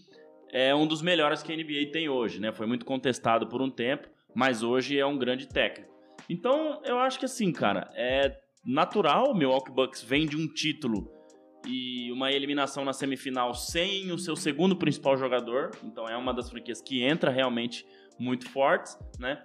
é 0.50 0.74
um 0.74 0.86
dos 0.86 1.02
melhores 1.02 1.42
que 1.42 1.52
a 1.52 1.56
NBA 1.56 1.92
tem 1.92 2.08
hoje, 2.08 2.40
né? 2.40 2.52
Foi 2.52 2.66
muito 2.66 2.86
contestado 2.86 3.46
por 3.46 3.60
um 3.60 3.70
tempo, 3.70 4.08
mas 4.34 4.62
hoje 4.62 4.98
é 4.98 5.04
um 5.04 5.18
grande 5.18 5.46
técnico. 5.46 5.93
Então, 6.28 6.80
eu 6.84 6.98
acho 6.98 7.18
que 7.18 7.24
assim, 7.24 7.52
cara, 7.52 7.90
é 7.94 8.36
natural 8.64 9.30
o 9.30 9.34
Milwaukee 9.34 9.72
Bucks 9.72 10.02
vem 10.02 10.26
de 10.26 10.36
um 10.36 10.48
título 10.48 11.10
e 11.66 12.10
uma 12.12 12.30
eliminação 12.30 12.84
na 12.84 12.92
semifinal 12.92 13.54
sem 13.54 14.10
o 14.12 14.18
seu 14.18 14.36
segundo 14.36 14.76
principal 14.76 15.16
jogador. 15.16 15.70
Então 15.82 16.08
é 16.08 16.16
uma 16.16 16.32
das 16.32 16.50
franquias 16.50 16.80
que 16.80 17.02
entra 17.02 17.30
realmente 17.30 17.86
muito 18.18 18.48
fortes, 18.48 18.98
né? 19.18 19.44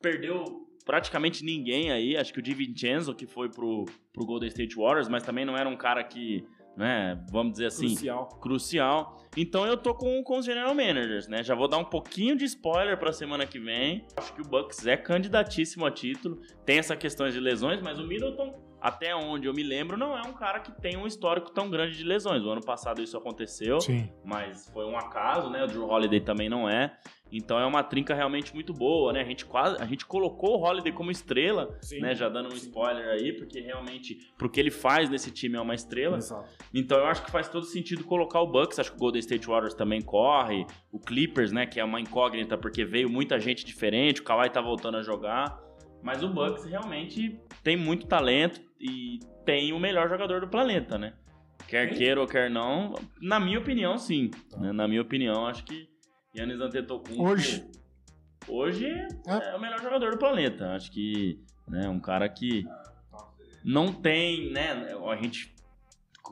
Perdeu 0.00 0.66
praticamente 0.84 1.44
ninguém 1.44 1.92
aí, 1.92 2.16
acho 2.16 2.32
que 2.32 2.38
o 2.38 2.42
DiVincenzo 2.42 3.14
que 3.14 3.26
foi 3.26 3.50
pro, 3.50 3.84
pro 4.12 4.24
Golden 4.24 4.48
State 4.48 4.74
Warriors, 4.74 5.08
mas 5.08 5.22
também 5.22 5.44
não 5.44 5.56
era 5.56 5.68
um 5.68 5.76
cara 5.76 6.02
que, 6.02 6.44
né, 6.76 7.22
vamos 7.30 7.52
dizer 7.52 7.66
assim, 7.66 7.88
Crucial. 7.88 8.28
crucial. 8.40 9.16
Então 9.36 9.64
eu 9.66 9.76
tô 9.76 9.94
com, 9.94 10.22
com 10.24 10.38
os 10.38 10.44
general 10.44 10.74
managers, 10.74 11.28
né? 11.28 11.42
Já 11.42 11.54
vou 11.54 11.68
dar 11.68 11.78
um 11.78 11.84
pouquinho 11.84 12.36
de 12.36 12.44
spoiler 12.44 12.98
pra 12.98 13.12
semana 13.12 13.46
que 13.46 13.58
vem. 13.60 14.04
Acho 14.16 14.34
que 14.34 14.40
o 14.40 14.44
Bucks 14.44 14.86
é 14.86 14.96
candidatíssimo 14.96 15.86
a 15.86 15.90
título. 15.90 16.40
Tem 16.64 16.78
essa 16.78 16.96
questão 16.96 17.28
de 17.28 17.38
lesões, 17.38 17.80
mas 17.80 17.98
o 17.98 18.06
Middleton, 18.06 18.54
até 18.80 19.14
onde 19.14 19.46
eu 19.46 19.52
me 19.52 19.62
lembro, 19.62 19.96
não 19.96 20.16
é 20.16 20.22
um 20.22 20.32
cara 20.32 20.60
que 20.60 20.72
tem 20.72 20.96
um 20.96 21.06
histórico 21.06 21.50
tão 21.50 21.68
grande 21.68 21.96
de 21.96 22.04
lesões. 22.04 22.42
O 22.44 22.50
ano 22.50 22.64
passado 22.64 23.02
isso 23.02 23.16
aconteceu, 23.16 23.80
Sim. 23.80 24.10
mas 24.24 24.70
foi 24.72 24.84
um 24.86 24.96
acaso, 24.96 25.50
né? 25.50 25.62
O 25.64 25.66
Drew 25.66 25.86
Holiday 25.86 26.20
também 26.20 26.48
não 26.48 26.68
é. 26.68 26.96
Então 27.32 27.58
é 27.58 27.64
uma 27.64 27.82
trinca 27.82 28.14
realmente 28.14 28.52
muito 28.54 28.72
boa, 28.72 29.12
né? 29.12 29.20
A 29.20 29.24
gente 29.24 29.44
quase, 29.44 29.80
a 29.80 29.86
gente 29.86 30.04
colocou 30.04 30.58
o 30.58 30.62
Holiday 30.62 30.92
como 30.92 31.10
estrela, 31.10 31.76
Sim. 31.80 32.00
né? 32.00 32.14
Já 32.14 32.28
dando 32.28 32.52
um 32.52 32.56
spoiler 32.56 33.08
aí, 33.08 33.32
porque 33.32 33.60
realmente 33.60 34.32
pro 34.36 34.50
que 34.50 34.58
ele 34.58 34.70
faz 34.70 35.08
nesse 35.08 35.30
time 35.30 35.56
é 35.56 35.60
uma 35.60 35.74
estrela. 35.74 36.16
Exato. 36.16 36.48
Então 36.74 36.98
eu 36.98 37.06
acho 37.06 37.24
que 37.24 37.30
faz 37.30 37.48
todo 37.48 37.64
sentido 37.66 38.04
colocar 38.04 38.40
o 38.40 38.46
Bucks. 38.46 38.78
Acho 38.78 38.90
que 38.90 38.96
o 38.96 39.00
Golden 39.00 39.20
State 39.20 39.46
Warriors 39.46 39.74
também 39.74 40.02
corre. 40.02 40.66
O 40.90 40.98
Clippers, 40.98 41.52
né? 41.52 41.66
Que 41.66 41.78
é 41.78 41.84
uma 41.84 42.00
incógnita 42.00 42.58
porque 42.58 42.84
veio 42.84 43.08
muita 43.08 43.38
gente 43.38 43.64
diferente. 43.64 44.20
O 44.20 44.24
Kawhi 44.24 44.50
tá 44.50 44.60
voltando 44.60 44.96
a 44.96 45.02
jogar. 45.02 45.69
Mas 46.02 46.22
o 46.22 46.28
Bucks 46.28 46.64
realmente 46.64 47.38
tem 47.62 47.76
muito 47.76 48.06
talento 48.06 48.60
e 48.80 49.20
tem 49.44 49.72
o 49.72 49.78
melhor 49.78 50.08
jogador 50.08 50.40
do 50.40 50.48
planeta, 50.48 50.96
né? 50.98 51.12
Quer 51.68 51.94
queira 51.94 52.20
ou 52.20 52.26
quer 52.26 52.50
não, 52.50 52.94
na 53.20 53.38
minha 53.38 53.58
opinião, 53.58 53.96
sim. 53.96 54.30
Né? 54.56 54.72
Na 54.72 54.88
minha 54.88 55.02
opinião, 55.02 55.46
acho 55.46 55.62
que 55.64 55.88
Yannis 56.36 56.60
Antetokounmpo 56.60 57.22
Hoje. 57.22 57.64
hoje 58.48 58.86
É. 58.86 59.52
é 59.52 59.56
o 59.56 59.60
melhor 59.60 59.80
jogador 59.80 60.10
do 60.12 60.18
planeta. 60.18 60.72
Acho 60.74 60.90
que 60.90 61.38
né, 61.68 61.88
um 61.88 62.00
cara 62.00 62.28
que 62.28 62.66
não 63.64 63.92
tem, 63.92 64.50
né? 64.50 64.94
A 65.08 65.16
gente 65.16 65.54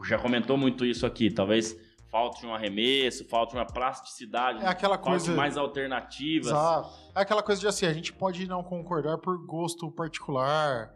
já 0.04 0.18
comentou 0.18 0.57
muito 0.57 0.85
isso 0.85 1.07
aqui. 1.07 1.31
Talvez 1.31 1.78
falte 2.11 2.47
um 2.47 2.55
arremesso, 2.55 3.25
falte 3.29 3.55
uma 3.55 3.66
plasticidade, 3.66 4.62
É 4.64 4.66
aquela 4.66 4.97
coisa. 4.99 5.35
mais 5.35 5.57
alternativas. 5.57 6.47
Exato. 6.49 6.90
É 7.14 7.21
aquela 7.21 7.42
coisa 7.42 7.61
de 7.61 7.66
assim, 7.68 7.87
a 7.87 7.92
gente 7.92 8.12
pode 8.12 8.47
não 8.47 8.62
concordar 8.62 9.18
por 9.18 9.37
gosto 9.47 9.90
particular, 9.90 10.90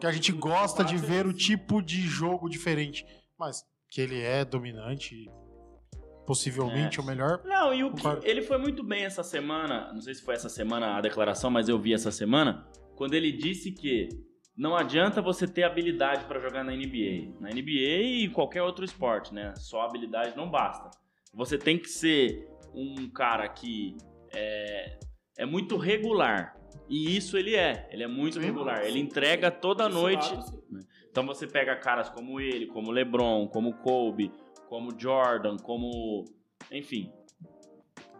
que 0.00 0.06
a 0.06 0.12
gente 0.12 0.30
gosta 0.32 0.84
de 0.84 0.96
ver 0.96 1.26
o 1.26 1.32
tipo 1.32 1.80
de 1.82 2.00
jogo 2.02 2.48
diferente, 2.48 3.06
mas 3.38 3.64
que 3.90 4.00
ele 4.00 4.20
é 4.20 4.44
dominante, 4.44 5.30
possivelmente 6.26 6.98
É. 6.98 7.02
o 7.02 7.06
melhor. 7.06 7.40
Não, 7.44 7.72
e 7.72 7.82
o 7.84 7.92
que 7.92 8.06
ele 8.28 8.42
foi 8.42 8.58
muito 8.58 8.82
bem 8.84 9.04
essa 9.04 9.22
semana, 9.22 9.92
não 9.92 10.00
sei 10.00 10.14
se 10.14 10.22
foi 10.22 10.34
essa 10.34 10.48
semana 10.48 10.96
a 10.96 11.00
declaração, 11.00 11.50
mas 11.50 11.68
eu 11.68 11.78
vi 11.78 11.94
essa 11.94 12.10
semana, 12.10 12.66
quando 12.96 13.14
ele 13.14 13.32
disse 13.32 13.72
que 13.72 14.08
não 14.58 14.76
adianta 14.76 15.22
você 15.22 15.46
ter 15.46 15.62
habilidade 15.62 16.24
para 16.24 16.40
jogar 16.40 16.64
na 16.64 16.72
NBA. 16.72 17.38
Na 17.38 17.48
NBA 17.48 18.02
e 18.02 18.24
em 18.24 18.30
qualquer 18.30 18.60
outro 18.60 18.84
esporte, 18.84 19.32
né? 19.32 19.54
Só 19.54 19.82
habilidade 19.82 20.36
não 20.36 20.50
basta. 20.50 20.90
Você 21.32 21.56
tem 21.56 21.78
que 21.78 21.88
ser 21.88 22.44
um 22.74 23.08
cara 23.08 23.48
que 23.48 23.96
é, 24.34 24.98
é 25.38 25.46
muito 25.46 25.76
regular. 25.76 26.58
E 26.88 27.16
isso 27.16 27.38
ele 27.38 27.54
é. 27.54 27.88
Ele 27.92 28.02
é 28.02 28.08
muito 28.08 28.40
regular. 28.40 28.84
Ele 28.84 28.98
entrega 28.98 29.48
toda 29.48 29.88
noite. 29.88 30.26
sim. 30.44 30.58
Então 31.08 31.24
você 31.24 31.46
pega 31.46 31.76
caras 31.76 32.08
como 32.08 32.40
ele, 32.40 32.66
como 32.66 32.90
LeBron, 32.90 33.46
como 33.46 33.74
Kobe, 33.74 34.32
como 34.68 34.98
Jordan, 34.98 35.56
como. 35.56 36.24
Enfim. 36.72 37.12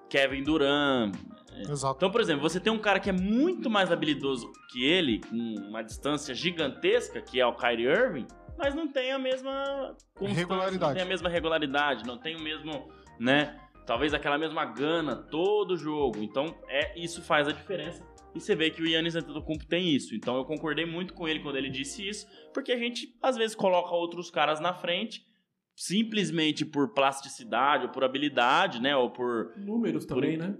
Kevin 0.09 0.44
Durant. 0.44 1.16
Exato. 1.62 1.97
Então, 1.97 2.11
por 2.11 2.21
exemplo, 2.21 2.42
você 2.42 2.61
tem 2.61 2.73
um 2.73 2.79
cara 2.79 3.01
que 3.01 3.09
é 3.09 3.12
muito 3.12 3.71
mais 3.71 3.90
habilidoso 3.90 4.53
que 4.71 4.85
ele, 4.85 5.21
com 5.21 5.37
uma 5.37 5.83
distância 5.83 6.35
gigantesca, 6.35 7.21
que 7.21 7.40
é 7.40 7.47
o 7.47 7.55
Kyrie 7.55 7.87
Irving, 7.87 8.27
mas 8.57 8.75
não 8.75 8.88
tem 8.88 9.12
a 9.12 9.18
mesma 9.18 9.97
Regularidade. 10.21 10.79
não 10.79 10.94
tem 10.94 11.03
a 11.03 11.07
mesma 11.07 11.29
regularidade, 11.29 12.07
não 12.07 12.18
tem 12.18 12.37
o 12.37 12.40
mesmo, 12.40 12.88
né? 13.18 13.59
Talvez 13.87 14.12
aquela 14.12 14.37
mesma 14.37 14.64
gana 14.64 15.16
todo 15.16 15.77
jogo. 15.77 16.23
Então, 16.23 16.55
é 16.68 16.99
isso 16.99 17.23
faz 17.23 17.47
a 17.49 17.53
diferença. 17.53 18.05
E 18.35 18.40
você 18.40 18.55
vê 18.55 18.71
que 18.71 18.83
o 18.83 18.87
Yannis 18.87 19.16
Antetokounmpo 19.16 19.64
tem 19.64 19.94
isso. 19.94 20.14
Então, 20.14 20.37
eu 20.37 20.44
concordei 20.44 20.85
muito 20.85 21.14
com 21.14 21.27
ele 21.27 21.40
quando 21.40 21.57
ele 21.57 21.71
disse 21.71 22.07
isso, 22.07 22.27
porque 22.53 22.73
a 22.73 22.77
gente 22.77 23.16
às 23.23 23.37
vezes 23.37 23.57
coloca 23.57 23.94
outros 23.94 24.31
caras 24.31 24.61
na 24.61 24.75
frente 24.75 25.27
simplesmente 25.75 26.64
por 26.64 26.88
plasticidade 26.92 27.85
ou 27.87 27.90
por 27.90 28.03
habilidade, 28.03 28.83
né? 28.83 28.97
Ou 28.97 29.11
por 29.11 29.53
Números 29.57 30.05
também, 30.05 30.37
né? 30.37 30.57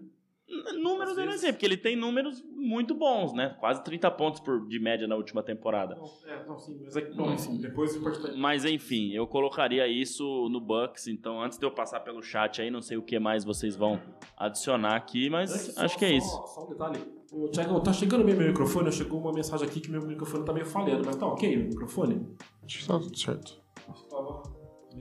Números 0.81 1.13
Às 1.13 1.19
eu 1.19 1.25
não 1.25 1.31
vezes- 1.33 1.41
sei, 1.43 1.53
porque 1.53 1.67
ele 1.67 1.77
tem 1.77 1.95
números 1.95 2.43
muito 2.57 2.95
bons, 2.95 3.35
né? 3.35 3.55
Quase 3.61 3.85
30 3.85 4.11
pontos 4.11 4.41
por, 4.41 4.67
de 4.67 4.79
média 4.79 5.07
na 5.07 5.15
última 5.15 5.43
temporada. 5.43 5.95
Não, 5.97 6.33
é, 6.33 6.47
não, 6.47 6.59
sim, 6.59 6.81
mas 6.83 6.97
é 6.97 7.03
que, 7.03 7.15
não, 7.15 7.29
assim, 7.29 7.61
depois 7.61 7.95
Mas 8.37 8.65
enfim, 8.65 9.13
eu 9.13 9.27
colocaria 9.27 9.87
isso 9.87 10.49
no 10.49 10.59
Bucks. 10.61 11.07
Então, 11.07 11.41
antes 11.43 11.59
de 11.59 11.67
eu 11.67 11.71
passar 11.71 12.01
pelo 12.01 12.23
chat 12.23 12.63
aí, 12.63 12.71
não 12.71 12.81
sei 12.81 12.97
o 12.97 13.03
que 13.03 13.19
mais 13.19 13.45
vocês 13.45 13.77
vão 13.77 14.01
adicionar 14.39 14.97
aqui, 14.97 15.29
mas 15.29 15.53
Antes, 15.53 15.75
só- 15.75 15.85
acho 15.85 15.99
que 15.99 16.05
é 16.07 16.09
só- 16.09 16.15
isso. 16.17 16.55
Só 16.55 16.65
um 16.65 16.69
detalhe. 16.71 16.99
Ô, 17.31 17.49
Tiagão, 17.51 17.81
tá 17.83 17.93
chegando 17.93 18.25
bem 18.25 18.35
meu 18.35 18.49
microfone? 18.49 18.91
Chegou 18.91 19.21
uma 19.21 19.33
mensagem 19.35 19.69
aqui 19.69 19.81
que 19.81 19.91
meu 19.91 20.01
microfone 20.01 20.47
tá 20.47 20.53
meio 20.55 20.65
falhando, 20.65 21.03
mas 21.05 21.15
tá 21.17 21.27
ok 21.27 21.57
o 21.57 21.69
microfone? 21.69 22.27
Acho 22.65 22.79
que 22.79 22.87
tá 22.89 22.99
tudo 22.99 23.19
certo. 23.19 23.61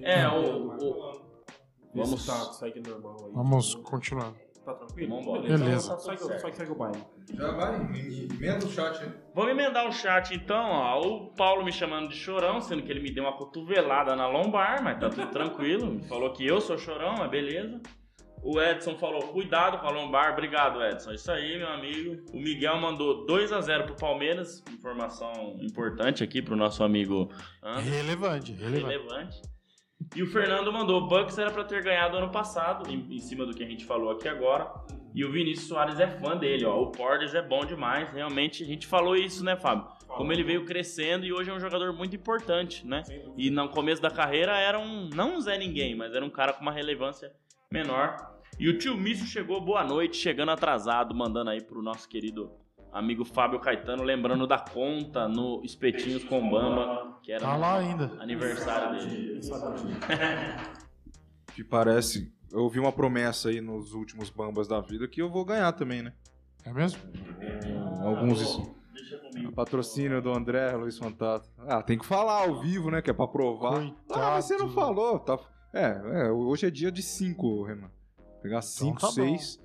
É, 0.01 0.27
o- 0.27 0.67
o- 0.67 1.27
Vamos. 1.95 2.27
Vamos- 3.33 3.75
Tá, 4.67 4.73
aí. 4.73 4.77
Vamos 4.77 4.87
tranquilo? 4.87 5.15
Vambora. 5.15 5.41
Beleza. 5.41 5.87
Então, 5.87 5.99
segue, 5.99 6.39
segue, 6.39 6.55
segue 6.55 6.71
o 6.71 6.75
baile. 6.75 7.03
Já 7.33 7.51
vai, 7.51 7.75
emenda 7.75 8.65
o 8.65 8.69
chat 8.69 9.01
aí. 9.01 9.13
Vamos 9.33 9.51
emendar 9.51 9.87
o 9.87 9.91
chat 9.93 10.33
então, 10.35 10.65
ó. 10.69 10.99
O 10.99 11.33
Paulo 11.35 11.63
me 11.63 11.71
chamando 11.71 12.09
de 12.09 12.15
chorão, 12.15 12.59
sendo 12.59 12.83
que 12.83 12.91
ele 12.91 12.99
me 12.99 13.11
deu 13.11 13.23
uma 13.23 13.37
cotovelada 13.37 14.13
na 14.15 14.27
lombar, 14.27 14.83
mas 14.83 14.99
tá 14.99 15.09
tudo 15.09 15.27
tranquilo. 15.27 15.89
Me 15.89 16.03
falou 16.09 16.33
que 16.33 16.45
eu 16.45 16.59
sou 16.59 16.77
chorão, 16.77 17.15
mas 17.17 17.29
beleza. 17.29 17.81
O 18.43 18.61
Edson 18.61 18.95
falou, 18.97 19.21
cuidado 19.29 19.79
com 19.79 19.87
a 19.87 19.89
lombar. 19.89 20.33
Obrigado, 20.33 20.83
Edson. 20.83 21.11
Isso 21.11 21.31
aí, 21.31 21.57
meu 21.57 21.69
amigo. 21.69 22.23
O 22.33 22.37
Miguel 22.37 22.77
mandou 22.77 23.25
2 23.25 23.51
a 23.51 23.61
0 23.61 23.85
pro 23.85 23.95
Palmeiras. 23.95 24.63
Informação 24.71 25.57
importante 25.59 26.23
aqui 26.23 26.41
pro 26.41 26.55
nosso 26.55 26.83
amigo 26.83 27.29
Anderson. 27.63 27.89
Relevante, 27.89 28.51
relevante. 28.51 28.85
relevante. 28.85 29.56
E 30.15 30.23
o 30.23 30.27
Fernando 30.27 30.71
mandou, 30.71 31.01
o 31.01 31.07
Bucks 31.07 31.37
era 31.37 31.51
pra 31.51 31.63
ter 31.63 31.83
ganhado 31.83 32.17
ano 32.17 32.31
passado, 32.31 32.89
em, 32.89 33.15
em 33.15 33.19
cima 33.19 33.45
do 33.45 33.53
que 33.53 33.63
a 33.63 33.67
gente 33.67 33.85
falou 33.85 34.11
aqui 34.11 34.27
agora. 34.27 34.71
E 35.13 35.25
o 35.25 35.31
Vinícius 35.31 35.67
Soares 35.67 35.99
é 35.99 36.07
fã 36.07 36.37
dele, 36.37 36.65
ó. 36.65 36.79
O 36.79 36.91
Portes 36.91 37.33
é 37.33 37.41
bom 37.41 37.65
demais, 37.65 38.09
realmente. 38.11 38.63
A 38.63 38.65
gente 38.65 38.85
falou 38.85 39.15
isso, 39.15 39.43
né, 39.43 39.55
Fábio? 39.55 39.87
Como 40.07 40.31
ele 40.31 40.43
veio 40.43 40.63
crescendo 40.65 41.25
e 41.25 41.33
hoje 41.33 41.49
é 41.49 41.53
um 41.53 41.59
jogador 41.59 41.91
muito 41.91 42.15
importante, 42.15 42.85
né? 42.85 43.03
E 43.35 43.49
no 43.49 43.67
começo 43.69 44.01
da 44.01 44.11
carreira 44.11 44.57
era 44.57 44.79
um, 44.79 45.09
não 45.13 45.35
um 45.35 45.41
Zé 45.41 45.57
Ninguém, 45.57 45.95
mas 45.95 46.13
era 46.13 46.23
um 46.23 46.29
cara 46.29 46.53
com 46.53 46.61
uma 46.61 46.71
relevância 46.71 47.31
menor. 47.71 48.15
E 48.59 48.69
o 48.69 48.77
tio 48.77 48.95
Mício 48.95 49.25
chegou, 49.25 49.59
boa 49.59 49.83
noite, 49.83 50.17
chegando 50.17 50.49
atrasado, 50.49 51.13
mandando 51.13 51.49
aí 51.49 51.61
pro 51.61 51.81
nosso 51.81 52.07
querido 52.07 52.51
amigo 52.97 53.23
Fábio 53.25 53.59
Caetano, 53.59 54.03
lembrando 54.03 54.47
da 54.47 54.57
conta 54.59 55.27
no 55.27 55.61
Espetinhos 55.63 56.23
com 56.23 56.49
Bamba, 56.49 57.19
que 57.21 57.31
era 57.31 57.41
Tá 57.41 57.55
lá 57.55 57.77
ainda. 57.77 58.11
aniversário 58.19 58.99
dele. 58.99 59.39
Que 61.53 61.63
parece. 61.63 62.31
Eu 62.51 62.59
ouvi 62.59 62.79
uma 62.79 62.91
promessa 62.91 63.49
aí 63.49 63.59
nos 63.61 63.93
últimos 63.93 64.29
bambas 64.29 64.67
da 64.67 64.79
vida 64.79 65.07
que 65.07 65.21
eu 65.21 65.29
vou 65.29 65.43
ganhar 65.43 65.71
também, 65.73 66.01
né? 66.01 66.13
É 66.63 66.71
mesmo? 66.71 66.99
Alguns. 68.03 68.39
Deixa 68.93 69.17
comigo. 69.19 69.51
Patrocínio 69.53 70.21
do 70.21 70.31
André 70.31 70.71
Luiz 70.75 70.97
Fantato. 70.97 71.49
Ah, 71.67 71.81
tem 71.81 71.97
que 71.97 72.05
falar 72.05 72.43
ao 72.47 72.61
vivo, 72.61 72.89
né? 72.89 73.01
Que 73.01 73.09
é 73.09 73.13
pra 73.13 73.27
provar. 73.27 73.73
Coitado. 73.73 73.95
Ah, 74.21 74.31
mas 74.35 74.45
você 74.45 74.57
não 74.57 74.69
falou. 74.69 75.19
Tá... 75.19 75.37
É, 75.73 76.27
é, 76.27 76.31
hoje 76.31 76.65
é 76.67 76.71
dia 76.71 76.91
de 76.91 77.01
5, 77.01 77.63
Renan. 77.63 77.91
Pegar 78.41 78.61
5, 78.61 78.99
tá 78.99 79.07
bom. 79.07 79.13
6. 79.13 79.59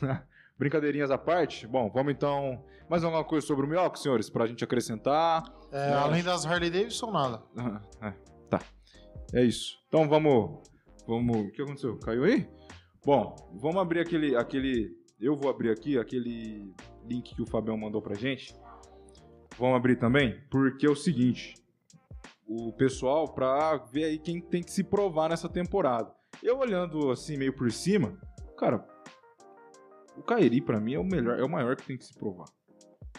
Brincadeirinhas 0.62 1.10
à 1.10 1.18
parte. 1.18 1.66
Bom, 1.66 1.90
vamos 1.92 2.12
então. 2.12 2.64
Mais 2.88 3.02
alguma 3.02 3.24
coisa 3.24 3.44
sobre 3.44 3.66
o 3.66 3.68
Mioca, 3.68 3.96
senhores? 3.96 4.30
Pra 4.30 4.46
gente 4.46 4.62
acrescentar. 4.62 5.42
É, 5.72 5.92
além 5.92 6.22
das 6.22 6.46
Harley 6.46 6.70
Davidson, 6.70 7.10
nada. 7.10 7.42
Ah, 7.56 7.80
é, 8.00 8.12
tá. 8.48 8.60
É 9.34 9.42
isso. 9.42 9.76
Então 9.88 10.08
vamos. 10.08 10.60
Vamos. 11.04 11.36
O 11.36 11.50
que 11.50 11.62
aconteceu? 11.62 11.98
Caiu 11.98 12.22
aí? 12.22 12.48
Bom, 13.04 13.34
vamos 13.54 13.82
abrir 13.82 14.02
aquele. 14.02 14.36
aquele 14.36 14.96
eu 15.20 15.34
vou 15.34 15.50
abrir 15.50 15.72
aqui 15.72 15.98
aquele 15.98 16.72
link 17.08 17.34
que 17.34 17.42
o 17.42 17.46
Fabião 17.46 17.76
mandou 17.76 18.00
pra 18.00 18.14
gente. 18.14 18.54
Vamos 19.58 19.74
abrir 19.74 19.96
também? 19.96 20.40
Porque 20.48 20.86
é 20.86 20.90
o 20.90 20.94
seguinte. 20.94 21.56
O 22.46 22.72
pessoal, 22.72 23.26
pra 23.34 23.78
ver 23.78 24.04
aí 24.04 24.18
quem 24.18 24.40
tem 24.40 24.62
que 24.62 24.70
se 24.70 24.84
provar 24.84 25.28
nessa 25.28 25.48
temporada. 25.48 26.14
Eu 26.40 26.58
olhando 26.58 27.10
assim 27.10 27.36
meio 27.36 27.52
por 27.52 27.70
cima, 27.72 28.16
cara, 28.56 28.86
o 30.16 30.22
Kairi 30.22 30.60
pra 30.60 30.80
mim 30.80 30.94
é 30.94 30.98
o 30.98 31.04
melhor, 31.04 31.38
é 31.38 31.44
o 31.44 31.48
maior 31.48 31.76
que 31.76 31.84
tem 31.84 31.96
que 31.96 32.04
se 32.04 32.14
provar. 32.14 32.46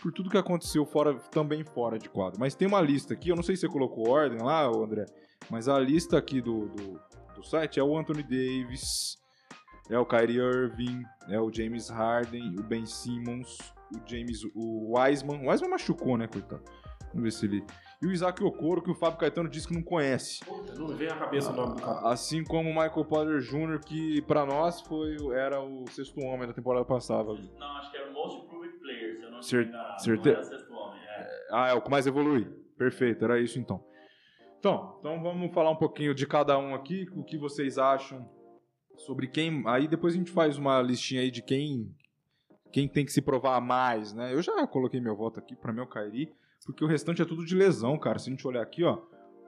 Por 0.01 0.11
tudo 0.11 0.29
que 0.29 0.37
aconteceu 0.37 0.85
fora, 0.85 1.13
também 1.31 1.63
fora 1.63 1.97
de 1.97 2.09
quadro. 2.09 2.39
Mas 2.39 2.55
tem 2.55 2.67
uma 2.67 2.81
lista 2.81 3.13
aqui, 3.13 3.29
eu 3.29 3.35
não 3.35 3.43
sei 3.43 3.55
se 3.55 3.61
você 3.61 3.67
colocou 3.67 4.09
ordem 4.09 4.41
lá, 4.41 4.65
André, 4.65 5.05
mas 5.49 5.67
a 5.67 5.79
lista 5.79 6.17
aqui 6.17 6.41
do, 6.41 6.67
do, 6.69 6.99
do 7.35 7.43
site 7.43 7.79
é 7.79 7.83
o 7.83 7.97
Anthony 7.97 8.23
Davis, 8.23 9.17
é 9.89 9.97
o 9.97 10.05
Kyrie 10.05 10.37
Irving, 10.37 11.03
é 11.29 11.39
o 11.39 11.51
James 11.51 11.89
Harden, 11.89 12.55
o 12.59 12.63
Ben 12.63 12.85
Simmons, 12.85 13.57
o 13.91 14.09
James, 14.09 14.43
o 14.55 14.97
Wiseman. 14.97 15.45
O 15.45 15.49
Wiseman 15.49 15.71
machucou, 15.71 16.17
né, 16.17 16.27
coitado? 16.27 16.63
Vamos 17.13 17.23
ver 17.23 17.31
se 17.31 17.45
ele. 17.45 17.63
E 18.03 18.07
o 18.07 18.11
Isaac 18.11 18.43
Okoro, 18.43 18.81
que 18.81 18.91
o 18.91 18.95
Fábio 18.95 19.17
Caetano 19.17 19.47
disse 19.47 19.67
que 19.67 19.73
não 19.73 19.81
conhece. 19.81 20.43
Puta, 20.43 20.73
Não 20.75 20.87
vem 20.87 21.07
à 21.07 21.15
cabeça 21.15 21.51
o 21.51 21.55
nome 21.55 21.75
do 21.75 21.81
cara. 21.81 22.09
Assim 22.09 22.43
como 22.43 22.69
o 22.69 22.73
Michael 22.73 23.05
Porter 23.05 23.39
Jr., 23.39 23.79
que 23.79 24.21
pra 24.23 24.45
nós 24.45 24.81
foi, 24.81 25.15
era 25.35 25.61
o 25.61 25.85
sexto 25.89 26.19
homem 26.21 26.45
da 26.47 26.53
temporada 26.53 26.83
passada. 26.85 27.31
Não, 27.33 27.67
acho 27.77 27.91
que 27.91 27.97
era 27.97 28.09
o 28.09 28.13
Most 28.13 28.41
Improved 28.45 28.77
Player, 28.79 29.15
se 29.17 29.23
eu 29.23 29.29
não 29.31 29.37
me 29.37 29.43
Cer- 29.43 29.67
engano. 29.67 29.99
certe- 29.99 30.25
Não 30.29 30.35
era 30.35 30.43
sexto 30.43 30.73
homem, 30.73 30.99
é. 31.01 31.47
Ah, 31.51 31.67
é 31.69 31.73
o 31.73 31.81
que 31.81 31.89
mais 31.89 32.05
evolui. 32.05 32.45
Perfeito, 32.77 33.23
era 33.23 33.39
isso 33.39 33.57
então. 33.57 33.83
Então, 34.59 34.97
então 34.99 35.21
vamos 35.23 35.53
falar 35.53 35.71
um 35.71 35.75
pouquinho 35.77 36.13
de 36.13 36.25
cada 36.27 36.57
um 36.57 36.73
aqui, 36.75 37.05
o 37.15 37.23
que 37.23 37.37
vocês 37.37 37.77
acham 37.77 38.29
sobre 38.97 39.27
quem. 39.27 39.63
Aí 39.65 39.87
depois 39.87 40.13
a 40.13 40.17
gente 40.17 40.31
faz 40.31 40.57
uma 40.57 40.81
listinha 40.81 41.21
aí 41.21 41.31
de 41.31 41.41
quem 41.41 41.93
quem 42.71 42.87
tem 42.87 43.05
que 43.05 43.11
se 43.11 43.21
provar 43.21 43.61
mais, 43.61 44.13
né? 44.13 44.33
Eu 44.33 44.41
já 44.41 44.65
coloquei 44.65 44.99
meu 44.99 45.15
voto 45.15 45.39
aqui, 45.39 45.55
pra 45.55 45.71
mim 45.71 45.79
é 45.81 45.83
o 45.83 45.87
Kairi, 45.87 46.33
porque 46.65 46.83
o 46.83 46.87
restante 46.87 47.21
é 47.21 47.25
tudo 47.25 47.45
de 47.45 47.55
lesão, 47.55 47.97
cara. 47.97 48.19
Se 48.19 48.29
a 48.29 48.31
gente 48.31 48.47
olhar 48.47 48.61
aqui, 48.61 48.83
ó, 48.83 48.99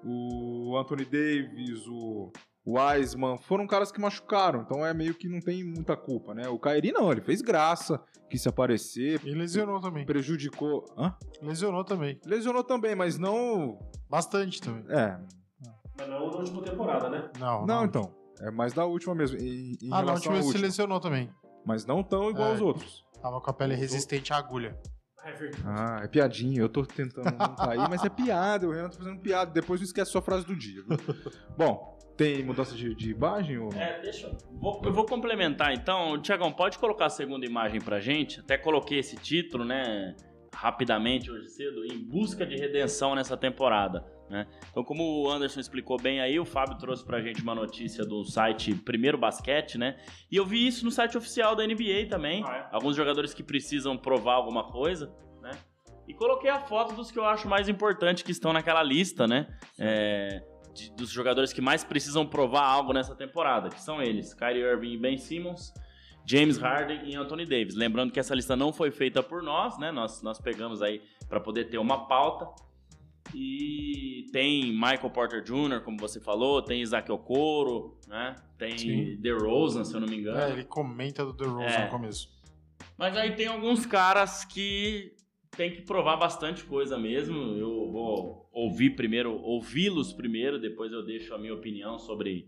o 0.04 0.78
Anthony 0.78 1.06
Davis, 1.06 1.86
o 1.88 2.32
Wiseman, 2.67 3.38
foram 3.38 3.67
caras 3.67 3.91
que 3.91 3.99
machucaram, 4.01 4.62
então 4.62 4.86
é 4.86 4.93
meio 4.93 5.13
que 5.13 5.28
não 5.30 5.39
tem 5.39 5.63
muita 5.63 5.95
culpa, 5.95 6.34
né? 6.34 6.47
O 6.47 6.58
Kairi 6.60 6.91
não, 6.91 7.12
ele 7.12 7.21
fez 7.21 7.41
graça, 7.41 8.01
quis 8.30 8.41
se 8.41 8.49
aparecer, 8.49 9.21
E 9.23 9.34
lesionou 9.34 9.80
também. 9.80 10.06
prejudicou. 10.06 10.86
Hã? 10.97 11.15
Lesionou 11.41 11.84
também. 11.84 12.19
Lesionou 12.25 12.63
também, 12.63 12.95
mas 12.95 13.17
não. 13.17 13.78
Bastante 14.10 14.62
também. 14.62 14.84
É. 14.89 15.19
Mas 15.97 16.10
não 16.10 16.19
na 16.19 16.38
última 16.38 16.62
temporada, 16.63 17.10
né? 17.10 17.30
Não, 17.39 17.65
Não, 17.65 17.86
então. 17.86 18.13
É 18.41 18.51
mais 18.51 18.73
da 18.73 18.84
última 18.86 19.15
mesmo. 19.15 19.38
Em, 19.39 19.71
em 19.82 19.88
Ah, 19.93 19.99
não, 20.01 20.06
relação 20.08 20.12
à 20.32 20.36
última 20.36 20.41
se 20.41 20.47
última. 20.47 20.65
lesionou 20.65 20.99
também. 20.99 21.30
Mas 21.65 21.86
não 21.86 22.04
tão 22.04 22.30
igual 22.30 22.49
É. 22.49 22.51
aos 22.51 22.62
outros. 22.62 23.06
Tava 23.21 23.39
com 23.39 23.49
a 23.49 23.54
pele 23.54 23.75
resistente 23.75 24.34
à 24.34 24.38
agulha. 24.38 24.78
É 25.25 25.31
verdade. 25.31 25.63
Ah, 25.65 26.01
é 26.03 26.07
piadinha. 26.07 26.61
Eu 26.61 26.69
tô 26.69 26.85
tentando 26.85 27.35
não 27.35 27.55
cair, 27.55 27.89
mas 27.89 28.03
é 28.03 28.09
piada. 28.09 28.67
O 28.67 28.71
Renan 28.71 28.89
tá 28.89 28.97
fazendo 28.97 29.19
piada. 29.19 29.51
Depois 29.51 29.81
não 29.81 29.85
esquece 29.85 30.11
sua 30.11 30.21
frase 30.21 30.45
do 30.45 30.55
dia. 30.55 30.83
viu? 30.83 30.97
Bom, 31.57 31.97
tem 32.15 32.43
mudança 32.43 32.75
de, 32.75 32.93
de 32.93 33.11
imagem? 33.11 33.57
Ou... 33.57 33.73
É, 33.73 33.99
deixa 34.01 34.27
eu. 34.27 34.38
Vou, 34.53 34.81
eu 34.85 34.93
vou 34.93 35.05
complementar 35.05 35.73
então. 35.73 36.21
Tiagão, 36.21 36.51
pode 36.51 36.77
colocar 36.77 37.07
a 37.07 37.09
segunda 37.09 37.45
imagem 37.45 37.81
pra 37.81 37.99
gente? 37.99 38.39
Até 38.39 38.55
coloquei 38.57 38.99
esse 38.99 39.15
título, 39.15 39.65
né? 39.65 40.15
Rapidamente 40.53 41.29
hoje 41.29 41.49
cedo, 41.49 41.83
em 41.83 41.97
busca 41.97 42.45
de 42.45 42.55
redenção 42.55 43.15
nessa 43.15 43.35
temporada. 43.35 44.05
Né? 44.29 44.47
Então, 44.71 44.83
como 44.83 45.03
o 45.23 45.29
Anderson 45.29 45.59
explicou 45.59 45.97
bem 46.01 46.19
aí, 46.19 46.39
o 46.39 46.45
Fábio 46.45 46.77
trouxe 46.79 47.05
pra 47.05 47.21
gente 47.21 47.41
uma 47.43 47.53
notícia 47.53 48.03
do 48.03 48.23
site 48.25 48.73
Primeiro 48.73 49.17
Basquete, 49.19 49.77
né? 49.77 49.97
E 50.31 50.35
eu 50.35 50.45
vi 50.45 50.65
isso 50.65 50.83
no 50.83 50.89
site 50.89 51.15
oficial 51.17 51.55
da 51.55 51.63
NBA 51.65 52.07
também. 52.09 52.43
Ah, 52.45 52.55
é? 52.57 52.75
Alguns 52.75 52.95
jogadores 52.95 53.33
que 53.35 53.43
precisam 53.43 53.95
provar 53.95 54.33
alguma 54.33 54.63
coisa, 54.71 55.15
né? 55.43 55.51
E 56.07 56.13
coloquei 56.13 56.49
a 56.49 56.59
foto 56.59 56.95
dos 56.95 57.11
que 57.11 57.19
eu 57.19 57.25
acho 57.25 57.47
mais 57.47 57.69
importantes 57.69 58.23
que 58.23 58.31
estão 58.31 58.51
naquela 58.51 58.81
lista, 58.81 59.27
né? 59.27 59.47
É, 59.79 60.43
de- 60.73 60.91
dos 60.95 61.09
jogadores 61.11 61.53
que 61.53 61.61
mais 61.61 61.83
precisam 61.83 62.25
provar 62.25 62.65
algo 62.65 62.93
nessa 62.93 63.15
temporada, 63.15 63.69
que 63.69 63.79
são 63.81 64.01
eles, 64.01 64.33
Kyrie 64.33 64.61
Irving 64.63 64.93
e 64.93 64.97
Ben 64.97 65.17
Simmons, 65.17 65.71
James 66.25 66.57
Harden 66.57 67.01
e 67.09 67.15
Anthony 67.15 67.45
Davis. 67.45 67.75
Lembrando 67.75 68.11
que 68.11 68.19
essa 68.19 68.33
lista 68.33 68.55
não 68.55 68.73
foi 68.73 68.89
feita 68.89 69.21
por 69.21 69.43
nós, 69.43 69.77
né? 69.77 69.91
Nós, 69.91 70.23
nós 70.23 70.39
pegamos 70.41 70.81
aí 70.81 70.99
para 71.29 71.39
poder 71.39 71.65
ter 71.65 71.77
uma 71.77 72.07
pauta. 72.07 72.47
E 73.38 74.26
tem 74.32 74.71
Michael 74.71 75.10
Porter 75.10 75.43
Jr., 75.43 75.82
como 75.84 75.98
você 76.00 76.21
falou, 76.21 76.62
tem 76.62 76.82
Isaac 76.82 77.12
Okoro, 77.12 77.98
né? 78.08 78.36
Tem 78.58 78.78
Sim. 78.78 79.17
DeRozan, 79.19 79.84
se 79.84 79.93
eu 79.93 80.00
não 80.00 80.08
me 80.08 80.15
engano. 80.17 80.39
É, 80.39 80.52
ele 80.52 80.63
comenta 80.63 81.26
do 81.26 81.34
The 81.34 81.45
Rose 81.45 81.76
É. 81.76 81.84
no 81.86 81.89
começo. 81.91 82.30
Mas 82.98 83.17
aí 83.17 83.36
tem 83.36 83.48
alguns 83.48 83.86
caras 83.86 84.45
que 84.45 85.12
tem 85.52 85.71
que 85.71 85.82
provar 85.82 86.15
bastante 86.15 86.63
coisa 86.63 86.98
mesmo. 86.98 87.36
Eu 87.58 87.91
vou 87.91 88.50
ouvir 88.54 88.91
primeiro, 88.95 89.38
ouvi-los 89.41 90.13
primeiro, 90.13 90.60
depois 90.60 90.91
eu 90.93 91.06
deixo 91.06 91.34
a 91.34 91.38
minha 91.38 91.54
opinião 91.54 92.00
sobre. 92.00 92.48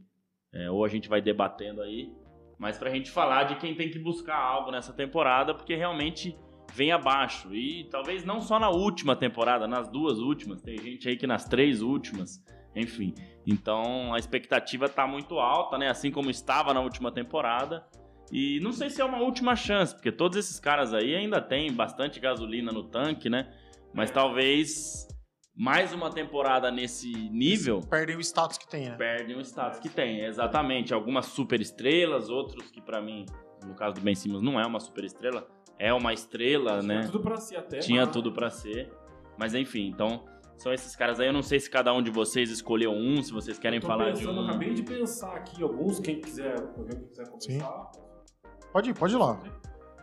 é, 0.54 0.72
ou 0.72 0.86
a 0.86 0.88
gente 0.88 1.10
vai 1.10 1.22
debatendo 1.22 1.82
aí. 1.82 2.10
Mas 2.58 2.78
pra 2.78 2.90
gente 2.90 3.12
falar 3.12 3.44
de 3.44 3.58
quem 3.58 3.76
tem 3.76 3.92
que 3.92 4.00
buscar 4.00 4.38
algo 4.38 4.72
nessa 4.72 4.92
temporada, 4.94 5.54
porque 5.54 5.76
realmente 5.76 6.36
vem 6.74 6.92
abaixo. 6.92 7.54
E 7.54 7.86
talvez 7.86 8.24
não 8.24 8.42
só 8.42 8.60
na 8.60 8.70
última 8.70 9.16
temporada, 9.16 9.68
nas 9.68 9.88
duas 9.88 10.20
últimas. 10.20 10.62
Tem 10.62 10.78
gente 10.78 11.08
aí 11.08 11.18
que 11.18 11.28
nas 11.28 11.46
três 11.46 11.82
últimas. 11.82 12.44
Enfim. 12.76 13.14
Então 13.46 14.14
a 14.14 14.20
expectativa 14.20 14.88
tá 14.88 15.08
muito 15.08 15.40
alta, 15.40 15.78
né? 15.78 15.90
Assim 15.90 16.12
como 16.12 16.30
estava 16.30 16.74
na 16.74 16.82
última 16.82 17.12
temporada. 17.12 17.86
E 18.32 18.60
não 18.60 18.72
sei 18.72 18.90
se 18.90 19.02
é 19.02 19.06
uma 19.06 19.20
última 19.20 19.56
chance, 19.56 19.94
porque 19.94 20.12
todos 20.12 20.38
esses 20.38 20.60
caras 20.60 20.94
aí 20.94 21.16
ainda 21.16 21.42
têm 21.42 21.72
bastante 21.72 22.20
gasolina 22.20 22.72
no 22.72 22.84
tanque, 22.84 23.30
né? 23.30 23.50
Mas 23.94 24.12
talvez 24.12 25.08
mais 25.56 25.92
uma 25.92 26.12
temporada 26.12 26.70
nesse 26.70 27.12
nível 27.32 27.82
Perdem 27.90 28.16
o 28.16 28.20
status 28.22 28.60
que 28.60 28.68
tem, 28.68 28.90
né? 28.90 28.96
perdem 28.96 29.36
o 29.36 29.42
status 29.42 29.80
que 29.80 29.90
tem. 29.90 30.20
Exatamente. 30.26 30.94
Algumas 30.94 31.26
super 31.28 31.60
estrelas, 31.60 32.30
outros 32.30 32.70
que 32.70 32.82
pra 32.82 33.02
mim, 33.02 33.26
no 33.68 33.76
caso 33.76 33.96
do 33.96 34.02
Ben 34.02 34.16
Simmons, 34.16 34.42
não 34.42 34.60
é 34.60 34.66
uma 34.66 34.80
super 34.80 35.04
estrela, 35.04 35.48
é 35.78 35.94
uma 35.94 36.14
estrela, 36.14 36.82
né? 36.82 37.04
Tudo 37.06 37.20
pra 37.20 37.38
si 37.38 37.56
até. 37.56 37.80
Tinha 37.80 38.06
mas- 38.06 38.14
tudo 38.14 38.32
pra 38.32 38.50
ser. 38.50 38.92
Mas 39.38 39.54
enfim, 39.54 39.88
então 39.88 40.24
são 40.58 40.74
esses 40.74 40.96
caras 40.96 41.20
aí. 41.20 41.28
Eu 41.28 41.34
não 41.34 41.44
sei 41.44 41.60
se 41.60 41.70
cada 41.70 41.94
um 41.94 42.02
de 42.02 42.10
vocês 42.10 42.50
escolheu 42.50 42.92
um, 42.92 43.22
se 43.22 43.32
vocês 43.32 43.60
querem 43.60 43.80
falar 43.80 44.12
de 44.12 44.20
pensando, 44.22 44.42
um. 44.42 44.46
Acabei 44.48 44.74
de 44.74 44.82
pensar 44.84 45.34
aqui 45.36 45.62
alguns, 45.62 46.00
quem 46.00 46.20
quiser, 46.20 46.56
quem 46.74 46.86
quiser 47.08 47.28
começar. 47.30 47.92
Pode 48.74 48.90
ir, 48.90 48.94
pode 48.94 49.14
ir 49.14 49.18
lá. 49.18 49.40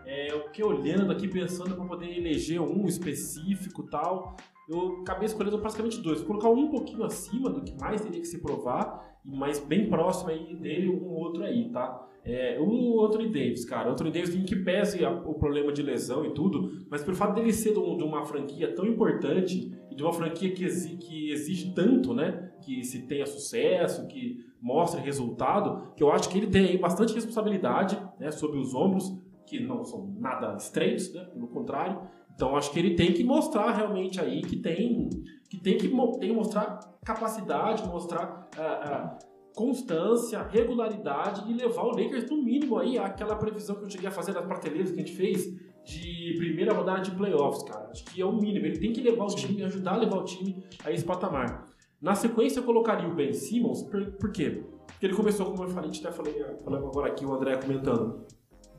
É, 0.06 0.30
eu 0.32 0.44
fiquei 0.44 0.64
olhando 0.64 1.10
aqui, 1.10 1.26
pensando 1.26 1.74
para 1.74 1.84
poder 1.84 2.16
eleger 2.16 2.60
um 2.60 2.86
específico 2.86 3.84
e 3.86 3.90
tal. 3.90 4.36
Eu 4.68 5.00
acabei 5.02 5.26
escolhendo 5.26 5.58
praticamente 5.58 6.00
dois. 6.00 6.18
Vou 6.20 6.28
colocar 6.28 6.48
um 6.48 6.64
um 6.66 6.70
pouquinho 6.70 7.04
acima 7.04 7.50
do 7.50 7.62
que 7.62 7.74
mais 7.80 8.00
teria 8.00 8.20
que 8.20 8.26
se 8.26 8.40
provar, 8.40 9.18
mas 9.24 9.58
bem 9.58 9.88
próximo 9.90 10.30
aí 10.30 10.54
dele, 10.56 10.88
um 10.88 11.06
outro 11.10 11.42
aí, 11.42 11.70
tá? 11.70 12.06
É, 12.24 12.58
o 12.58 13.04
Anthony 13.04 13.28
Davis, 13.28 13.64
cara. 13.66 13.88
O 13.88 13.92
Anthony 13.92 14.10
Davis, 14.10 14.34
em 14.34 14.44
que 14.44 14.56
pese 14.56 15.04
a- 15.04 15.10
o 15.12 15.34
problema 15.34 15.70
de 15.72 15.82
lesão 15.82 16.24
e 16.24 16.30
tudo, 16.32 16.86
mas 16.90 17.02
pelo 17.04 17.14
fato 17.16 17.34
dele 17.34 17.52
ser 17.52 17.72
de, 17.74 17.78
um- 17.78 17.96
de 17.98 18.02
uma 18.02 18.24
franquia 18.24 18.74
tão 18.74 18.86
importante 18.86 19.70
e 19.90 19.94
de 19.94 20.02
uma 20.02 20.12
franquia 20.12 20.50
que, 20.50 20.64
exi- 20.64 20.96
que 20.96 21.30
exige 21.30 21.74
tanto, 21.74 22.14
né? 22.14 22.50
Que 22.62 22.82
se 22.82 23.06
tenha 23.06 23.26
sucesso, 23.26 24.06
que 24.08 24.42
mostre 24.60 25.02
resultado, 25.02 25.92
que 25.94 26.02
eu 26.02 26.10
acho 26.10 26.30
que 26.30 26.38
ele 26.38 26.46
tem 26.46 26.64
aí 26.66 26.78
bastante 26.78 27.12
responsabilidade 27.14 27.98
né, 28.18 28.30
sobre 28.30 28.58
os 28.58 28.74
ombros, 28.74 29.14
que 29.46 29.60
não 29.60 29.84
são 29.84 30.10
nada 30.18 30.56
estreitos, 30.56 31.12
né? 31.12 31.24
Pelo 31.26 31.46
contrário. 31.48 32.00
Então 32.34 32.56
acho 32.56 32.72
que 32.72 32.78
ele 32.78 32.94
tem 32.94 33.12
que 33.12 33.22
mostrar 33.22 33.70
realmente 33.72 34.18
aí 34.18 34.40
que 34.40 34.56
tem 34.56 35.10
que 35.50 35.58
tem 35.60 35.76
que 35.76 35.88
tem 35.88 36.28
que 36.30 36.32
mostrar 36.32 36.80
capacidade, 37.04 37.86
mostrar 37.86 38.48
ah, 38.56 38.62
ah, 38.62 39.18
constância, 39.54 40.42
regularidade 40.42 41.50
e 41.50 41.54
levar 41.54 41.84
o 41.84 41.90
Lakers 41.90 42.28
no 42.28 42.42
mínimo 42.42 42.78
aí 42.78 42.98
aquela 42.98 43.36
previsão 43.36 43.76
que 43.76 43.84
eu 43.84 43.90
cheguei 43.90 44.08
a 44.08 44.10
fazer 44.10 44.32
das 44.32 44.44
prateleiras 44.44 44.90
que 44.90 45.00
a 45.00 45.04
gente 45.04 45.16
fez 45.16 45.54
de 45.84 46.34
primeira 46.38 46.72
rodada 46.72 47.02
de 47.02 47.10
playoffs, 47.12 47.62
cara. 47.62 47.88
Acho 47.90 48.04
que 48.04 48.20
é 48.20 48.24
o 48.24 48.32
mínimo. 48.32 48.66
Ele 48.66 48.78
tem 48.78 48.92
que 48.92 49.00
levar 49.00 49.24
o 49.24 49.34
time, 49.34 49.62
ajudar 49.62 49.92
a 49.92 49.96
levar 49.96 50.16
o 50.16 50.24
time 50.24 50.64
a 50.84 50.90
esse 50.90 51.04
patamar. 51.04 51.68
Na 52.00 52.14
sequência 52.14 52.60
eu 52.60 52.64
colocaria 52.64 53.08
o 53.08 53.14
Ben 53.14 53.32
Simmons, 53.32 53.82
por, 53.82 54.04
por 54.12 54.32
quê? 54.32 54.62
Porque 54.86 55.06
ele 55.06 55.14
começou, 55.14 55.46
como 55.46 55.64
eu 55.64 55.68
falei, 55.68 55.90
a 55.90 55.92
gente 55.92 56.06
até 56.06 56.14
falei, 56.14 56.34
falando 56.62 56.86
agora 56.86 57.08
aqui, 57.08 57.24
o 57.24 57.32
André 57.32 57.56
comentando. 57.56 58.26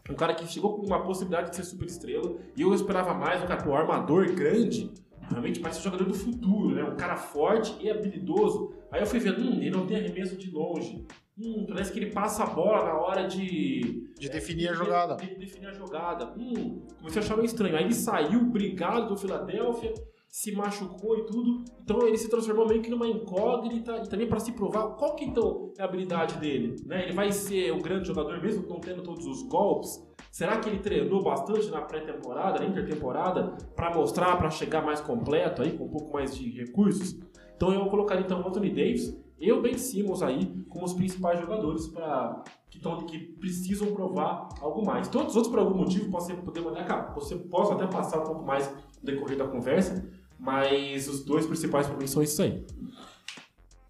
Um 0.10 0.14
cara 0.14 0.36
que 0.36 0.46
chegou 0.46 0.76
com 0.76 0.86
uma 0.86 1.02
possibilidade 1.02 1.50
de 1.50 1.56
ser 1.56 1.64
super 1.64 1.86
estrela, 1.86 2.36
e 2.56 2.62
eu 2.62 2.74
esperava 2.74 3.14
mais 3.14 3.42
um 3.42 3.48
cara, 3.48 3.68
um 3.68 3.74
armador 3.74 4.32
grande, 4.34 4.92
realmente 5.30 5.60
mais 5.60 5.78
um 5.78 5.82
jogador 5.82 6.06
do 6.06 6.14
futuro, 6.14 6.76
né? 6.76 6.84
Um 6.84 6.96
cara 6.96 7.16
forte 7.16 7.76
e 7.82 7.90
habilidoso. 7.90 8.74
Aí 8.92 9.02
eu 9.02 9.06
fui 9.08 9.20
vendo, 9.20 9.42
hum, 9.42 9.62
ele 9.62 9.72
não 9.72 9.86
tem 9.86 9.98
arremesso 9.98 10.38
de 10.38 10.50
longe. 10.52 11.06
Hum, 11.38 11.66
parece 11.68 11.92
que 11.92 12.00
ele 12.00 12.12
passa 12.12 12.44
a 12.44 12.48
bola 12.48 12.86
na 12.86 12.94
hora 12.94 13.28
de. 13.28 14.10
De 14.18 14.30
definir 14.30 14.70
a 14.70 14.72
de- 14.72 14.78
jogada. 14.78 15.16
De, 15.18 15.28
de 15.28 15.36
definir 15.36 15.68
a 15.68 15.74
jogada. 15.74 16.34
Hum, 16.38 16.82
comecei 16.98 17.22
a 17.22 17.26
achar 17.26 17.36
meio 17.36 17.46
estranho. 17.46 17.76
Aí 17.76 17.84
ele 17.84 17.94
saiu 17.94 18.46
brigado 18.46 19.10
do 19.10 19.18
Filadélfia, 19.18 19.94
se 20.36 20.52
machucou 20.52 21.18
e 21.18 21.26
tudo. 21.28 21.64
Então 21.82 22.06
ele 22.06 22.18
se 22.18 22.30
transformou 22.30 22.68
meio 22.68 22.82
que 22.82 22.90
numa 22.90 23.08
incógnita 23.08 24.02
e 24.04 24.10
também 24.10 24.28
para 24.28 24.38
se 24.38 24.52
provar 24.52 24.90
qual 24.98 25.16
que 25.16 25.24
então 25.24 25.72
é 25.78 25.82
a 25.82 25.86
habilidade 25.86 26.38
dele. 26.40 26.76
Né? 26.86 27.04
Ele 27.04 27.14
vai 27.14 27.32
ser 27.32 27.72
um 27.72 27.80
grande 27.80 28.06
jogador 28.06 28.42
mesmo 28.42 28.68
não 28.68 28.82
tendo 28.82 29.02
todos 29.02 29.26
os 29.26 29.44
golpes? 29.44 30.06
Será 30.30 30.60
que 30.60 30.68
ele 30.68 30.80
treinou 30.80 31.24
bastante 31.24 31.72
na 31.72 31.82
pré-temporada, 31.82 32.60
na 32.60 32.66
intertemporada, 32.66 33.56
para 33.78 33.96
mostrar, 33.96 34.36
para 34.36 34.50
chegar 34.50 34.84
mais 34.86 35.00
completo 35.00 35.62
aí, 35.62 35.72
com 35.78 35.86
um 35.86 35.90
pouco 35.90 36.12
mais 36.12 36.36
de 36.36 36.50
recursos? 36.52 37.18
Então 37.56 37.74
eu 37.74 37.86
colocaria 37.86 38.26
então 38.26 38.42
o 38.42 38.48
Anthony 38.50 38.72
Davis 38.72 39.18
e 39.40 39.50
o 39.54 39.62
Ben 39.62 39.78
Simmons 39.78 40.22
aí 40.22 40.66
como 40.68 40.84
os 40.84 40.94
principais 40.94 41.40
jogadores 41.40 41.88
para 41.88 42.44
que, 42.70 42.80
que 43.06 43.20
precisam 43.40 43.94
provar 43.94 44.50
algo 44.60 44.86
mais. 44.86 45.08
Todos 45.08 45.30
os 45.30 45.36
outros, 45.38 45.54
por 45.54 45.60
algum 45.60 45.78
motivo, 45.78 46.12
podem 46.12 46.36
poder 46.36 46.60
mandar, 46.60 46.84
cara, 46.84 47.14
você 47.14 47.38
possa 47.38 47.74
até 47.74 47.88
passar 47.88 48.20
um 48.20 48.26
pouco 48.26 48.44
mais 48.44 48.70
no 48.70 49.06
decorrer 49.06 49.38
da 49.38 49.48
conversa, 49.48 50.06
mas 50.46 51.08
os 51.08 51.26
dois 51.26 51.46
principais 51.46 51.88
para 51.88 51.98
mim 51.98 52.08
são 52.08 52.22
esses 52.22 52.40
aí. 52.40 52.66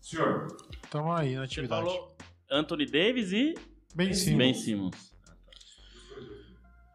Senhor, 0.02 0.48
Tamo 0.90 1.12
aí 1.12 1.36
na 1.36 1.42
Você 1.42 1.46
atividade. 1.46 1.86
falou 1.86 2.16
Anthony 2.50 2.86
Davis 2.86 3.32
e 3.34 3.54
Bem 3.94 4.14
sim. 4.14 4.38
Ben 4.38 4.54
Simmons. 4.54 5.14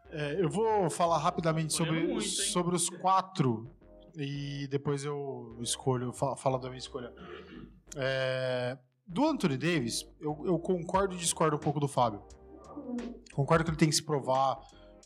É, 0.09 0.41
eu 0.41 0.49
vou 0.49 0.89
falar 0.89 1.17
rapidamente 1.19 1.73
sobre, 1.73 2.05
muito, 2.05 2.21
sobre 2.27 2.75
os 2.75 2.89
quatro 2.89 3.71
e 4.15 4.67
depois 4.67 5.05
eu 5.05 5.57
escolho, 5.61 6.11
falo, 6.11 6.35
falo 6.35 6.57
da 6.57 6.67
minha 6.67 6.79
escolha. 6.79 7.13
É, 7.95 8.77
do 9.07 9.25
Anthony 9.25 9.57
Davis, 9.57 10.05
eu, 10.19 10.41
eu 10.45 10.59
concordo 10.59 11.15
e 11.15 11.17
discordo 11.17 11.55
um 11.55 11.59
pouco 11.59 11.79
do 11.79 11.87
Fábio. 11.87 12.21
Concordo 13.33 13.63
que 13.63 13.69
ele 13.71 13.77
tem 13.77 13.89
que 13.89 13.95
se 13.95 14.03
provar 14.03 14.59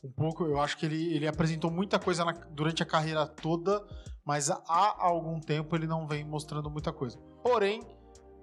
um 0.03 0.11
pouco. 0.11 0.43
Eu 0.45 0.59
acho 0.59 0.75
que 0.77 0.85
ele, 0.85 1.13
ele 1.13 1.27
apresentou 1.27 1.69
muita 1.69 1.99
coisa 1.99 2.25
na- 2.25 2.31
durante 2.31 2.81
a 2.81 2.85
carreira 2.85 3.27
toda, 3.27 3.85
mas 4.25 4.49
há, 4.49 4.95
algum 4.97 5.39
tempo 5.39 5.75
ele 5.75 5.85
não 5.85 6.07
vem 6.07 6.23
mostrando 6.23 6.69
muita 6.69 6.91
coisa. 6.91 7.17
Porém, 7.43 7.81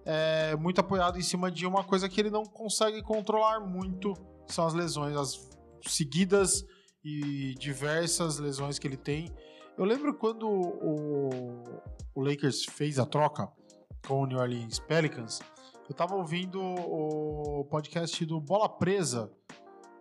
é 0.04 0.54
muito 0.56 0.80
apoiado 0.80 1.18
em 1.18 1.22
cima 1.22 1.50
de 1.50 1.66
uma 1.66 1.82
coisa 1.82 2.08
que 2.08 2.20
ele 2.20 2.30
não 2.30 2.44
consegue 2.44 3.02
controlar 3.02 3.60
muito, 3.60 4.14
são 4.46 4.66
as 4.66 4.74
lesões, 4.74 5.16
as 5.16 5.50
seguidas 5.86 6.64
e 7.04 7.54
diversas 7.58 8.38
lesões 8.38 8.78
que 8.78 8.86
ele 8.86 8.96
tem. 8.96 9.32
Eu 9.76 9.84
lembro 9.84 10.14
quando 10.14 10.48
o, 10.48 11.62
o 12.14 12.20
Lakers 12.20 12.64
fez 12.64 12.98
a 12.98 13.06
troca 13.06 13.48
com 14.06 14.22
o 14.22 14.26
New 14.26 14.38
Orleans 14.38 14.78
Pelicans, 14.78 15.40
eu 15.88 15.94
tava 15.94 16.14
ouvindo 16.14 16.60
o 16.60 17.64
podcast 17.64 18.24
do 18.24 18.40
Bola 18.40 18.68
Presa, 18.68 19.30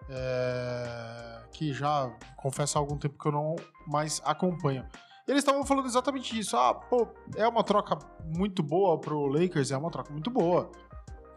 é, 0.10 1.44
que 1.52 1.74
já 1.74 2.10
confesso 2.38 2.78
há 2.78 2.82
algum 2.82 2.98
tempo 2.98 3.18
que 3.18 3.28
eu 3.28 3.32
não 3.32 3.56
mais 3.88 4.22
acompanho. 4.24 4.88
Eles 5.32 5.44
estavam 5.44 5.66
falando 5.66 5.86
exatamente 5.86 6.38
isso. 6.38 6.58
Ah, 6.58 6.74
pô, 6.74 7.08
é 7.38 7.48
uma 7.48 7.64
troca 7.64 7.98
muito 8.36 8.62
boa 8.62 9.00
pro 9.00 9.28
Lakers, 9.28 9.72
é 9.72 9.78
uma 9.78 9.90
troca 9.90 10.12
muito 10.12 10.30
boa. 10.30 10.70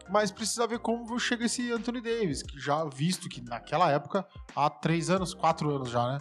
Mas 0.09 0.33
precisa 0.33 0.67
ver 0.67 0.79
como 0.79 1.17
chega 1.17 1.45
esse 1.45 1.71
Anthony 1.71 2.01
Davis, 2.01 2.43
que 2.43 2.59
já 2.59 2.83
visto 2.83 3.29
que 3.29 3.39
naquela 3.39 3.89
época, 3.89 4.27
há 4.53 4.69
três 4.69 5.09
anos, 5.09 5.33
quatro 5.33 5.73
anos 5.73 5.89
já, 5.89 6.11
né? 6.11 6.17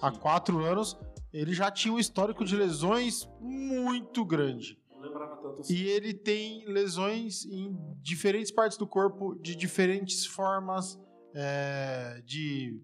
Há 0.00 0.10
Sim. 0.10 0.18
quatro 0.18 0.64
anos, 0.64 0.98
ele 1.32 1.54
já 1.54 1.70
tinha 1.70 1.94
um 1.94 1.98
histórico 2.00 2.44
de 2.44 2.56
lesões 2.56 3.28
muito 3.40 4.24
grande. 4.24 4.76
Não 4.90 5.02
lembrava 5.02 5.36
tanto 5.36 5.60
assim. 5.60 5.74
E 5.74 5.84
ele 5.84 6.12
tem 6.12 6.64
lesões 6.66 7.44
em 7.44 7.72
diferentes 8.00 8.50
partes 8.50 8.76
do 8.76 8.86
corpo, 8.86 9.36
de 9.36 9.54
diferentes 9.54 10.26
formas, 10.26 10.98
é, 11.32 12.20
de 12.26 12.82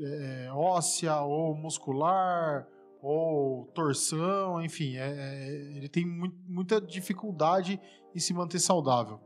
é, 0.00 0.50
óssea 0.52 1.20
ou 1.22 1.52
muscular, 1.56 2.68
ou 3.08 3.66
torção, 3.66 4.60
enfim. 4.62 4.96
é- 4.96 5.12
é- 5.16 5.76
ele 5.76 5.88
tem 5.88 6.04
mui- 6.04 6.34
muita 6.48 6.80
dificuldade 6.80 7.80
em 8.14 8.18
se 8.18 8.34
manter 8.34 8.58
saudável. 8.58 9.20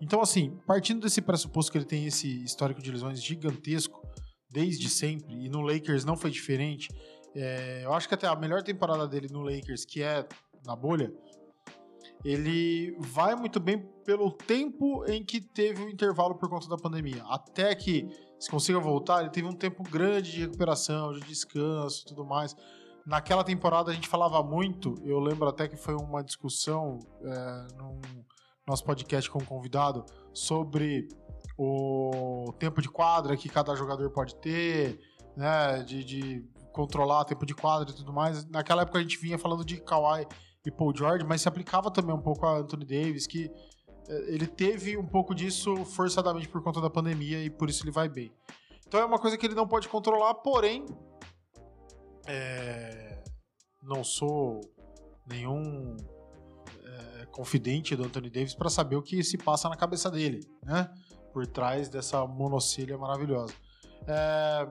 Então, 0.00 0.20
assim, 0.22 0.56
partindo 0.66 1.00
desse 1.00 1.20
pressuposto 1.20 1.70
que 1.72 1.78
ele 1.78 1.84
tem 1.84 2.06
esse 2.06 2.42
histórico 2.44 2.80
de 2.80 2.90
lesões 2.90 3.22
gigantesco, 3.22 4.00
desde 4.48 4.88
sempre, 4.88 5.34
e 5.44 5.48
no 5.48 5.60
Lakers 5.60 6.04
não 6.04 6.16
foi 6.16 6.30
diferente, 6.30 6.88
É, 7.32 7.84
eu 7.84 7.92
acho 7.94 8.08
que 8.08 8.14
até 8.14 8.26
a 8.26 8.34
melhor 8.34 8.60
temporada 8.60 9.06
dele 9.06 9.28
no 9.30 9.42
Lakers, 9.42 9.84
que 9.84 10.02
é 10.02 10.26
na 10.66 10.74
bolha, 10.74 11.12
ele 12.24 12.92
vai 12.98 13.36
muito 13.36 13.60
bem 13.60 13.78
pelo 14.10 14.32
tempo 14.32 15.04
em 15.08 15.24
que 15.24 15.40
teve 15.40 15.84
o 15.84 15.88
intervalo 15.88 16.34
por 16.34 16.48
conta 16.48 16.68
da 16.68 16.76
pandemia. 16.76 17.22
Até 17.28 17.72
que 17.76 18.08
se 18.40 18.50
consiga 18.50 18.80
voltar, 18.80 19.20
ele 19.20 19.30
teve 19.30 19.46
um 19.46 19.54
tempo 19.54 19.84
grande 19.84 20.32
de 20.32 20.40
recuperação, 20.40 21.12
de 21.12 21.20
descanso 21.20 22.02
e 22.02 22.06
tudo 22.06 22.24
mais. 22.24 22.56
Naquela 23.06 23.44
temporada 23.44 23.92
a 23.92 23.94
gente 23.94 24.08
falava 24.08 24.42
muito, 24.42 24.96
eu 25.04 25.20
lembro 25.20 25.46
até 25.46 25.68
que 25.68 25.76
foi 25.76 25.94
uma 25.94 26.24
discussão 26.24 26.98
é, 27.22 27.66
no 27.76 28.00
nosso 28.66 28.82
podcast 28.84 29.30
com 29.30 29.38
um 29.38 29.44
convidado 29.44 30.04
sobre 30.34 31.06
o 31.56 32.52
tempo 32.58 32.82
de 32.82 32.88
quadra 32.88 33.36
que 33.36 33.48
cada 33.48 33.76
jogador 33.76 34.10
pode 34.10 34.34
ter, 34.40 34.98
né, 35.36 35.84
de, 35.84 36.02
de 36.02 36.44
controlar 36.72 37.24
tempo 37.26 37.46
de 37.46 37.54
quadra 37.54 37.88
e 37.88 37.94
tudo 37.94 38.12
mais. 38.12 38.44
Naquela 38.50 38.82
época 38.82 38.98
a 38.98 39.02
gente 39.02 39.18
vinha 39.18 39.38
falando 39.38 39.64
de 39.64 39.80
Kawhi 39.80 40.26
e 40.66 40.70
Paul 40.72 40.92
George, 40.94 41.24
mas 41.24 41.42
se 41.42 41.48
aplicava 41.48 41.92
também 41.92 42.14
um 42.14 42.20
pouco 42.20 42.44
a 42.44 42.58
Anthony 42.58 42.84
Davis, 42.84 43.28
que 43.28 43.48
ele 44.26 44.46
teve 44.46 44.96
um 44.96 45.06
pouco 45.06 45.34
disso 45.34 45.84
forçadamente 45.84 46.48
por 46.48 46.62
conta 46.62 46.80
da 46.80 46.90
pandemia 46.90 47.42
e 47.42 47.50
por 47.50 47.68
isso 47.68 47.84
ele 47.84 47.92
vai 47.92 48.08
bem. 48.08 48.32
Então 48.86 49.00
é 49.00 49.04
uma 49.04 49.18
coisa 49.18 49.38
que 49.38 49.46
ele 49.46 49.54
não 49.54 49.68
pode 49.68 49.88
controlar, 49.88 50.34
porém 50.34 50.84
é, 52.26 53.22
não 53.82 54.02
sou 54.02 54.60
nenhum 55.26 55.96
é, 56.84 57.26
confidente 57.26 57.94
do 57.94 58.04
Anthony 58.04 58.28
Davis 58.30 58.54
para 58.54 58.68
saber 58.68 58.96
o 58.96 59.02
que 59.02 59.22
se 59.22 59.38
passa 59.38 59.68
na 59.68 59.76
cabeça 59.76 60.10
dele, 60.10 60.40
né? 60.64 60.92
Por 61.32 61.46
trás 61.46 61.88
dessa 61.88 62.26
monocília 62.26 62.98
maravilhosa. 62.98 63.54
É, 64.08 64.68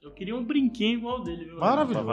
Eu 0.00 0.12
queria 0.12 0.36
um 0.36 0.44
brinquinho 0.44 0.98
igual 0.98 1.22
dele, 1.22 1.46
viu? 1.46 1.58
Maravilhoso. 1.58 2.06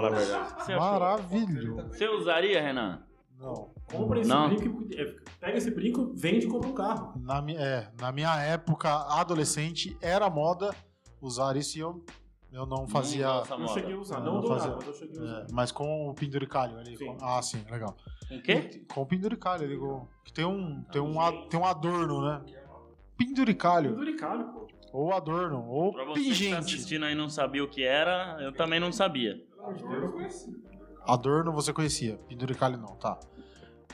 Você 0.57 0.75
maravilhoso. 0.75 1.87
Você 1.89 2.07
usaria, 2.09 2.59
Renan? 2.59 3.03
Não. 3.39 3.71
Compra 3.91 4.19
esse 4.21 4.29
Não. 4.29 4.47
brinco, 4.55 4.87
é, 4.95 5.05
pega 5.39 5.57
esse 5.57 5.71
brinco, 5.71 6.11
vende 6.15 6.45
e 6.45 6.49
compra 6.49 6.69
um 6.69 6.73
carro. 6.73 7.19
Na, 7.21 7.43
é, 7.51 7.89
na 7.99 8.11
minha 8.11 8.35
época 8.41 8.89
adolescente 9.19 9.97
era 10.01 10.29
moda 10.29 10.73
usar 11.21 11.55
isso 11.57 11.77
e 11.77 11.81
eu, 11.81 12.05
eu 12.51 12.65
não 12.65 12.87
fazia. 12.87 13.27
Não 13.49 13.61
Eu 13.61 13.67
cheguei 13.67 13.93
a 13.93 13.97
usar, 13.97 14.19
Não, 14.21 14.35
não, 14.35 14.41
dourado, 14.41 14.75
mas 14.77 14.87
eu 14.87 14.93
cheguei 14.93 15.19
a 15.19 15.23
usar. 15.23 15.39
é, 15.41 15.47
mas 15.51 15.71
com 15.71 16.09
o 16.09 16.13
penduricalho 16.13 16.77
ali. 16.77 16.95
Sim. 16.97 17.05
com- 17.07 17.17
ah, 17.25 17.41
sim, 17.41 17.63
legal. 17.69 17.97
Com 18.29 18.37
o 18.37 18.41
quê? 18.41 18.85
Com 18.93 19.01
o 19.01 19.05
penduricalho 19.05 19.63
ali. 19.65 19.77
com- 19.77 20.07
que 20.23 20.31
tem 20.31 20.45
um, 20.45 20.81
tem, 20.83 21.01
um, 21.01 21.19
a- 21.19 21.31
tem 21.49 21.59
um 21.59 21.65
adorno, 21.65 22.21
né? 22.21 22.41
Penduricalho. 23.17 23.91
Penduricalho, 23.91 24.45
pô. 24.53 24.67
Ou 24.93 25.11
adorno, 25.11 25.65
ou 25.67 25.91
Pra 25.91 26.05
você 26.05 26.19
que 26.21 26.25
tá 26.27 26.29
pingente. 26.33 26.55
assistindo 26.55 27.03
aí 27.05 27.15
não 27.15 27.27
sabia 27.27 27.63
o 27.63 27.67
que 27.67 27.83
era, 27.83 28.37
eu 28.41 28.51
também 28.53 28.79
não 28.79 28.91
sabia. 28.91 29.43
Pelo 29.49 29.63
amor 29.63 29.73
de 29.75 29.83
Deus, 29.87 30.03
eu 30.03 30.11
conheci. 30.11 30.62
Adorno 31.05 31.51
você 31.51 31.73
conhecia, 31.73 32.17
penduricalho 32.27 32.77
não, 32.77 32.95
tá. 32.95 33.19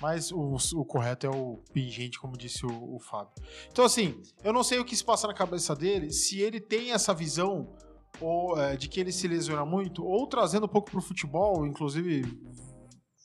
Mas 0.01 0.31
o, 0.31 0.55
o 0.75 0.85
correto 0.85 1.25
é 1.25 1.29
o 1.29 1.57
pingente, 1.73 2.19
como 2.19 2.37
disse 2.37 2.65
o, 2.65 2.95
o 2.95 2.99
Fábio. 2.99 3.33
Então, 3.69 3.83
assim, 3.83 4.21
eu 4.43 4.53
não 4.53 4.63
sei 4.63 4.79
o 4.79 4.85
que 4.85 4.95
se 4.95 5.03
passa 5.03 5.27
na 5.27 5.33
cabeça 5.33 5.75
dele, 5.75 6.11
se 6.11 6.39
ele 6.39 6.59
tem 6.59 6.91
essa 6.91 7.13
visão 7.13 7.75
ou, 8.21 8.59
é, 8.59 8.75
de 8.75 8.87
que 8.87 8.99
ele 8.99 9.11
se 9.11 9.27
lesiona 9.27 9.65
muito, 9.65 10.05
ou 10.05 10.27
trazendo 10.27 10.65
um 10.65 10.69
pouco 10.69 10.89
pro 10.89 11.01
futebol, 11.01 11.65
inclusive 11.65 12.23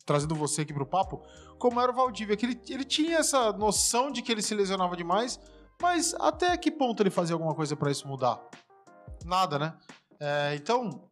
trazendo 0.05 0.35
você 0.35 0.63
aqui 0.63 0.75
pro 0.75 0.87
papo, 0.87 1.23
como 1.59 1.81
era 1.81 1.91
o 1.91 1.95
Valdívia, 1.95 2.37
que 2.37 2.45
ele, 2.45 2.61
ele 2.69 2.85
tinha 2.85 3.19
essa 3.19 3.53
noção 3.53 4.11
de 4.11 4.21
que 4.21 4.31
ele 4.31 4.43
se 4.43 4.55
lesionava 4.55 4.97
demais, 4.97 5.41
mas 5.81 6.15
até 6.15 6.57
que 6.57 6.71
ponto 6.71 7.03
ele 7.03 7.11
fazia 7.11 7.35
alguma 7.35 7.55
coisa 7.55 7.75
pra 7.75 7.91
isso 7.91 8.07
mudar? 8.07 8.41
Nada, 9.25 9.59
né? 9.59 9.75
É, 10.21 10.55
então, 10.55 11.09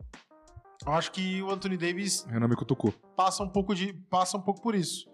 eu 0.87 0.92
acho 0.92 1.12
que 1.12 1.42
o 1.42 1.51
Anthony 1.51 1.77
Davis 1.77 2.25
Renan 2.29 2.49
me 2.49 2.57
cutucou. 2.57 2.92
passa 3.16 3.42
um 3.42 3.49
pouco 3.49 3.75
de 3.75 3.92
passa 4.11 4.37
um 4.37 4.40
pouco 4.40 4.61
por 4.61 4.75
isso. 4.75 5.11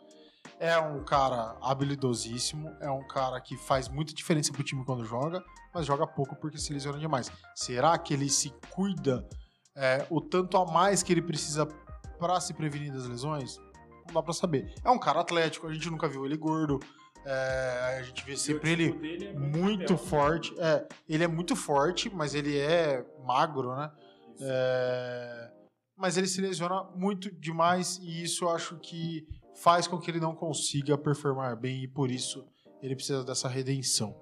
É 0.61 0.79
um 0.79 1.05
cara 1.05 1.57
habilidosíssimo, 1.63 2.75
é 2.81 2.91
um 2.91 3.07
cara 3.07 3.41
que 3.41 3.57
faz 3.57 3.89
muita 3.89 4.13
diferença 4.15 4.53
pro 4.53 4.63
time 4.65 4.85
quando 4.85 5.05
joga, 5.05 5.45
mas 5.75 5.87
joga 5.87 6.07
pouco 6.07 6.35
porque 6.37 6.59
se 6.59 6.73
lesiona 6.73 6.99
demais. 6.99 7.31
Será 7.55 7.97
que 7.99 8.13
ele 8.15 8.29
se 8.29 8.53
cuida 8.71 9.29
é, 9.77 10.05
o 10.11 10.21
tanto 10.21 10.57
a 10.57 10.65
mais 10.65 11.03
que 11.03 11.13
ele 11.13 11.23
precisa 11.23 11.67
pra 12.19 12.41
se 12.41 12.55
prevenir 12.55 12.93
das 12.93 13.07
lesões? 13.07 13.59
Não 14.07 14.15
dá 14.15 14.23
pra 14.23 14.33
saber. 14.33 14.75
É 14.83 14.91
um 14.91 14.99
cara 14.99 15.21
atlético, 15.21 15.67
a 15.69 15.73
gente 15.73 15.91
nunca 15.91 16.09
viu 16.09 16.25
ele 16.25 16.37
gordo, 16.37 16.81
é, 17.25 17.97
a 17.99 18.03
gente 18.03 18.25
vê 18.25 18.37
sempre 18.37 18.71
ele 18.71 18.87
tipo 18.89 19.01
dele 19.01 19.27
é 19.27 19.33
muito 19.35 19.95
papel. 19.95 19.99
forte. 19.99 20.55
É, 20.59 20.89
ele 21.09 21.25
é 21.25 21.29
muito 21.29 21.55
forte, 21.55 22.09
mas 22.13 22.35
ele 22.35 22.59
é 22.59 23.05
magro, 23.25 23.77
né? 23.77 23.91
É, 24.41 25.51
mas 25.99 26.17
ele 26.17 26.29
se 26.29 26.41
lesiona 26.41 26.85
muito 26.95 27.31
demais 27.31 27.99
e 27.99 28.23
isso 28.23 28.45
eu 28.45 28.51
acho 28.51 28.79
que 28.79 29.27
faz 29.63 29.89
com 29.89 29.99
que 29.99 30.11
ele 30.11 30.21
não 30.21 30.35
consiga 30.35 30.97
performar 30.97 31.59
bem 31.59 31.83
e 31.83 31.89
por 31.89 32.11
isso 32.11 32.47
ele 32.81 32.95
precisa 32.95 33.25
dessa 33.25 33.49
redenção. 33.49 34.17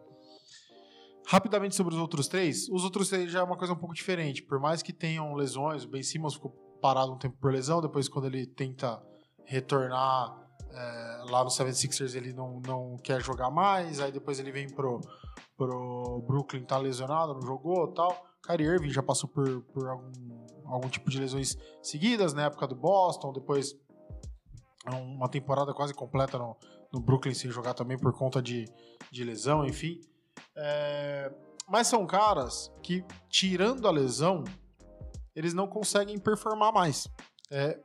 Rapidamente 1.27 1.75
sobre 1.75 1.93
os 1.95 2.01
outros 2.01 2.29
três, 2.29 2.69
os 2.69 2.85
outros 2.85 3.09
três 3.09 3.31
já 3.31 3.41
é 3.41 3.43
uma 3.43 3.57
coisa 3.57 3.75
um 3.75 3.77
pouco 3.77 3.95
diferente. 3.95 4.43
Por 4.43 4.59
mais 4.59 4.83
que 4.83 4.93
tenham 4.93 5.35
lesões, 5.35 5.85
o 5.85 5.89
Ben 5.89 6.03
Simmons 6.03 6.35
ficou 6.35 6.53
parado 6.81 7.13
um 7.13 7.19
tempo 7.19 7.37
por 7.41 7.53
lesão, 7.53 7.81
depois 7.81 8.09
quando 8.09 8.27
ele 8.27 8.47
tenta 8.47 9.03
retornar 9.45 10.47
é, 10.71 11.25
lá 11.31 11.43
no 11.43 11.51
76ers 11.51 12.15
ele 12.15 12.33
não, 12.33 12.61
não 12.61 12.97
quer 12.97 13.21
jogar 13.23 13.51
mais, 13.51 14.01
aí 14.01 14.13
depois 14.13 14.39
ele 14.39 14.53
vem 14.53 14.69
pro, 14.69 15.01
pro 15.57 16.23
Brooklyn, 16.27 16.65
tá 16.65 16.79
lesionado, 16.79 17.35
não 17.35 17.43
jogou 17.43 17.89
tal. 17.89 18.25
Kyrie 18.47 18.67
Irving 18.67 18.91
já 18.91 19.03
passou 19.03 19.29
por, 19.29 19.63
por 19.63 19.89
algum, 19.89 20.13
algum 20.69 20.89
tipo 20.89 21.11
de 21.11 21.19
lesões 21.19 21.57
seguidas, 21.83 22.33
na 22.33 22.45
época 22.45 22.67
do 22.67 22.75
Boston, 22.75 23.33
depois 23.33 23.75
uma 24.87 25.29
temporada 25.29 25.75
quase 25.75 25.93
completa 25.93 26.39
no, 26.39 26.57
no 26.93 27.01
Brooklyn 27.01 27.35
sem 27.35 27.51
jogar 27.51 27.75
também 27.75 27.99
por 27.99 28.13
conta 28.13 28.41
de, 28.41 28.67
de 29.11 29.25
lesão, 29.25 29.67
enfim. 29.67 30.01
É, 30.55 31.33
mas 31.69 31.89
são 31.89 32.07
caras 32.07 32.73
que, 32.83 33.05
tirando 33.29 33.89
a 33.89 33.91
lesão, 33.91 34.45
eles 35.35 35.53
não 35.53 35.67
conseguem 35.67 36.19
performar 36.19 36.73
mais. 36.73 37.09
É, 37.51 37.81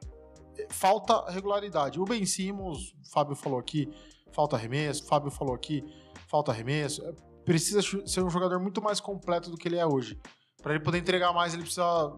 falta 0.69 1.29
regularidade. 1.31 1.99
O 1.99 2.05
Ben 2.05 2.25
Simmons, 2.25 2.93
o 2.93 3.11
Fábio 3.11 3.35
falou 3.35 3.59
aqui, 3.59 3.89
falta 4.31 4.55
arremesso. 4.55 5.03
O 5.03 5.07
Fábio 5.07 5.31
falou 5.31 5.55
aqui, 5.55 5.83
falta 6.27 6.51
arremesso. 6.51 7.03
É, 7.03 7.31
Precisa 7.43 7.81
ser 7.81 8.23
um 8.23 8.29
jogador 8.29 8.59
muito 8.59 8.81
mais 8.81 8.99
completo 8.99 9.49
do 9.49 9.57
que 9.57 9.67
ele 9.67 9.77
é 9.77 9.85
hoje. 9.85 10.19
Para 10.61 10.75
ele 10.75 10.83
poder 10.83 10.99
entregar 10.99 11.33
mais, 11.33 11.53
ele 11.53 11.63
precisa 11.63 12.13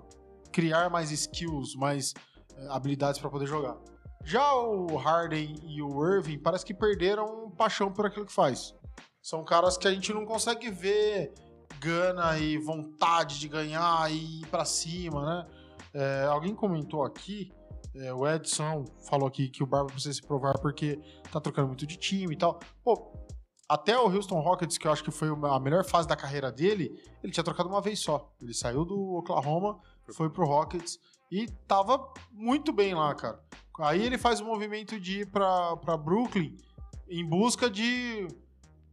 criar 0.54 0.89
mais 0.89 1.12
skills, 1.12 1.76
mais 1.76 2.13
é, 2.56 2.68
habilidades 2.70 3.20
para 3.20 3.30
poder 3.30 3.48
jogar. 3.48 3.78
Já 4.24 4.54
o 4.56 4.96
Harden 4.96 5.56
e 5.63 5.82
o 5.82 6.06
Irving 6.06 6.39
parece 6.39 6.66
que 6.66 6.74
perderam 6.74 7.52
paixão 7.52 7.92
por 7.92 8.06
aquilo 8.06 8.26
que 8.26 8.32
faz. 8.32 8.74
São 9.22 9.44
caras 9.44 9.78
que 9.78 9.88
a 9.88 9.92
gente 9.92 10.13
não 10.13 10.26
consegue 10.26 10.72
ver 10.72 11.34
gana 11.80 12.38
e 12.38 12.58
vontade 12.58 13.39
de 13.39 13.50
ganhar 13.50 14.10
e 14.10 14.42
ir 14.42 14.48
pra 14.48 14.63
cima, 14.63 15.26
né? 15.26 15.48
É, 15.94 16.26
alguém 16.26 16.56
comentou 16.56 17.04
aqui, 17.04 17.52
é, 17.96 18.12
o 18.13 18.28
Edson 18.28 18.86
falou 19.08 19.28
aqui 19.28 19.50
que 19.50 19.62
o 19.62 19.68
Barba 19.68 19.92
precisa 19.92 20.13
se 20.13 20.22
provar 20.22 20.58
porque 20.60 21.00
tá 21.32 21.39
trocando 21.39 21.68
muito 21.68 21.86
de 21.86 21.98
time 21.98 22.34
e 22.34 22.38
tal. 22.38 22.60
Pô, 22.84 23.13
até 23.70 23.98
o 23.98 24.08
Houston 24.08 24.39
Rockets, 24.39 24.78
que 24.78 24.88
eu 24.88 24.92
acho 24.92 25.04
que 25.04 25.12
foi 25.12 25.30
a 25.30 25.60
melhor 25.60 25.86
fase 25.86 26.08
da 26.08 26.16
carreira 26.16 26.52
dele, 26.52 27.00
ele 27.24 27.32
tinha 27.32 27.44
trocado 27.44 27.70
uma 27.70 27.82
vez 27.82 28.00
só. 28.00 28.32
Ele 28.42 28.54
saiu 28.54 28.84
do 28.84 29.16
Oklahoma, 29.16 29.80
foi 30.12 30.30
pro 30.30 30.46
Rockets 30.46 31.00
e 31.32 31.48
tava 31.68 32.12
muito 32.32 32.74
bem 32.74 32.94
lá, 32.94 33.13
cara. 33.16 33.39
Aí 33.80 34.04
ele 34.04 34.18
faz 34.18 34.39
o 34.42 34.46
movimento 34.46 35.00
de 35.00 35.22
ir 35.22 35.32
pra, 35.32 35.78
pra 35.78 35.98
Brooklyn 35.98 36.56
em 37.08 37.28
busca 37.28 37.70
de 37.70 38.28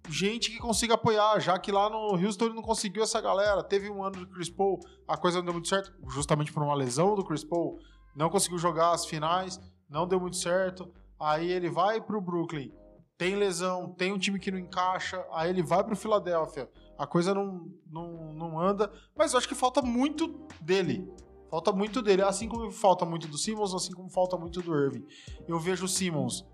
gente 0.08 0.50
que 0.50 0.58
consiga 0.58 0.94
apoiar, 0.94 1.38
já 1.40 1.58
que 1.58 1.70
lá 1.70 1.90
no 1.90 2.14
Houston 2.16 2.46
ele 2.46 2.54
não 2.54 2.62
conseguiu 2.62 3.02
essa 3.02 3.20
galera. 3.20 3.62
Teve 3.62 3.90
um 3.90 4.02
ano 4.02 4.24
do 4.24 4.26
Chris 4.28 4.48
Paul, 4.48 4.78
a 5.06 5.16
coisa 5.16 5.38
não 5.38 5.44
deu 5.44 5.54
muito 5.54 5.68
certo, 5.68 5.92
justamente 6.08 6.52
por 6.52 6.62
uma 6.62 6.74
lesão 6.74 7.14
do 7.14 7.24
Chris 7.24 7.44
Paul. 7.44 7.78
Não 8.14 8.30
conseguiu 8.30 8.58
jogar 8.58 8.92
as 8.92 9.06
finais, 9.06 9.60
não 9.88 10.06
deu 10.06 10.18
muito 10.20 10.36
certo. 10.36 10.92
Aí 11.18 11.50
ele 11.50 11.68
vai 11.68 12.00
pro 12.00 12.20
Brooklyn, 12.20 12.72
tem 13.18 13.36
lesão, 13.36 13.92
tem 13.92 14.12
um 14.12 14.18
time 14.18 14.38
que 14.38 14.50
não 14.50 14.58
encaixa, 14.58 15.22
aí 15.32 15.50
ele 15.50 15.62
vai 15.62 15.84
pro 15.84 15.94
Philadelphia. 15.94 16.70
A 17.00 17.06
coisa 17.06 17.32
não, 17.32 17.66
não, 17.90 18.34
não 18.34 18.60
anda, 18.60 18.92
mas 19.16 19.32
eu 19.32 19.38
acho 19.38 19.48
que 19.48 19.54
falta 19.54 19.80
muito 19.80 20.46
dele. 20.60 21.10
Falta 21.50 21.72
muito 21.72 22.02
dele, 22.02 22.22
assim 22.22 22.48
como 22.48 22.70
falta 22.70 23.04
muito 23.04 23.26
do 23.26 23.38
Simmons, 23.38 23.74
assim 23.74 23.92
como 23.92 24.10
falta 24.10 24.36
muito 24.36 24.60
do 24.60 24.76
Irving. 24.76 25.04
Eu 25.48 25.58
vejo 25.58 25.86
o 25.86 25.88
Simmons 25.88 26.46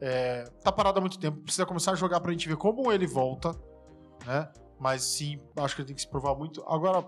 é, 0.00 0.44
tá 0.62 0.72
parado 0.72 0.98
há 0.98 1.00
muito 1.00 1.18
tempo, 1.18 1.40
precisa 1.40 1.66
começar 1.66 1.92
a 1.92 1.94
jogar 1.94 2.20
pra 2.20 2.32
gente 2.32 2.48
ver 2.48 2.56
como 2.56 2.90
ele 2.90 3.06
volta, 3.06 3.52
né? 4.26 4.50
Mas 4.78 5.02
sim, 5.02 5.38
acho 5.56 5.74
que 5.74 5.82
ele 5.82 5.88
tem 5.88 5.94
que 5.94 6.00
se 6.00 6.08
provar 6.08 6.34
muito. 6.34 6.62
Agora, 6.66 7.06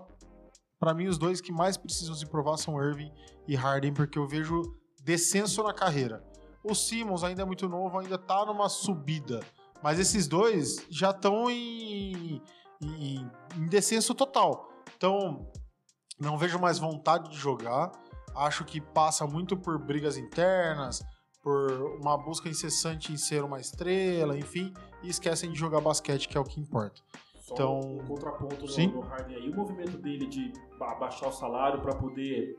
pra 0.79 0.93
mim, 0.93 1.07
os 1.07 1.17
dois 1.17 1.41
que 1.41 1.51
mais 1.51 1.75
precisam 1.75 2.13
se 2.13 2.25
provar 2.25 2.57
são 2.57 2.81
Irving 2.81 3.11
e 3.47 3.55
Harden, 3.55 3.93
porque 3.93 4.19
eu 4.19 4.27
vejo 4.27 4.61
descenso 5.03 5.63
na 5.63 5.73
carreira. 5.73 6.23
O 6.63 6.75
Simmons 6.75 7.23
ainda 7.23 7.41
é 7.41 7.45
muito 7.45 7.67
novo, 7.67 7.97
ainda 7.97 8.17
tá 8.17 8.45
numa 8.45 8.69
subida. 8.69 9.39
Mas 9.81 9.99
esses 9.99 10.27
dois 10.27 10.85
já 10.89 11.09
estão 11.09 11.49
em, 11.49 12.41
em, 12.81 13.29
em 13.57 13.67
descenso 13.67 14.13
total. 14.15 14.69
Então, 14.97 15.51
não 16.19 16.37
vejo 16.37 16.59
mais 16.59 16.79
vontade 16.79 17.29
de 17.29 17.37
jogar. 17.37 17.91
acho 18.35 18.63
que 18.65 18.81
passa 18.81 19.27
muito 19.27 19.55
por 19.57 19.77
brigas 19.77 20.17
internas, 20.17 21.03
por 21.41 21.71
uma 22.01 22.17
busca 22.17 22.49
incessante 22.49 23.11
em 23.13 23.17
ser 23.17 23.43
uma 23.43 23.59
estrela, 23.59 24.37
enfim, 24.37 24.73
e 25.03 25.09
esquecem 25.09 25.51
de 25.51 25.57
jogar 25.59 25.81
basquete, 25.81 26.27
que 26.27 26.37
é 26.37 26.39
o 26.39 26.43
que 26.43 26.59
importa. 26.59 27.01
Só 27.41 27.53
Então, 27.53 27.79
um 27.81 28.05
contraponto 28.07 28.67
sim. 28.67 28.87
no 28.87 29.01
Harden 29.01 29.35
aí, 29.35 29.49
o 29.49 29.55
movimento 29.55 29.97
dele 29.97 30.25
de 30.27 30.51
ba- 30.79 30.95
baixar 30.95 31.27
o 31.27 31.31
salário 31.31 31.81
para 31.81 31.93
poder 31.95 32.55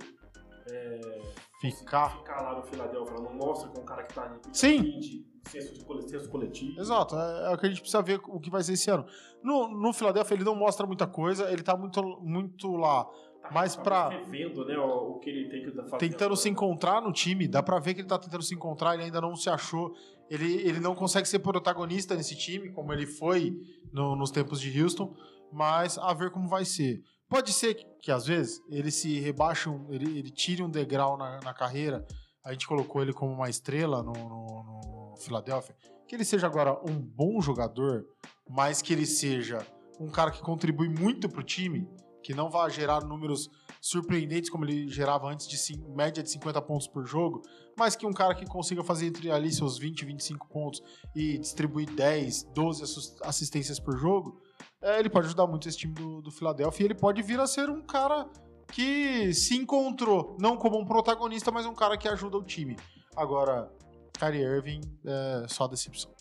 é, 0.70 1.22
Ficar. 1.70 2.18
ficar 2.18 2.40
lá 2.42 2.56
no 2.56 2.62
Philadelphia, 2.62 3.14
não 3.20 3.34
mostra 3.34 3.68
que 3.70 3.78
é 3.78 3.80
um 3.80 3.84
cara 3.84 4.02
que 4.02 4.14
tá 4.14 4.22
ali 4.24 4.38
Sim. 4.52 4.82
de 4.98 5.26
senso, 5.48 5.74
de 5.74 5.84
cole- 5.84 6.08
senso 6.08 6.28
coletivo. 6.30 6.80
Exato, 6.80 7.16
é, 7.16 7.52
é 7.52 7.54
o 7.54 7.58
que 7.58 7.66
a 7.66 7.68
gente 7.68 7.80
precisa 7.80 8.02
ver 8.02 8.20
o 8.26 8.40
que 8.40 8.50
vai 8.50 8.62
ser 8.62 8.72
esse 8.74 8.90
ano. 8.90 9.04
No, 9.42 9.68
no 9.68 9.92
Philadelphia 9.92 10.34
ele 10.34 10.44
não 10.44 10.54
mostra 10.54 10.86
muita 10.86 11.06
coisa, 11.06 11.50
ele 11.50 11.62
tá 11.62 11.76
muito, 11.76 12.02
muito 12.22 12.76
lá, 12.76 13.04
Tá, 13.42 13.50
mas 13.52 13.76
tá 13.76 13.82
pra- 13.82 14.08
né, 14.08 14.46
o, 14.78 15.10
o 15.16 15.18
que 15.18 15.28
ele 15.28 15.48
tem 15.50 15.64
que 15.64 15.70
fazer. 15.72 15.98
tentando 15.98 16.34
se 16.36 16.48
encontrar 16.48 17.02
no 17.02 17.12
time. 17.12 17.46
Dá 17.46 17.62
pra 17.62 17.78
ver 17.78 17.92
que 17.94 18.00
ele 18.00 18.08
tá 18.08 18.18
tentando 18.18 18.42
se 18.42 18.54
encontrar, 18.54 18.94
ele 18.94 19.04
ainda 19.04 19.20
não 19.20 19.36
se 19.36 19.50
achou. 19.50 19.94
Ele, 20.30 20.54
ele 20.66 20.80
não 20.80 20.94
consegue 20.94 21.28
ser 21.28 21.40
protagonista 21.40 22.14
nesse 22.16 22.34
time, 22.34 22.70
como 22.72 22.90
ele 22.94 23.04
foi 23.06 23.54
no- 23.92 24.16
nos 24.16 24.30
tempos 24.30 24.58
de 24.58 24.82
Houston, 24.82 25.14
mas 25.52 25.98
a 25.98 26.14
ver 26.14 26.30
como 26.30 26.48
vai 26.48 26.64
ser. 26.64 27.02
Pode 27.34 27.52
ser 27.52 27.74
que, 28.00 28.12
às 28.12 28.26
vezes 28.26 28.60
ele 28.68 28.92
se 28.92 29.18
rebaixe, 29.18 29.68
um- 29.68 29.92
ele, 29.92 30.18
ele 30.20 30.30
tire 30.30 30.62
um 30.62 30.70
degrau 30.70 31.16
na, 31.16 31.40
na 31.40 31.52
carreira. 31.52 32.06
A 32.44 32.52
gente 32.52 32.64
colocou 32.68 33.02
ele 33.02 33.12
como 33.12 33.32
uma 33.32 33.50
estrela 33.50 34.04
no, 34.04 34.12
no, 34.12 34.62
no 35.10 35.16
Philadelphia. 35.18 35.74
Que 36.06 36.14
ele 36.14 36.24
seja 36.24 36.46
agora 36.46 36.78
um 36.88 36.94
bom 36.96 37.40
jogador, 37.40 38.04
mas 38.48 38.80
que 38.80 38.92
ele 38.92 39.04
seja 39.04 39.66
um 39.98 40.08
cara 40.08 40.30
que 40.30 40.40
contribui 40.42 40.88
muito 40.88 41.28
pro 41.28 41.42
time, 41.42 41.88
que 42.22 42.32
não 42.32 42.48
vai 42.48 42.70
gerar 42.70 43.04
números 43.04 43.50
surpreendentes 43.80 44.48
como 44.48 44.64
ele 44.64 44.86
gerava 44.86 45.26
antes 45.28 45.48
de 45.48 45.58
média 45.88 46.22
de 46.22 46.30
50 46.30 46.62
pontos 46.62 46.86
por 46.86 47.04
jogo, 47.04 47.42
mas 47.76 47.96
que 47.96 48.06
um 48.06 48.12
cara 48.12 48.36
que 48.36 48.46
consiga 48.46 48.84
fazer 48.84 49.06
entre 49.06 49.28
ali 49.32 49.52
seus 49.52 49.76
20 49.76 50.02
e 50.02 50.04
25 50.06 50.48
pontos 50.48 50.80
e 51.16 51.36
distribuir 51.38 51.90
10, 51.96 52.44
12 52.54 52.84
assus- 52.84 53.16
assistências 53.22 53.80
por 53.80 53.98
jogo, 53.98 54.40
é, 54.84 55.00
ele 55.00 55.08
pode 55.10 55.26
ajudar 55.26 55.46
muito 55.46 55.68
esse 55.68 55.78
time 55.78 55.94
do, 55.94 56.20
do 56.20 56.30
Philadelphia 56.30 56.84
e 56.84 56.86
ele 56.86 56.94
pode 56.94 57.22
vir 57.22 57.40
a 57.40 57.46
ser 57.46 57.70
um 57.70 57.80
cara 57.82 58.28
que 58.72 59.32
se 59.32 59.56
encontrou, 59.56 60.36
não 60.40 60.56
como 60.56 60.78
um 60.78 60.84
protagonista, 60.84 61.50
mas 61.50 61.66
um 61.66 61.74
cara 61.74 61.96
que 61.96 62.08
ajuda 62.08 62.36
o 62.36 62.42
time. 62.42 62.76
Agora, 63.16 63.70
Kyrie 64.18 64.42
Irving 64.42 64.80
é 65.04 65.46
só 65.48 65.66
decepção. 65.66 66.12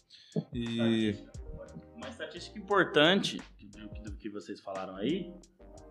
E 0.54 1.16
Uma 1.96 2.10
estatística 2.10 2.58
importante 2.58 3.42
do, 4.04 4.16
que 4.18 4.30
vocês 4.30 4.62
falaram 4.62 4.96
aí, 4.96 5.34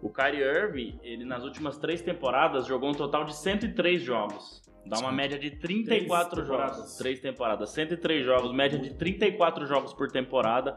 o 0.01 0.11
Kyrie 0.11 0.43
Irving, 0.43 0.99
ele 1.03 1.25
nas 1.25 1.45
últimas 1.45 1.79
três 1.79 2.01
temporadas 2.03 2.67
jogou 2.67 2.91
um 2.91 2.95
total 2.95 3.25
de 3.25 3.37
103 3.37 4.03
jogos. 4.03 4.63
Dá 4.85 4.99
uma 4.99 5.13
média 5.13 5.39
de 5.39 5.51
34 5.59 6.31
Três 6.35 6.49
jogos. 6.49 6.63
temporadas. 6.67 6.97
Três 6.97 7.21
temporadas. 7.21 7.71
103 7.71 8.25
jogos, 8.25 8.53
média 8.53 8.79
de 8.79 8.95
34 8.95 9.65
jogos 9.67 9.95
por 9.95 10.11
temporada. 10.11 10.75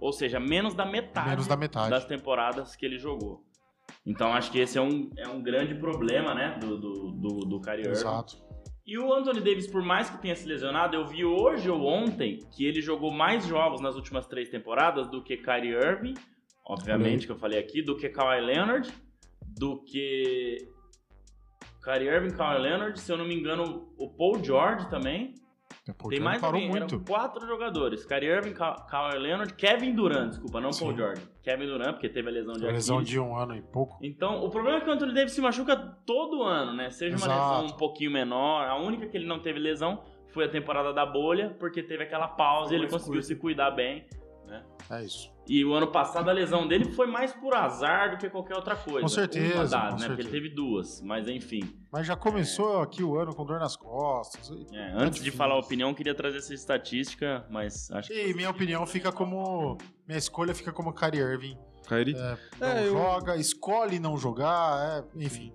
Ou 0.00 0.12
seja, 0.12 0.40
menos 0.40 0.74
da 0.74 0.86
metade, 0.86 1.30
Menos 1.30 1.46
da 1.46 1.56
metade. 1.56 1.90
das 1.90 2.04
temporadas 2.04 2.74
que 2.74 2.86
ele 2.86 2.98
jogou. 2.98 3.44
Então 4.06 4.32
acho 4.32 4.50
que 4.50 4.58
esse 4.58 4.78
é 4.78 4.80
um, 4.80 5.10
é 5.16 5.28
um 5.28 5.42
grande 5.42 5.74
problema, 5.74 6.34
né, 6.34 6.58
do, 6.60 6.78
do, 6.78 7.10
do, 7.12 7.28
do 7.40 7.60
Kyrie 7.60 7.80
Irving. 7.80 7.90
Exato. 7.90 8.36
E 8.86 8.98
o 8.98 9.12
Anthony 9.12 9.40
Davis, 9.40 9.66
por 9.66 9.82
mais 9.82 10.08
que 10.10 10.18
tenha 10.18 10.34
se 10.34 10.48
lesionado, 10.48 10.96
eu 10.96 11.06
vi 11.06 11.24
hoje 11.24 11.68
ou 11.70 11.84
ontem 11.86 12.38
que 12.50 12.64
ele 12.64 12.80
jogou 12.80 13.12
mais 13.12 13.46
jogos 13.46 13.80
nas 13.80 13.94
últimas 13.94 14.26
três 14.26 14.48
temporadas 14.48 15.08
do 15.08 15.22
que 15.22 15.36
Kyrie 15.36 15.74
Irving, 15.74 16.14
obviamente, 16.66 17.26
que 17.26 17.32
eu 17.32 17.36
falei 17.38 17.58
aqui, 17.60 17.82
do 17.82 17.96
que 17.96 18.08
Kawhi 18.08 18.40
Leonard, 18.40 18.90
do 19.58 19.82
que 19.84 20.56
Kyrie 21.84 22.08
Irving, 22.08 22.30
Kawhi 22.36 22.58
Leonard, 22.60 22.98
se 22.98 23.12
eu 23.12 23.18
não 23.18 23.26
me 23.26 23.34
engano, 23.34 23.92
o 23.96 24.08
Paul 24.08 24.42
George 24.42 24.88
também. 24.88 25.34
Pô, 25.92 26.08
Tem 26.08 26.20
mais 26.20 26.40
parou 26.40 26.56
alguém, 26.56 26.70
muito. 26.70 26.94
eram 26.94 27.04
quatro 27.04 27.46
jogadores, 27.46 28.04
Kyrie 28.04 28.28
Irving, 28.28 28.52
Ka- 28.52 28.86
Kawhi 28.88 29.18
Leonard, 29.18 29.54
Kevin 29.54 29.94
Durant, 29.94 30.28
desculpa, 30.30 30.60
não 30.60 30.70
Paul 30.70 30.90
Sim. 30.90 30.96
George. 30.96 31.22
Kevin 31.42 31.66
Durant, 31.66 31.92
porque 31.92 32.08
teve 32.08 32.28
a 32.28 32.32
lesão 32.32 32.54
de 32.54 32.66
A 32.66 32.70
lesão 32.72 32.96
Aquiles. 32.96 33.10
de 33.10 33.18
um 33.20 33.36
ano 33.36 33.56
e 33.56 33.62
pouco. 33.62 33.98
Então, 34.02 34.44
o 34.44 34.50
problema 34.50 34.78
é 34.78 34.80
que 34.80 34.88
o 34.88 34.92
Anthony 34.92 35.14
Davis 35.14 35.32
se 35.32 35.40
machuca 35.40 35.76
todo 36.04 36.42
ano, 36.42 36.72
né? 36.74 36.90
Seja 36.90 37.16
uma 37.16 37.26
Exato. 37.26 37.62
lesão 37.62 37.74
um 37.74 37.78
pouquinho 37.78 38.10
menor. 38.10 38.66
A 38.68 38.76
única 38.76 39.06
que 39.06 39.16
ele 39.16 39.26
não 39.26 39.40
teve 39.40 39.58
lesão 39.58 40.02
foi 40.28 40.44
a 40.44 40.48
temporada 40.48 40.92
da 40.92 41.04
bolha, 41.04 41.56
porque 41.58 41.82
teve 41.82 42.04
aquela 42.04 42.28
pausa 42.28 42.72
e 42.72 42.76
ele 42.78 42.88
conseguiu 42.88 43.22
se 43.22 43.34
cuidar 43.34 43.70
bem. 43.72 44.04
É 44.90 45.04
isso. 45.04 45.30
E 45.48 45.64
o 45.64 45.72
ano 45.74 45.86
passado 45.88 46.28
a 46.28 46.32
lesão 46.32 46.66
dele 46.66 46.92
foi 46.92 47.06
mais 47.06 47.32
por 47.32 47.54
azar 47.54 48.10
do 48.12 48.16
que 48.18 48.28
qualquer 48.30 48.54
outra 48.56 48.76
coisa. 48.76 49.00
Com 49.00 49.08
certeza, 49.08 49.54
Uma 49.54 49.66
das, 49.66 49.70
com 49.70 49.76
né? 49.78 49.90
Porque 49.90 50.06
certeza. 50.06 50.20
ele 50.28 50.30
teve 50.30 50.48
duas, 50.54 51.00
mas 51.02 51.28
enfim. 51.28 51.60
Mas 51.92 52.06
já 52.06 52.16
começou 52.16 52.80
aqui 52.80 53.02
o 53.02 53.18
ano 53.18 53.34
com 53.34 53.44
dor 53.44 53.58
nas 53.58 53.76
costas. 53.76 54.50
É, 54.72 54.92
antes 54.94 55.22
de 55.22 55.30
falar 55.30 55.54
a 55.54 55.58
opinião, 55.58 55.92
queria 55.94 56.14
trazer 56.14 56.38
essa 56.38 56.54
estatística, 56.54 57.44
mas 57.50 57.90
acho 57.90 58.08
que. 58.08 58.28
E 58.28 58.34
minha 58.34 58.50
opinião 58.50 58.86
fica 58.86 59.10
como. 59.12 59.76
Minha 60.06 60.18
escolha 60.18 60.54
fica 60.54 60.72
como 60.72 60.92
Kyrie 60.92 61.20
Irving. 61.20 61.58
Kyrie. 61.88 62.14
Não 62.60 62.66
É, 62.68 62.86
eu- 62.86 62.92
joga, 62.92 63.36
escolhe 63.36 63.98
não 63.98 64.16
jogar, 64.16 65.04
é, 65.18 65.24
enfim. 65.24 65.52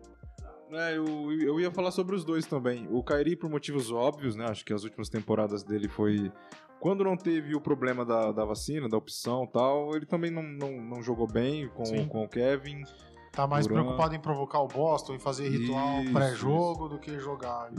É, 0.71 0.97
eu, 0.97 1.05
eu 1.41 1.59
ia 1.59 1.71
falar 1.71 1.91
sobre 1.91 2.15
os 2.15 2.25
dois 2.25 2.45
também. 2.45 2.87
O 2.91 3.01
Kyrie, 3.03 3.35
por 3.35 3.49
motivos 3.49 3.91
óbvios, 3.91 4.35
né? 4.35 4.45
Acho 4.49 4.65
que 4.65 4.73
as 4.73 4.83
últimas 4.83 5.07
temporadas 5.07 5.63
dele 5.63 5.87
foi. 5.87 6.31
Quando 6.79 7.03
não 7.03 7.17
teve 7.17 7.55
o 7.55 7.61
problema 7.61 8.05
da, 8.05 8.31
da 8.31 8.45
vacina, 8.45 8.87
da 8.87 8.97
opção 8.97 9.45
e 9.45 9.47
tal, 9.47 9.95
ele 9.95 10.05
também 10.05 10.29
não, 10.29 10.43
não, 10.43 10.71
não 10.81 11.01
jogou 11.01 11.27
bem 11.27 11.67
com, 11.69 11.85
Sim. 11.85 12.07
com 12.07 12.23
o 12.23 12.27
Kevin. 12.27 12.83
Tá 13.35 13.45
mais 13.45 13.67
Durant. 13.67 13.83
preocupado 13.83 14.15
em 14.15 14.19
provocar 14.19 14.61
o 14.61 14.67
Boston 14.67 15.15
e 15.15 15.19
fazer 15.19 15.49
ritual 15.49 16.03
pré-jogo 16.13 16.87
do 16.87 16.97
que 16.97 17.19
jogar. 17.19 17.69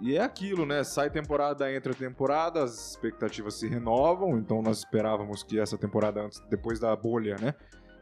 E, 0.00 0.12
e 0.12 0.16
é 0.16 0.22
aquilo, 0.22 0.64
né? 0.64 0.82
Sai 0.82 1.10
temporada, 1.10 1.70
entra 1.70 1.92
temporada, 1.94 2.62
as 2.64 2.92
expectativas 2.92 3.54
se 3.54 3.68
renovam. 3.68 4.38
Então 4.38 4.62
nós 4.62 4.78
esperávamos 4.78 5.42
que 5.42 5.60
essa 5.60 5.76
temporada, 5.76 6.22
antes, 6.22 6.40
depois 6.48 6.80
da 6.80 6.96
bolha, 6.96 7.36
né? 7.36 7.54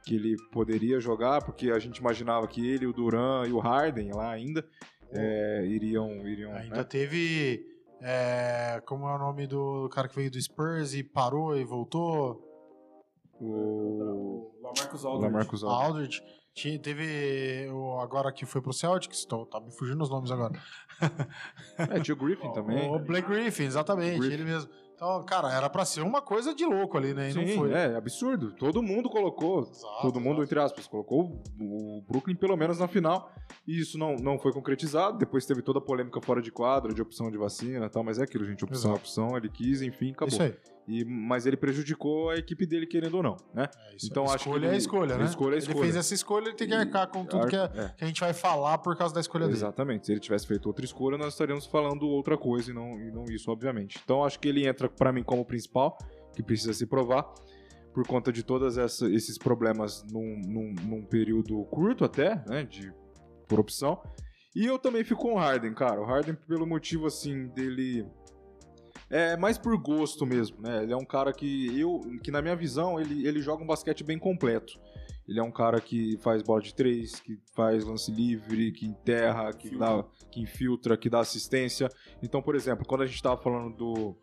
Que 0.06 0.14
ele 0.14 0.36
poderia 0.52 1.00
jogar, 1.00 1.42
porque 1.42 1.72
a 1.72 1.80
gente 1.80 1.98
imaginava 1.98 2.46
que 2.46 2.64
ele, 2.64 2.86
o 2.86 2.92
Duran 2.92 3.44
e 3.48 3.52
o 3.52 3.58
Harden 3.58 4.12
lá 4.12 4.30
ainda 4.30 4.64
é, 5.12 5.66
iriam. 5.66 6.10
iriam 6.26 6.52
Ainda 6.52 6.76
né? 6.76 6.84
teve. 6.84 7.66
É, 8.02 8.80
como 8.86 9.06
é 9.08 9.14
o 9.14 9.18
nome 9.18 9.46
do 9.46 9.88
cara 9.90 10.08
que 10.08 10.16
veio 10.16 10.30
do 10.30 10.40
Spurs 10.40 10.94
e 10.94 11.02
parou 11.02 11.56
e 11.56 11.64
voltou? 11.64 12.46
O 13.40 14.52
Lamarcus 14.62 15.04
o 15.04 15.08
Aldridge. 15.08 15.32
Lamarcus 15.32 15.64
Aldridge. 15.64 15.86
Aldridge. 15.86 16.22
Tinha- 16.52 16.78
teve 16.78 17.68
o 17.72 18.00
agora 18.00 18.32
que 18.32 18.44
foi 18.44 18.60
pro 18.60 18.72
Celtics, 18.72 19.24
tô, 19.24 19.46
tá 19.46 19.60
me 19.60 19.70
fugindo 19.72 20.02
os 20.02 20.10
nomes 20.10 20.30
agora. 20.30 20.52
É, 21.78 22.00
tinha 22.00 22.14
o 22.14 22.18
Griffin 22.18 22.50
também. 22.52 22.90
O 22.90 22.98
Blake 22.98 23.28
Griffin, 23.28 23.64
exatamente, 23.64 24.18
Griffin. 24.18 24.34
ele 24.34 24.44
mesmo. 24.44 24.70
Então, 25.00 25.22
cara, 25.24 25.50
era 25.50 25.70
pra 25.70 25.86
ser 25.86 26.02
uma 26.02 26.20
coisa 26.20 26.54
de 26.54 26.62
louco 26.62 26.98
ali, 26.98 27.14
né? 27.14 27.30
E 27.30 27.32
não 27.32 27.46
Sim, 27.46 27.56
foi. 27.56 27.72
é 27.72 27.96
absurdo. 27.96 28.52
Todo 28.52 28.82
mundo 28.82 29.08
colocou, 29.08 29.60
Exato, 29.60 30.02
todo 30.02 30.20
mundo, 30.20 30.32
exato. 30.32 30.42
entre 30.42 30.60
aspas, 30.60 30.86
colocou 30.86 31.40
o 31.58 32.02
Brooklyn 32.06 32.36
pelo 32.36 32.54
menos 32.54 32.78
na 32.78 32.86
final. 32.86 33.32
E 33.66 33.80
isso 33.80 33.96
não, 33.96 34.14
não 34.16 34.38
foi 34.38 34.52
concretizado. 34.52 35.16
Depois 35.16 35.46
teve 35.46 35.62
toda 35.62 35.78
a 35.78 35.82
polêmica 35.82 36.20
fora 36.20 36.42
de 36.42 36.52
quadra, 36.52 36.92
de 36.92 37.00
opção 37.00 37.30
de 37.30 37.38
vacina 37.38 37.86
e 37.86 37.88
tal. 37.88 38.04
Mas 38.04 38.18
é 38.18 38.24
aquilo, 38.24 38.44
gente. 38.44 38.62
Opção 38.62 38.90
é 38.90 38.92
Exato. 38.92 38.98
opção, 38.98 39.36
ele 39.38 39.48
quis, 39.48 39.80
enfim, 39.80 40.10
acabou. 40.10 40.28
Isso 40.34 40.42
aí. 40.42 40.54
E, 40.90 41.04
mas 41.04 41.46
ele 41.46 41.56
prejudicou 41.56 42.30
a 42.30 42.36
equipe 42.36 42.66
dele, 42.66 42.86
querendo 42.86 43.14
ou 43.18 43.22
não, 43.22 43.36
né? 43.54 43.68
É 43.92 43.96
isso 43.96 44.08
Então, 44.10 44.24
acho 44.24 44.34
que 44.38 44.40
escolha 44.50 44.66
ele- 44.66 44.74
é 44.74 44.78
escolha, 44.78 45.16
né? 45.18 45.24
escolha 45.24 45.54
é 45.54 45.56
Ele 45.58 45.58
escolha. 45.66 45.80
fez 45.80 45.96
essa 45.96 46.14
escolha, 46.14 46.48
ele 46.48 46.56
tem 46.56 46.66
que 46.68 46.74
arcar 46.74 47.06
com 47.08 47.24
tudo 47.24 47.46
que, 47.46 47.54
é- 47.56 47.70
É. 47.74 47.94
que 47.96 48.04
a 48.04 48.06
gente 48.06 48.20
vai 48.20 48.32
falar 48.32 48.78
por 48.78 48.96
causa 48.96 49.14
da 49.14 49.20
escolha 49.20 49.44
dele. 49.46 49.56
Exatamente. 49.56 50.06
Se 50.06 50.12
ele 50.12 50.20
tivesse 50.20 50.46
feito 50.46 50.66
outra 50.66 50.84
escolha, 50.84 51.16
nós 51.16 51.28
estaríamos 51.34 51.66
falando 51.66 52.08
outra 52.08 52.36
coisa 52.36 52.70
e 52.70 52.74
não, 52.74 52.98
e 53.00 53.12
não 53.12 53.24
isso, 53.26 53.50
obviamente. 53.50 54.00
Então 54.04 54.24
acho 54.24 54.38
que 54.40 54.48
ele 54.48 54.66
entra 54.66 54.88
pra 54.88 55.12
mim 55.12 55.22
como 55.22 55.44
principal, 55.44 55.96
que 56.34 56.42
precisa 56.42 56.72
se 56.72 56.86
provar, 56.86 57.22
por 57.94 58.06
conta 58.06 58.32
de 58.32 58.42
todos 58.42 58.76
esses 59.02 59.36
problemas 59.38 60.04
num, 60.12 60.40
num, 60.46 60.74
num 60.88 61.02
período 61.04 61.64
curto 61.66 62.04
até, 62.04 62.42
né? 62.48 62.64
De, 62.64 62.92
por 63.48 63.60
opção. 63.60 64.00
E 64.56 64.64
eu 64.66 64.78
também 64.78 65.04
fico 65.04 65.20
com 65.22 65.34
o 65.34 65.38
Harden, 65.38 65.74
cara. 65.74 66.00
O 66.00 66.04
Harden, 66.04 66.34
pelo 66.48 66.66
motivo 66.66 67.06
assim 67.06 67.46
dele. 67.48 68.04
É 69.10 69.36
mais 69.36 69.58
por 69.58 69.76
gosto 69.76 70.24
mesmo, 70.24 70.60
né? 70.62 70.84
Ele 70.84 70.92
é 70.92 70.96
um 70.96 71.04
cara 71.04 71.32
que 71.32 71.78
eu, 71.78 72.00
que 72.22 72.30
na 72.30 72.40
minha 72.40 72.54
visão, 72.54 73.00
ele, 73.00 73.26
ele 73.26 73.40
joga 73.40 73.62
um 73.64 73.66
basquete 73.66 74.04
bem 74.04 74.18
completo. 74.18 74.78
Ele 75.26 75.38
é 75.38 75.42
um 75.42 75.50
cara 75.50 75.80
que 75.80 76.16
faz 76.18 76.42
bola 76.42 76.60
de 76.60 76.74
três, 76.74 77.20
que 77.20 77.38
faz 77.54 77.84
lance 77.84 78.10
livre, 78.10 78.72
que 78.72 78.86
enterra, 78.86 79.52
que, 79.52 79.76
dá, 79.76 80.04
que 80.30 80.40
infiltra, 80.40 80.96
que 80.96 81.08
dá 81.10 81.20
assistência. 81.20 81.88
Então, 82.22 82.40
por 82.40 82.54
exemplo, 82.54 82.84
quando 82.86 83.02
a 83.02 83.06
gente 83.06 83.22
tava 83.22 83.36
falando 83.40 83.76
do 83.76 84.16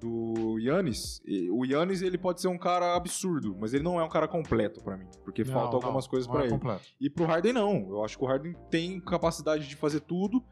do 0.00 0.58
Yannis, 0.58 1.22
o 1.50 1.64
Yannis 1.64 2.02
ele 2.02 2.18
pode 2.18 2.38
ser 2.38 2.48
um 2.48 2.58
cara 2.58 2.94
absurdo, 2.94 3.56
mas 3.58 3.72
ele 3.72 3.82
não 3.82 3.98
é 3.98 4.04
um 4.04 4.08
cara 4.08 4.28
completo 4.28 4.82
pra 4.82 4.98
mim, 4.98 5.06
porque 5.24 5.42
Não, 5.42 5.52
falta 5.52 5.70
não, 5.70 5.76
algumas 5.76 6.06
coisas 6.06 6.28
pra 6.30 6.40
é 6.40 6.42
ele. 6.42 6.50
completo. 6.52 6.82
E 7.00 7.08
pro 7.08 7.24
Harden 7.24 7.54
não. 7.54 7.88
Eu 7.88 8.04
acho 8.04 8.18
que 8.18 8.22
o 8.24 8.26
Harden 8.26 8.54
tem 8.70 9.00
capacidade 9.00 9.66
de 9.66 9.74
fazer 9.76 10.00
tudo 10.00 10.44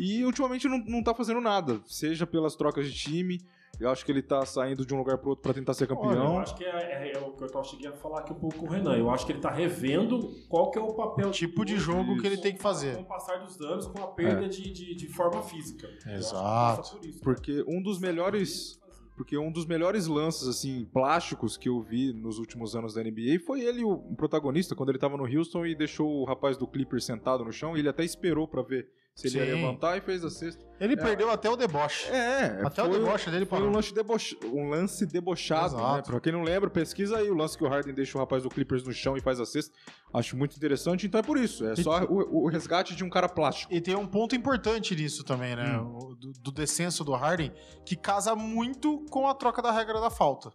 e 0.00 0.24
ultimamente 0.24 0.66
não, 0.68 0.78
não 0.78 1.02
tá 1.02 1.14
fazendo 1.14 1.40
nada. 1.40 1.80
Seja 1.86 2.26
pelas 2.26 2.56
trocas 2.56 2.86
de 2.90 2.94
time, 2.98 3.38
Eu 3.78 3.88
acho 3.88 4.04
que 4.04 4.12
ele 4.12 4.20
tá 4.20 4.44
saindo 4.44 4.84
de 4.84 4.92
um 4.92 4.98
lugar 4.98 5.16
pro 5.16 5.30
outro 5.30 5.42
pra 5.42 5.54
tentar 5.54 5.72
ser 5.72 5.84
Olha, 5.84 5.92
eu 5.92 5.96
campeão. 6.02 6.38
acho 6.40 6.54
que 6.54 6.64
é, 6.64 6.68
é- 7.08 7.12
é 7.16 7.18
o 7.18 7.32
que 7.32 7.44
eu 7.44 7.50
tava 7.50 7.64
cheguei 7.64 7.88
a 7.88 7.92
falar 7.92 8.20
aqui 8.20 8.32
um 8.32 8.36
pouco 8.36 8.58
com 8.58 8.66
o 8.66 8.68
Renan. 8.68 8.94
Eu 8.98 9.08
acho 9.10 9.24
que 9.24 9.32
ele 9.32 9.38
tá 9.40 9.50
revendo 9.50 10.18
qual 10.50 10.70
que 10.70 10.78
é 10.78 10.82
o 10.82 10.92
papel 10.92 11.30
Tipo 11.30 11.64
de 11.64 11.78
jogo 11.78 12.20
que 12.20 12.26
ele 12.26 12.36
tem 12.36 12.52
que 12.54 12.60
fazer. 12.60 12.96
Com 12.96 13.02
o 13.02 13.06
passar 13.06 13.38
dos 13.38 13.58
anos, 13.62 13.86
com 13.86 14.02
a 14.02 14.08
perda 14.08 14.44
É. 14.44 14.48
de, 14.48 14.70
de, 14.70 14.94
de 14.94 15.06
forma 15.08 15.40
física. 15.40 15.88
Exato. 16.06 16.96
por 16.98 17.06
isso. 17.06 17.20
Porque 17.22 17.64
um 17.66 17.80
dos 17.80 17.98
melhores. 17.98 18.78
Porque 19.16 19.38
um 19.38 19.50
dos 19.52 19.64
melhores 19.66 20.06
lances, 20.06 20.46
assim, 20.48 20.84
plásticos 20.92 21.56
que 21.56 21.68
eu 21.68 21.80
vi 21.80 22.12
nos 22.12 22.38
últimos 22.38 22.74
anos 22.76 22.92
da 22.94 23.02
NBA 23.02 23.38
foi 23.46 23.60
ele, 23.60 23.82
o 23.84 23.96
protagonista, 24.16 24.74
quando 24.74 24.88
ele 24.90 24.98
tava 24.98 25.16
no 25.16 25.24
Houston 25.24 25.64
e 25.66 25.74
deixou 25.74 26.08
o 26.20 26.24
rapaz 26.24 26.56
do 26.56 26.66
Clipper 26.66 27.00
sentado 27.02 27.44
no 27.44 27.52
chão. 27.52 27.76
E 27.76 27.80
ele 27.80 27.88
até 27.88 28.02
esperou 28.04 28.48
pra 28.48 28.62
ver 28.62 28.88
se 29.14 29.26
ele 29.26 29.38
ia 29.38 29.44
Sim. 29.46 29.52
levantar 29.60 29.96
e 29.98 30.00
fez 30.00 30.24
a 30.24 30.30
cesta. 30.30 30.64
Ele 30.80 30.94
É. 30.94 30.96
perdeu 30.96 31.30
até 31.30 31.50
o 31.50 31.56
deboche. 31.56 32.08
É, 32.10 32.62
Até 32.64 32.82
o 32.82 32.88
deboche 32.88 33.30
dele 33.30 33.44
foi 33.44 33.60
um 33.60 33.70
lance, 33.70 33.92
deboche- 33.92 34.38
um 34.44 34.70
lance 34.70 35.04
debochado, 35.04 35.74
Exato. 35.76 35.96
né? 35.96 36.02
Pra 36.02 36.20
quem 36.20 36.32
não 36.32 36.42
lembra, 36.42 36.70
pesquisa 36.70 37.18
aí 37.18 37.30
o 37.30 37.34
lance 37.34 37.56
que 37.58 37.62
o 37.62 37.68
Harden 37.68 37.92
deixa 37.94 38.16
o 38.16 38.20
rapaz 38.20 38.42
do 38.44 38.48
Clippers 38.48 38.82
no 38.82 38.92
chão 38.92 39.14
e 39.16 39.20
faz 39.20 39.38
a 39.38 39.44
cesta. 39.44 39.74
Acho 40.14 40.36
muito 40.38 40.56
interessante, 40.56 41.06
então 41.06 41.20
é 41.20 41.22
por 41.22 41.36
isso. 41.36 41.66
É 41.66 41.76
só 41.76 42.02
o, 42.04 42.44
o 42.44 42.48
resgate 42.48 42.96
de 42.96 43.04
um 43.04 43.10
cara 43.10 43.28
plástico. 43.28 43.72
E 43.74 43.80
tem 43.80 43.94
um 43.94 44.06
ponto 44.06 44.34
importante 44.34 44.96
nisso 44.96 45.22
também, 45.22 45.54
né? 45.54 45.78
Hum. 45.78 46.14
Do, 46.18 46.32
do 46.32 46.52
descenso 46.52 47.04
do 47.04 47.12
Harden, 47.12 47.52
que 47.84 47.94
casa 47.96 48.34
muito 48.34 49.04
com 49.10 49.28
a 49.28 49.34
troca 49.34 49.60
da 49.60 49.70
regra 49.70 50.00
da 50.00 50.08
falta. 50.10 50.50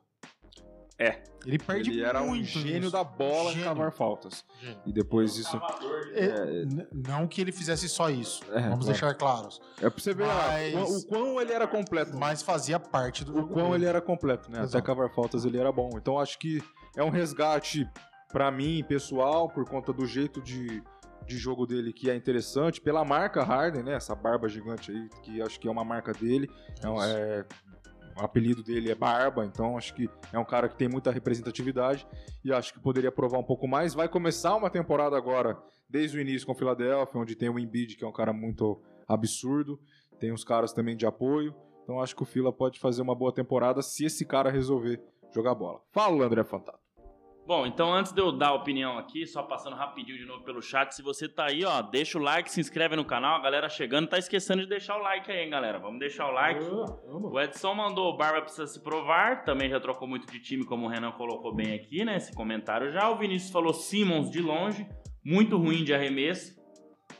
É. 0.97 1.21
Ele 1.45 1.59
perde 1.59 1.91
Ele 1.91 2.03
era 2.03 2.21
um 2.21 2.27
muito 2.29 2.45
gênio 2.45 2.79
nisso. 2.81 2.91
da 2.93 3.03
bola 3.03 3.49
em 3.51 3.55
Gênio. 3.55 3.65
cavar 3.67 3.91
faltas. 3.91 4.45
Gênio. 4.61 4.79
E 4.85 4.93
depois 4.93 5.35
isso. 5.37 5.59
É, 6.13 6.61
n- 6.63 6.87
não 6.91 7.27
que 7.27 7.41
ele 7.41 7.51
fizesse 7.51 7.87
só 7.89 8.09
isso. 8.09 8.43
É, 8.51 8.61
Vamos 8.61 8.69
claro. 8.69 8.85
deixar 8.85 9.13
claros. 9.15 9.61
É 9.81 9.89
pra 9.89 9.99
você 10.01 10.13
ver 10.13 10.25
Mas- 10.25 10.73
o, 10.73 10.77
quão- 10.77 10.97
o 10.97 11.05
quão 11.33 11.41
ele 11.41 11.51
era 11.51 11.67
completo. 11.67 12.17
Mas 12.17 12.41
fazia 12.41 12.79
parte 12.79 13.25
do 13.25 13.33
o 13.33 13.35
jogo 13.41 13.53
quão 13.53 13.65
dele. 13.71 13.75
ele 13.83 13.85
era 13.89 14.01
completo, 14.01 14.49
né? 14.49 14.59
Até 14.59 14.67
Exato. 14.67 14.85
cavar 14.85 15.09
faltas 15.13 15.43
ele 15.45 15.57
era 15.57 15.71
bom. 15.71 15.89
Então 15.95 16.17
acho 16.17 16.39
que 16.39 16.63
é 16.95 17.03
um 17.03 17.09
resgate 17.09 17.87
pra 18.31 18.49
mim, 18.49 18.83
pessoal, 18.87 19.49
por 19.49 19.67
conta 19.69 19.91
do 19.93 20.05
jeito 20.05 20.41
de, 20.41 20.81
de 21.25 21.37
jogo 21.37 21.65
dele 21.65 21.91
que 21.93 22.09
é 22.09 22.15
interessante, 22.15 22.79
pela 22.81 23.03
marca 23.05 23.43
Harden, 23.43 23.83
né? 23.83 23.95
Essa 23.95 24.15
barba 24.15 24.47
gigante 24.47 24.91
aí, 24.91 25.09
que 25.21 25.41
acho 25.41 25.59
que 25.59 25.67
é 25.67 25.71
uma 25.71 25.83
marca 25.83 26.11
dele. 26.13 26.49
É 26.81 26.87
um- 26.89 27.01
é- 27.03 27.45
o 28.17 28.21
apelido 28.21 28.63
dele 28.63 28.91
é 28.91 28.95
Barba, 28.95 29.45
então 29.45 29.77
acho 29.77 29.93
que 29.93 30.09
é 30.31 30.39
um 30.39 30.45
cara 30.45 30.69
que 30.69 30.77
tem 30.77 30.87
muita 30.87 31.11
representatividade 31.11 32.07
e 32.43 32.53
acho 32.53 32.73
que 32.73 32.79
poderia 32.79 33.11
provar 33.11 33.39
um 33.39 33.43
pouco 33.43 33.67
mais. 33.67 33.93
Vai 33.93 34.07
começar 34.07 34.55
uma 34.55 34.69
temporada 34.69 35.17
agora, 35.17 35.57
desde 35.89 36.17
o 36.17 36.21
início 36.21 36.45
com 36.45 36.53
o 36.53 36.55
Philadelphia, 36.55 37.19
onde 37.19 37.35
tem 37.35 37.49
o 37.49 37.59
Embiid, 37.59 37.97
que 37.97 38.03
é 38.03 38.07
um 38.07 38.13
cara 38.13 38.31
muito 38.31 38.81
absurdo, 39.07 39.79
tem 40.19 40.31
uns 40.31 40.43
caras 40.43 40.71
também 40.71 40.95
de 40.95 41.05
apoio. 41.05 41.53
Então 41.83 42.01
acho 42.01 42.15
que 42.15 42.23
o 42.23 42.25
Fila 42.25 42.51
pode 42.51 42.79
fazer 42.79 43.01
uma 43.01 43.13
boa 43.13 43.33
temporada 43.33 43.81
se 43.81 44.05
esse 44.05 44.25
cara 44.25 44.49
resolver 44.49 45.01
jogar 45.33 45.53
bola. 45.53 45.81
Fala, 45.91 46.25
André 46.25 46.43
Fantato. 46.43 46.84
Bom, 47.47 47.65
então 47.67 47.93
antes 47.93 48.11
de 48.11 48.19
eu 48.19 48.31
dar 48.31 48.47
a 48.49 48.53
opinião 48.53 48.97
aqui, 48.97 49.27
só 49.27 49.43
passando 49.43 49.75
rapidinho 49.75 50.17
de 50.17 50.25
novo 50.25 50.43
pelo 50.43 50.63
chat, 50.63 50.91
se 50.95 51.03
você 51.03 51.29
tá 51.29 51.45
aí, 51.45 51.63
ó, 51.63 51.79
deixa 51.81 52.17
o 52.17 52.21
like, 52.21 52.49
se 52.51 52.59
inscreve 52.59 52.95
no 52.95 53.05
canal, 53.05 53.35
a 53.35 53.39
galera 53.39 53.69
chegando, 53.69 54.07
tá 54.07 54.17
esquecendo 54.17 54.63
de 54.63 54.67
deixar 54.67 54.97
o 54.97 55.01
like 55.03 55.29
aí, 55.31 55.43
hein, 55.43 55.49
galera. 55.51 55.77
Vamos 55.77 55.99
deixar 55.99 56.27
o 56.27 56.31
like. 56.31 56.63
O 57.07 57.39
Edson 57.39 57.75
mandou 57.75 58.11
o 58.11 58.17
Barba 58.17 58.41
precisa 58.41 58.65
se 58.65 58.81
provar, 58.81 59.43
também 59.43 59.69
já 59.69 59.79
trocou 59.79 60.07
muito 60.07 60.25
de 60.31 60.39
time, 60.39 60.65
como 60.65 60.87
o 60.87 60.89
Renan 60.89 61.11
colocou 61.11 61.53
bem 61.53 61.75
aqui, 61.75 62.03
né? 62.03 62.17
Esse 62.17 62.33
comentário 62.33 62.91
já. 62.91 63.09
O 63.11 63.17
Vinícius 63.17 63.51
falou 63.51 63.73
Simmons 63.73 64.31
de 64.31 64.41
longe, 64.41 64.87
muito 65.23 65.55
ruim 65.55 65.83
de 65.83 65.93
arremesso. 65.93 66.55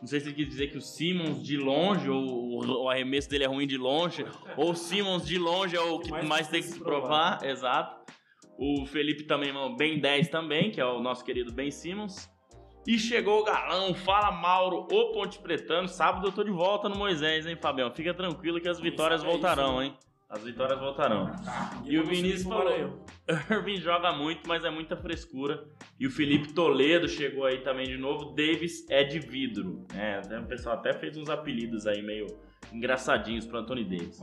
Não 0.01 0.07
sei 0.07 0.19
se 0.19 0.25
ele 0.27 0.35
quis 0.35 0.47
dizer 0.49 0.67
que 0.71 0.77
o 0.77 0.81
Simmons 0.81 1.41
de 1.43 1.55
longe, 1.55 2.09
ou 2.09 2.65
o- 2.65 2.89
arremesso 2.89 3.29
dele 3.29 3.43
é 3.43 3.47
ruim 3.47 3.67
de 3.67 3.77
longe, 3.77 4.25
ou 4.57 4.71
o 4.71 4.75
Simmons 4.75 5.23
de 5.25 5.37
longe 5.37 5.75
é 5.75 5.79
o 5.81 5.99
que 5.99 6.09
Mais 6.09 6.27
mais, 6.27 6.47
tem 6.47 6.61
que 6.61 6.67
se 6.67 6.79
provar. 6.79 7.37
provar. 7.37 7.45
Exato. 7.51 8.03
O 8.57 8.85
Felipe 8.85 9.23
também 9.23 9.51
mandou 9.51 9.75
bem 9.75 9.99
10 9.99 10.29
também, 10.29 10.71
que 10.71 10.79
é 10.79 10.85
o 10.85 11.01
nosso 11.01 11.23
querido 11.23 11.51
Ben 11.51 11.69
Simmons. 11.69 12.29
E 12.87 12.99
chegou 12.99 13.41
o 13.41 13.43
galão, 13.43 13.95
fala 13.95 14.31
Mauro, 14.31 14.87
o 14.91 15.11
Ponte 15.11 15.39
Pretano. 15.39 15.87
Sábado 15.87 16.27
eu 16.27 16.31
tô 16.31 16.43
de 16.43 16.51
volta 16.51 16.87
no 16.87 16.95
Moisés, 16.95 17.45
hein, 17.47 17.55
Fabião? 17.55 17.91
Fica 17.91 18.13
tranquilo 18.13 18.61
que 18.61 18.69
as 18.69 18.79
vitórias 18.79 19.23
é 19.23 19.25
voltarão, 19.25 19.81
hein? 19.81 19.97
As 20.29 20.43
vitórias 20.43 20.79
voltarão. 20.79 21.31
E 21.85 21.97
o 21.97 22.05
Vinícius 22.05 22.43
falou: 22.43 22.99
Irving 23.49 23.77
joga 23.77 24.11
muito, 24.11 24.47
mas 24.47 24.63
é 24.63 24.69
muita 24.69 24.95
frescura. 24.95 25.65
E 25.99 26.05
o 26.05 26.11
Felipe 26.11 26.53
Toledo 26.53 27.07
chegou 27.07 27.45
aí 27.45 27.59
também 27.59 27.87
de 27.87 27.97
novo. 27.97 28.35
Davis 28.35 28.85
é 28.89 29.03
de 29.03 29.19
vidro. 29.19 29.85
É, 29.95 30.19
o 30.37 30.45
pessoal 30.45 30.75
até 30.75 30.93
fez 30.93 31.15
uns 31.17 31.29
apelidos 31.29 31.87
aí 31.87 32.01
meio 32.01 32.27
engraçadinhos 32.73 33.45
pro 33.45 33.59
Anthony 33.59 33.83
Davis. 33.83 34.19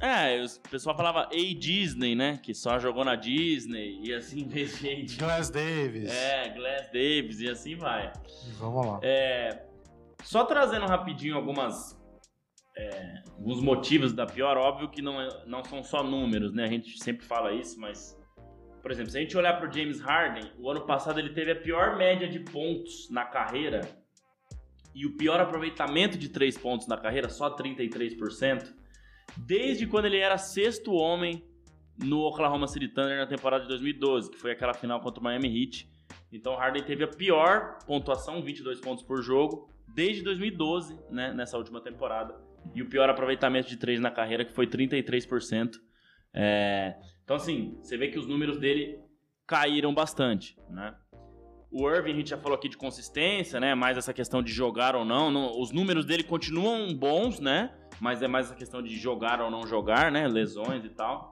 É, 0.00 0.44
o 0.44 0.70
pessoal 0.70 0.96
falava 0.96 1.28
A 1.32 1.54
Disney, 1.58 2.14
né? 2.14 2.38
Que 2.42 2.54
só 2.54 2.78
jogou 2.78 3.04
na 3.04 3.16
Disney 3.16 4.00
e 4.04 4.14
assim 4.14 4.40
em 4.42 4.48
vez 4.48 4.78
de 4.78 4.88
A 4.88 4.94
Disney. 4.94 5.18
Glass 5.18 5.50
Davis. 5.50 6.10
É, 6.10 6.48
Glass 6.50 6.86
Davis 6.92 7.40
e 7.40 7.48
assim 7.50 7.76
vai. 7.76 8.12
Vamos 8.58 8.86
lá. 8.86 9.00
É, 9.02 9.64
só 10.22 10.44
trazendo 10.44 10.86
rapidinho 10.86 11.36
algumas 11.36 11.98
é, 12.76 13.22
alguns 13.36 13.60
motivos 13.60 14.12
da 14.12 14.24
pior, 14.24 14.56
óbvio 14.56 14.88
que 14.88 15.02
não, 15.02 15.20
é- 15.20 15.44
não 15.46 15.64
são 15.64 15.82
só 15.82 16.02
números, 16.02 16.52
né? 16.52 16.62
A 16.64 16.68
gente 16.68 17.02
sempre 17.02 17.26
fala 17.26 17.52
isso, 17.52 17.78
mas 17.80 18.16
por 18.80 18.92
exemplo, 18.92 19.10
se 19.10 19.18
a 19.18 19.20
gente 19.20 19.36
olhar 19.36 19.54
para 19.58 19.68
o 19.68 19.72
James 19.72 20.00
Harden, 20.00 20.52
o 20.58 20.70
ano 20.70 20.86
passado 20.86 21.18
ele 21.18 21.30
teve 21.30 21.50
a 21.50 21.56
pior 21.56 21.96
média 21.96 22.28
de 22.28 22.38
pontos 22.38 23.10
na 23.10 23.24
carreira 23.24 23.80
e 24.94 25.04
o 25.04 25.16
pior 25.16 25.40
aproveitamento 25.40 26.16
de 26.16 26.28
três 26.28 26.56
pontos 26.56 26.86
na 26.86 26.96
carreira, 26.96 27.28
só 27.28 27.50
33%, 27.50 28.72
desde 29.46 29.86
quando 29.86 30.06
ele 30.06 30.18
era 30.18 30.36
sexto 30.38 30.92
homem 30.92 31.44
no 32.02 32.20
Oklahoma 32.20 32.66
City 32.66 32.88
Thunder 32.88 33.18
na 33.18 33.26
temporada 33.26 33.62
de 33.62 33.68
2012, 33.68 34.30
que 34.30 34.38
foi 34.38 34.52
aquela 34.52 34.74
final 34.74 35.00
contra 35.00 35.20
o 35.20 35.22
Miami 35.24 35.48
Heat. 35.48 35.88
Então 36.32 36.54
Harden 36.54 36.82
teve 36.84 37.04
a 37.04 37.08
pior 37.08 37.78
pontuação, 37.86 38.42
22 38.42 38.80
pontos 38.80 39.02
por 39.02 39.22
jogo, 39.22 39.68
desde 39.94 40.22
2012, 40.22 40.98
né, 41.10 41.32
nessa 41.32 41.56
última 41.56 41.80
temporada. 41.80 42.34
E 42.74 42.82
o 42.82 42.88
pior 42.88 43.08
aproveitamento 43.08 43.68
de 43.68 43.76
três 43.76 43.98
na 44.00 44.10
carreira, 44.10 44.44
que 44.44 44.52
foi 44.52 44.66
33%. 44.66 45.72
É, 46.34 46.96
Então, 47.24 47.36
assim, 47.36 47.78
você 47.80 47.96
vê 47.96 48.08
que 48.08 48.18
os 48.18 48.26
números 48.26 48.58
dele 48.58 48.98
caíram 49.46 49.94
bastante, 49.94 50.56
né? 50.70 50.94
O 51.70 51.88
Irving, 51.90 52.12
a 52.12 52.14
gente 52.14 52.30
já 52.30 52.38
falou 52.38 52.56
aqui 52.56 52.68
de 52.68 52.76
consistência, 52.76 53.60
né? 53.60 53.74
Mais 53.74 53.98
essa 53.98 54.12
questão 54.12 54.42
de 54.42 54.50
jogar 54.52 54.94
ou 54.96 55.04
não. 55.04 55.30
não- 55.30 55.58
Os 55.60 55.70
números 55.70 56.04
dele 56.06 56.22
continuam 56.22 56.94
bons, 56.94 57.38
né? 57.40 57.70
Mas 58.00 58.22
é 58.22 58.28
mais 58.28 58.46
essa 58.46 58.54
questão 58.54 58.82
de 58.82 58.96
jogar 58.96 59.40
ou 59.40 59.50
não 59.50 59.66
jogar, 59.66 60.10
né? 60.12 60.26
Lesões 60.28 60.84
e 60.84 60.88
tal. 60.90 61.30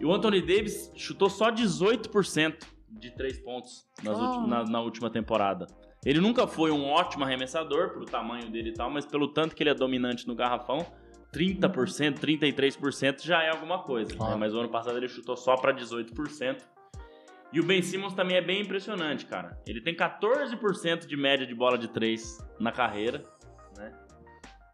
E 0.00 0.04
o 0.04 0.12
Anthony 0.12 0.40
Davis 0.40 0.90
chutou 0.96 1.30
só 1.30 1.50
18% 1.50 2.56
de 2.90 3.10
três 3.12 3.38
pontos 3.38 3.86
nas 4.02 4.18
Ah. 4.18 4.22
ulti- 4.22 4.48
na, 4.50 4.64
na 4.64 4.80
última 4.80 5.08
temporada. 5.10 5.66
Ele 6.04 6.20
nunca 6.20 6.46
foi 6.46 6.70
um 6.70 6.84
ótimo 6.88 7.24
arremessador 7.24 7.90
pro 7.90 8.04
tamanho 8.04 8.50
dele 8.50 8.70
e 8.70 8.74
tal, 8.74 8.90
mas 8.90 9.04
pelo 9.06 9.28
tanto 9.28 9.54
que 9.56 9.62
ele 9.62 9.70
é 9.70 9.74
dominante 9.74 10.26
no 10.26 10.34
garrafão, 10.34 10.86
30%, 11.32 12.18
33% 12.20 13.22
já 13.24 13.42
é 13.42 13.50
alguma 13.50 13.82
coisa. 13.82 14.10
né? 14.12 14.16
Claro. 14.18 14.38
Mas 14.38 14.54
o 14.54 14.58
ano 14.60 14.68
passado 14.68 14.96
ele 14.96 15.08
chutou 15.08 15.36
só 15.36 15.56
para 15.56 15.72
18%. 15.72 16.62
E 17.52 17.60
o 17.60 17.64
Ben 17.64 17.80
Simmons 17.80 18.12
também 18.14 18.36
é 18.36 18.40
bem 18.42 18.60
impressionante, 18.62 19.24
cara. 19.26 19.58
Ele 19.66 19.80
tem 19.80 19.94
14% 19.94 21.06
de 21.06 21.16
média 21.16 21.46
de 21.46 21.54
bola 21.54 21.78
de 21.78 21.88
3 21.88 22.38
na 22.58 22.72
carreira, 22.72 23.18
né? 23.18 23.24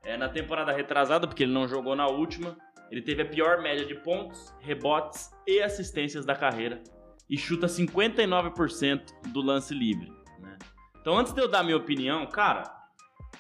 É, 0.05 0.16
na 0.16 0.28
temporada 0.28 0.72
retrasada, 0.72 1.26
porque 1.26 1.44
ele 1.44 1.53
não 1.53 1.68
jogou 1.68 1.94
na 1.94 2.09
última, 2.09 2.57
ele 2.90 3.00
teve 3.00 3.22
a 3.22 3.26
pior 3.26 3.62
média 3.62 3.86
de 3.86 3.94
pontos, 3.94 4.53
rebotes 4.61 5.30
e 5.46 5.61
assistências 5.61 6.26
da 6.26 6.34
carreira 6.34 6.82
e 7.30 7.38
chuta 7.38 7.66
59% 7.66 9.30
do 9.32 9.40
lance 9.40 9.72
livre, 9.72 10.12
né? 10.40 10.59
Então, 11.00 11.16
antes 11.16 11.32
de 11.32 11.40
eu 11.40 11.48
dar 11.48 11.62
minha 11.62 11.76
opinião, 11.76 12.26
cara, 12.26 12.64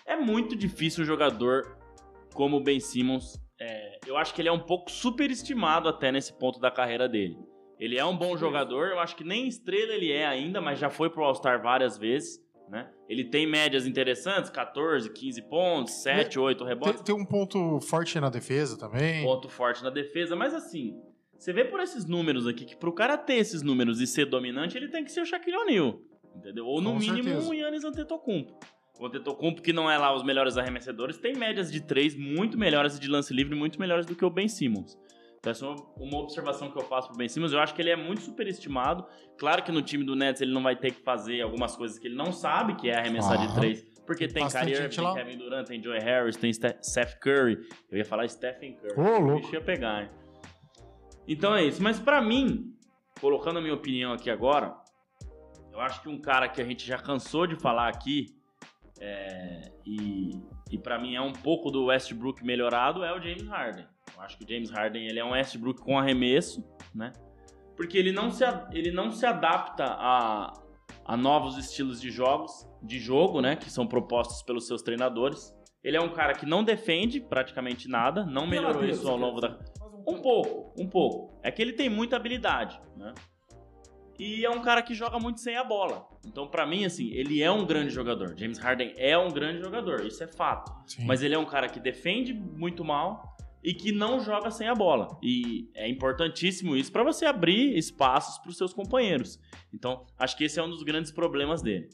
é 0.06 0.16
muito 0.16 0.56
difícil 0.56 1.02
um 1.02 1.06
jogador 1.06 1.76
como 2.32 2.56
o 2.56 2.62
Ben 2.62 2.80
Simmons. 2.80 3.38
é, 3.60 3.98
eu 4.06 4.16
acho 4.16 4.34
que 4.34 4.40
ele 4.40 4.48
é 4.48 4.52
um 4.52 4.58
pouco 4.58 4.90
superestimado 4.90 5.88
até 5.88 6.10
nesse 6.10 6.32
ponto 6.38 6.58
da 6.58 6.70
carreira 6.70 7.08
dele. 7.08 7.36
Ele 7.78 7.98
é 7.98 8.04
um 8.04 8.16
bom 8.16 8.36
jogador, 8.36 8.88
eu 8.88 9.00
acho 9.00 9.14
que 9.16 9.24
nem 9.24 9.46
estrela 9.46 9.92
ele 9.92 10.10
é 10.10 10.26
ainda, 10.26 10.60
mas 10.60 10.78
já 10.78 10.88
foi 10.88 11.10
pro 11.10 11.24
All-Star 11.24 11.60
várias 11.62 11.98
vezes, 11.98 12.40
né? 12.68 12.90
Ele 13.12 13.24
tem 13.24 13.46
médias 13.46 13.86
interessantes, 13.86 14.48
14, 14.48 15.10
15 15.12 15.42
pontos, 15.42 15.92
7, 16.02 16.38
8 16.38 16.58
Tem, 16.58 16.66
rebotes, 16.66 17.02
tem 17.02 17.14
um 17.14 17.26
ponto 17.26 17.78
forte 17.82 18.18
na 18.18 18.30
defesa 18.30 18.78
também. 18.78 19.22
ponto 19.22 19.50
forte 19.50 19.84
na 19.84 19.90
defesa, 19.90 20.34
mas 20.34 20.54
assim, 20.54 20.98
você 21.36 21.52
vê 21.52 21.62
por 21.62 21.78
esses 21.80 22.06
números 22.06 22.46
aqui 22.46 22.64
que 22.64 22.74
pro 22.74 22.90
cara 22.90 23.18
ter 23.18 23.34
esses 23.34 23.60
números 23.60 24.00
e 24.00 24.06
ser 24.06 24.24
dominante, 24.24 24.78
ele 24.78 24.88
tem 24.88 25.04
que 25.04 25.12
ser 25.12 25.20
o 25.20 25.26
Shaquille 25.26 25.58
O'Neal, 25.58 26.00
entendeu? 26.34 26.64
Ou 26.66 26.80
no 26.80 26.92
Com 26.94 26.98
mínimo 27.00 27.22
certeza. 27.24 27.50
um 27.50 27.52
Yannis 27.52 27.84
Antetokounmpo. 27.84 28.58
O 28.98 29.04
Antetokounmpo, 29.06 29.60
que 29.60 29.74
não 29.74 29.90
é 29.90 29.98
lá 29.98 30.14
os 30.16 30.22
melhores 30.22 30.56
arremessadores, 30.56 31.18
tem 31.18 31.34
médias 31.36 31.70
de 31.70 31.82
3 31.82 32.14
muito 32.14 32.56
melhores 32.56 32.96
e 32.96 33.00
de 33.00 33.08
lance 33.08 33.34
livre 33.34 33.54
muito 33.54 33.78
melhores 33.78 34.06
do 34.06 34.14
que 34.16 34.24
o 34.24 34.30
Ben 34.30 34.48
Simmons. 34.48 34.96
Então, 35.42 35.50
essa 35.50 35.66
é 35.66 35.68
uma- 35.96 36.18
observação 36.20 36.70
que 36.70 36.78
eu 36.78 36.84
faço 36.84 37.08
pro 37.08 37.16
Ben 37.16 37.28
Simmons. 37.28 37.52
Eu 37.52 37.58
acho 37.58 37.74
que 37.74 37.82
ele 37.82 37.90
é 37.90 37.96
muito 37.96 38.20
superestimado. 38.22 39.04
Claro 39.36 39.64
que 39.64 39.72
no 39.72 39.82
time 39.82 40.04
do 40.04 40.14
Nets 40.14 40.40
ele 40.40 40.52
não 40.52 40.62
vai 40.62 40.76
ter 40.76 40.92
que 40.92 41.02
fazer 41.02 41.40
algumas 41.40 41.74
coisas 41.74 41.98
que 41.98 42.06
ele 42.06 42.14
não 42.14 42.30
sabe, 42.30 42.76
que 42.76 42.88
é 42.88 42.96
arremessar 42.96 43.36
de 43.38 43.46
Claro. 43.46 43.60
3 43.60 43.82
Porque 44.06 44.28
tem 44.28 44.46
Kyrie 44.48 44.74
Irving, 44.74 44.88
tem. 44.96 45.14
Kevin 45.14 45.38
Durant, 45.38 45.66
tem 45.66 45.82
Joe 45.82 45.98
Harris, 45.98 46.36
tem 46.36 46.52
Ste- 46.52 46.76
Steph 46.80 47.14
Curry. 47.20 47.58
Eu 47.90 47.98
ia 47.98 48.04
falar 48.04 48.28
Stephen 48.28 48.74
Curry. 48.76 49.00
Ô, 49.00 49.18
louco. 49.18 49.40
Deixa 49.42 49.56
eu 49.56 49.62
pegar, 49.62 50.02
hein? 50.04 50.10
Então 51.26 51.54
é 51.56 51.64
isso. 51.64 51.82
Mas 51.82 51.98
pra 51.98 52.20
mim, 52.20 52.72
colocando 53.20 53.58
a 53.58 53.62
minha 53.62 53.74
opinião 53.74 54.12
aqui 54.12 54.30
agora, 54.30 54.76
eu 55.72 55.80
acho 55.80 56.00
que 56.02 56.08
um 56.08 56.20
cara 56.20 56.48
que 56.48 56.60
a 56.60 56.64
gente 56.64 56.86
já 56.86 56.98
cansou 56.98 57.48
de 57.48 57.56
falar 57.56 57.88
aqui, 57.88 58.26
é, 59.00 59.72
e, 59.84 60.30
e 60.70 60.78
para 60.78 60.98
mim 61.00 61.16
é 61.16 61.20
um 61.20 61.32
pouco 61.32 61.68
do 61.70 61.86
Westbrook 61.86 62.44
melhorado, 62.44 63.02
é 63.04 63.12
o 63.12 63.20
James 63.20 63.42
Harden. 63.48 63.86
Acho 64.22 64.38
que 64.38 64.44
o 64.44 64.48
James 64.48 64.70
Harden 64.70 65.06
ele 65.06 65.18
é 65.18 65.24
um 65.24 65.32
Westbrook 65.32 65.80
com 65.80 65.98
arremesso, 65.98 66.64
né? 66.94 67.12
Porque 67.76 67.98
ele 67.98 68.12
não 68.12 68.30
se, 68.30 68.44
ele 68.72 68.92
não 68.92 69.10
se 69.10 69.26
adapta 69.26 69.84
a, 69.84 70.52
a 71.04 71.16
novos 71.16 71.58
estilos 71.58 72.00
de 72.00 72.10
jogos, 72.10 72.68
de 72.82 73.00
jogo, 73.00 73.40
né? 73.40 73.56
Que 73.56 73.70
são 73.70 73.86
propostos 73.86 74.42
pelos 74.42 74.66
seus 74.66 74.80
treinadores. 74.80 75.52
Ele 75.82 75.96
é 75.96 76.00
um 76.00 76.12
cara 76.12 76.34
que 76.34 76.46
não 76.46 76.62
defende 76.62 77.20
praticamente 77.20 77.88
nada, 77.88 78.24
não 78.24 78.46
melhorou 78.46 78.84
isso 78.84 79.08
ao 79.08 79.16
longo 79.16 79.40
da, 79.40 79.58
um 80.06 80.20
pouco, 80.20 80.72
um 80.80 80.88
pouco. 80.88 81.40
É 81.42 81.50
que 81.50 81.60
ele 81.60 81.72
tem 81.72 81.88
muita 81.88 82.14
habilidade, 82.14 82.80
né? 82.96 83.12
E 84.18 84.44
é 84.44 84.50
um 84.50 84.60
cara 84.60 84.82
que 84.82 84.94
joga 84.94 85.18
muito 85.18 85.40
sem 85.40 85.56
a 85.56 85.64
bola. 85.64 86.06
Então, 86.24 86.46
pra 86.46 86.64
mim, 86.64 86.84
assim, 86.84 87.10
ele 87.10 87.42
é 87.42 87.50
um 87.50 87.66
grande 87.66 87.90
jogador. 87.90 88.38
James 88.38 88.58
Harden 88.58 88.94
é 88.96 89.18
um 89.18 89.28
grande 89.30 89.60
jogador, 89.60 90.06
isso 90.06 90.22
é 90.22 90.28
fato. 90.28 90.72
Sim. 90.86 91.06
Mas 91.06 91.22
ele 91.22 91.34
é 91.34 91.38
um 91.38 91.44
cara 91.44 91.68
que 91.68 91.80
defende 91.80 92.32
muito 92.32 92.84
mal 92.84 93.36
e 93.62 93.72
que 93.74 93.92
não 93.92 94.20
joga 94.20 94.50
sem 94.50 94.68
a 94.68 94.74
bola. 94.74 95.18
E 95.22 95.70
é 95.74 95.88
importantíssimo 95.88 96.76
isso 96.76 96.90
pra 96.90 97.04
você 97.04 97.24
abrir 97.24 97.76
espaços 97.76 98.38
pros 98.38 98.56
seus 98.56 98.72
companheiros. 98.72 99.38
Então, 99.72 100.06
acho 100.18 100.36
que 100.36 100.44
esse 100.44 100.58
é 100.58 100.62
um 100.62 100.68
dos 100.70 100.82
grandes 100.82 101.10
problemas 101.12 101.62
dele. 101.62 101.88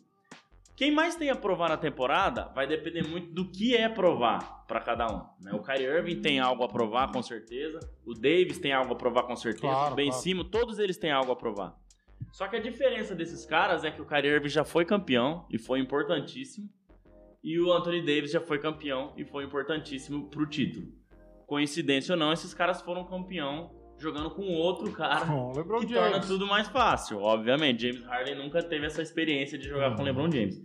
Quem 0.75 0.93
mais 0.93 1.17
tem 1.17 1.29
a 1.29 1.35
provar 1.35 1.69
na 1.69 1.77
temporada 1.77 2.53
vai 2.55 2.65
depender 2.65 3.03
muito 3.03 3.33
do 3.33 3.51
que 3.51 3.77
é 3.77 3.89
provar 3.89 4.65
pra 4.69 4.81
cada 4.81 5.07
um. 5.13 5.27
né? 5.45 5.53
O 5.53 5.61
Kyrie 5.61 5.87
Irving 5.87 6.21
tem 6.21 6.39
algo 6.39 6.63
a 6.63 6.69
provar 6.69 7.11
com 7.11 7.21
certeza, 7.21 7.81
o 8.07 8.15
Davis 8.15 8.59
tem 8.59 8.73
algo 8.73 8.93
a 8.93 8.97
provar 8.97 9.25
com 9.25 9.35
certeza, 9.35 9.73
Claro, 9.73 9.93
o 9.93 9.97
Ben 9.97 10.11
claro. 10.11 10.45
Todos 10.45 10.79
eles 10.79 10.97
têm 10.97 11.11
algo 11.11 11.33
a 11.33 11.37
provar. 11.37 11.77
Só 12.31 12.47
que 12.47 12.55
a 12.57 12.61
diferença 12.61 13.15
desses 13.15 13.45
caras 13.45 13.83
é 13.85 13.91
que 13.91 14.01
o 14.01 14.07
Kyrie 14.07 14.31
Irving 14.31 14.49
já 14.49 14.65
foi 14.65 14.85
campeão 14.85 15.47
e 15.51 15.59
foi 15.59 15.81
importantíssimo, 15.81 16.69
e 17.43 17.59
o 17.59 17.73
Anthony 17.73 18.01
Davis 18.01 18.31
já 18.31 18.41
foi 18.41 18.59
campeão 18.61 19.13
e 19.17 19.25
foi 19.25 19.45
importantíssimo 19.45 20.29
pro 20.29 20.47
título. 20.47 20.93
Coincidência 21.49 22.13
ou 22.13 22.19
não, 22.19 22.31
esses 22.33 22.53
caras 22.53 22.83
foram 22.83 23.05
campeão 23.05 23.71
jogando 23.99 24.31
com 24.31 24.43
outro 24.53 24.93
cara 24.93 25.25
Bom, 25.25 25.51
LeBron 25.57 25.81
que 25.81 25.93
torna 25.95 26.11
James. 26.13 26.27
tudo 26.29 26.47
mais 26.47 26.69
fácil. 26.69 27.21
Obviamente, 27.21 27.83
James 27.91 28.07
Harden 28.07 28.37
nunca 28.37 28.63
teve 28.63 28.85
essa 28.87 29.01
experiência 29.03 29.59
de 29.59 29.67
jogar 29.67 29.93
com 29.95 29.99
Uhum. 30.01 30.05
LeBron 30.05 30.31
James. 30.31 30.63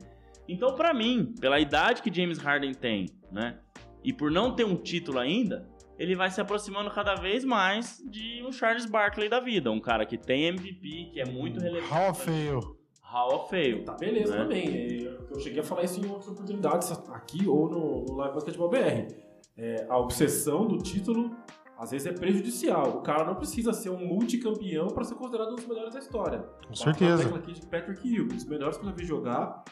Então, 0.47 0.75
pra 0.75 0.93
mim, 0.93 1.33
pela 1.39 1.57
idade 1.57 2.01
que 2.01 2.13
James 2.13 2.37
Harden 2.37 2.73
tem, 2.73 3.05
né, 3.31 3.57
e 4.03 4.11
por 4.11 4.29
não 4.29 4.53
ter 4.53 4.65
um 4.65 4.75
título 4.75 5.17
ainda, 5.19 5.65
ele 5.97 6.15
vai 6.17 6.29
se 6.29 6.41
aproximando 6.41 6.91
cada 6.91 7.15
vez 7.15 7.45
mais 7.45 8.03
de 8.11 8.43
um 8.45 8.51
Charles 8.51 8.85
Barkley 8.85 9.29
da 9.29 9.39
vida, 9.39 9.71
um 9.71 9.79
cara 9.79 10.05
que 10.05 10.17
tem 10.17 10.47
MVP, 10.47 11.11
que 11.13 11.19
é 11.21 11.25
muito 11.25 11.61
relevante. 11.61 11.91
Hall 11.93 12.09
of 12.11 12.25
Fame. 12.25 12.61
Hall 13.01 13.35
of 13.35 13.49
Fame. 13.49 13.83
Tá, 13.85 13.93
beleza 13.93 14.33
né? 14.35 14.43
também. 14.43 14.67
É, 15.07 15.17
Eu 15.31 15.39
cheguei 15.39 15.61
a 15.61 15.63
falar 15.63 15.83
isso 15.83 15.99
em 16.01 16.09
outras 16.09 16.27
oportunidades, 16.27 16.91
aqui 17.09 17.47
ou 17.47 17.69
no, 17.69 18.05
no 18.05 18.15
Live 18.17 18.33
Basketball 18.33 18.69
BR. 18.69 19.22
É, 19.57 19.85
a 19.89 19.97
obsessão 19.97 20.65
do 20.67 20.77
título, 20.79 21.35
às 21.77 21.91
vezes, 21.91 22.07
é 22.07 22.11
prejudicial. 22.13 22.97
O 22.97 23.01
cara 23.01 23.23
não 23.23 23.35
precisa 23.35 23.71
ser 23.73 23.89
um 23.89 24.05
multicampeão 24.05 24.87
para 24.87 25.03
ser 25.03 25.15
considerado 25.15 25.51
um 25.51 25.55
dos 25.55 25.65
melhores 25.67 25.93
da 25.93 25.99
história. 25.99 26.39
Com 26.67 26.75
certeza. 26.75 27.31
A 27.33 27.37
aqui 27.37 27.53
de 27.53 27.65
Patrick 27.67 28.07
Hill, 28.07 28.23
um 28.25 28.27
dos 28.27 28.45
melhores 28.45 28.77
que 28.77 28.83
eu 28.85 28.89
já 28.89 28.95
vi 28.95 29.05
jogar. 29.05 29.63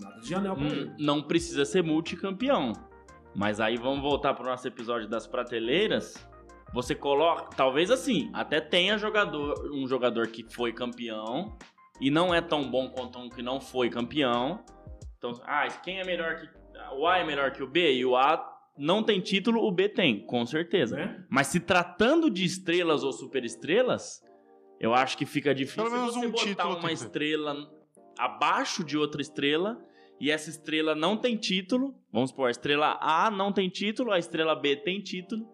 Nada 0.00 0.20
de 0.20 0.34
anel 0.34 0.54
pra 0.54 0.64
Hum, 0.64 0.68
ele. 0.68 0.92
não 0.98 1.22
precisa 1.22 1.64
ser 1.64 1.82
multicampeão. 1.82 2.72
Mas 3.34 3.60
aí 3.60 3.76
vamos 3.76 4.00
voltar 4.00 4.32
pro 4.34 4.44
nosso 4.46 4.66
episódio 4.66 5.06
das 5.08 5.26
prateleiras. 5.26 6.14
Você 6.72 6.94
coloca, 6.94 7.50
talvez 7.56 7.90
assim, 7.90 8.30
até 8.32 8.60
tenha 8.60 8.96
jogador, 8.96 9.70
um 9.74 9.86
jogador 9.86 10.28
que 10.28 10.44
foi 10.54 10.72
campeão 10.72 11.56
e 12.00 12.10
não 12.10 12.32
é 12.32 12.40
tão 12.40 12.70
bom 12.70 12.88
quanto 12.88 13.18
um 13.18 13.28
que 13.28 13.42
não 13.42 13.60
foi 13.60 13.90
campeão. 13.90 14.60
Então, 15.18 15.32
ah, 15.44 15.66
quem 15.84 16.00
é 16.00 16.04
melhor 16.04 16.36
que 16.36 16.48
o 16.96 17.06
A 17.06 17.18
é 17.18 17.24
melhor 17.24 17.50
que 17.50 17.62
o 17.62 17.66
B 17.66 17.92
e 17.92 18.04
o 18.06 18.16
A 18.16 18.49
não 18.80 19.02
tem 19.02 19.20
título, 19.20 19.62
o 19.62 19.70
B 19.70 19.88
tem, 19.88 20.24
com 20.24 20.44
certeza. 20.46 20.96
Né? 20.96 21.24
Mas 21.28 21.48
se 21.48 21.60
tratando 21.60 22.30
de 22.30 22.44
estrelas 22.44 23.04
ou 23.04 23.12
superestrelas, 23.12 24.22
eu 24.80 24.94
acho 24.94 25.18
que 25.18 25.26
fica 25.26 25.54
difícil 25.54 25.84
Pelo 25.84 25.94
menos 25.94 26.14
você 26.14 26.26
um 26.26 26.30
botar 26.30 26.44
título 26.44 26.76
uma 26.78 26.90
estrela 26.92 27.70
abaixo 28.18 28.82
de 28.82 28.96
outra 28.96 29.20
estrela 29.20 29.78
e 30.18 30.30
essa 30.30 30.48
estrela 30.50 30.94
não 30.94 31.16
tem 31.16 31.36
título. 31.36 31.94
Vamos 32.12 32.30
supor, 32.30 32.48
a 32.48 32.50
estrela 32.50 32.98
A 33.00 33.30
não 33.30 33.52
tem 33.52 33.68
título, 33.68 34.12
a 34.12 34.18
estrela 34.18 34.54
B 34.54 34.76
tem 34.76 35.00
título. 35.00 35.46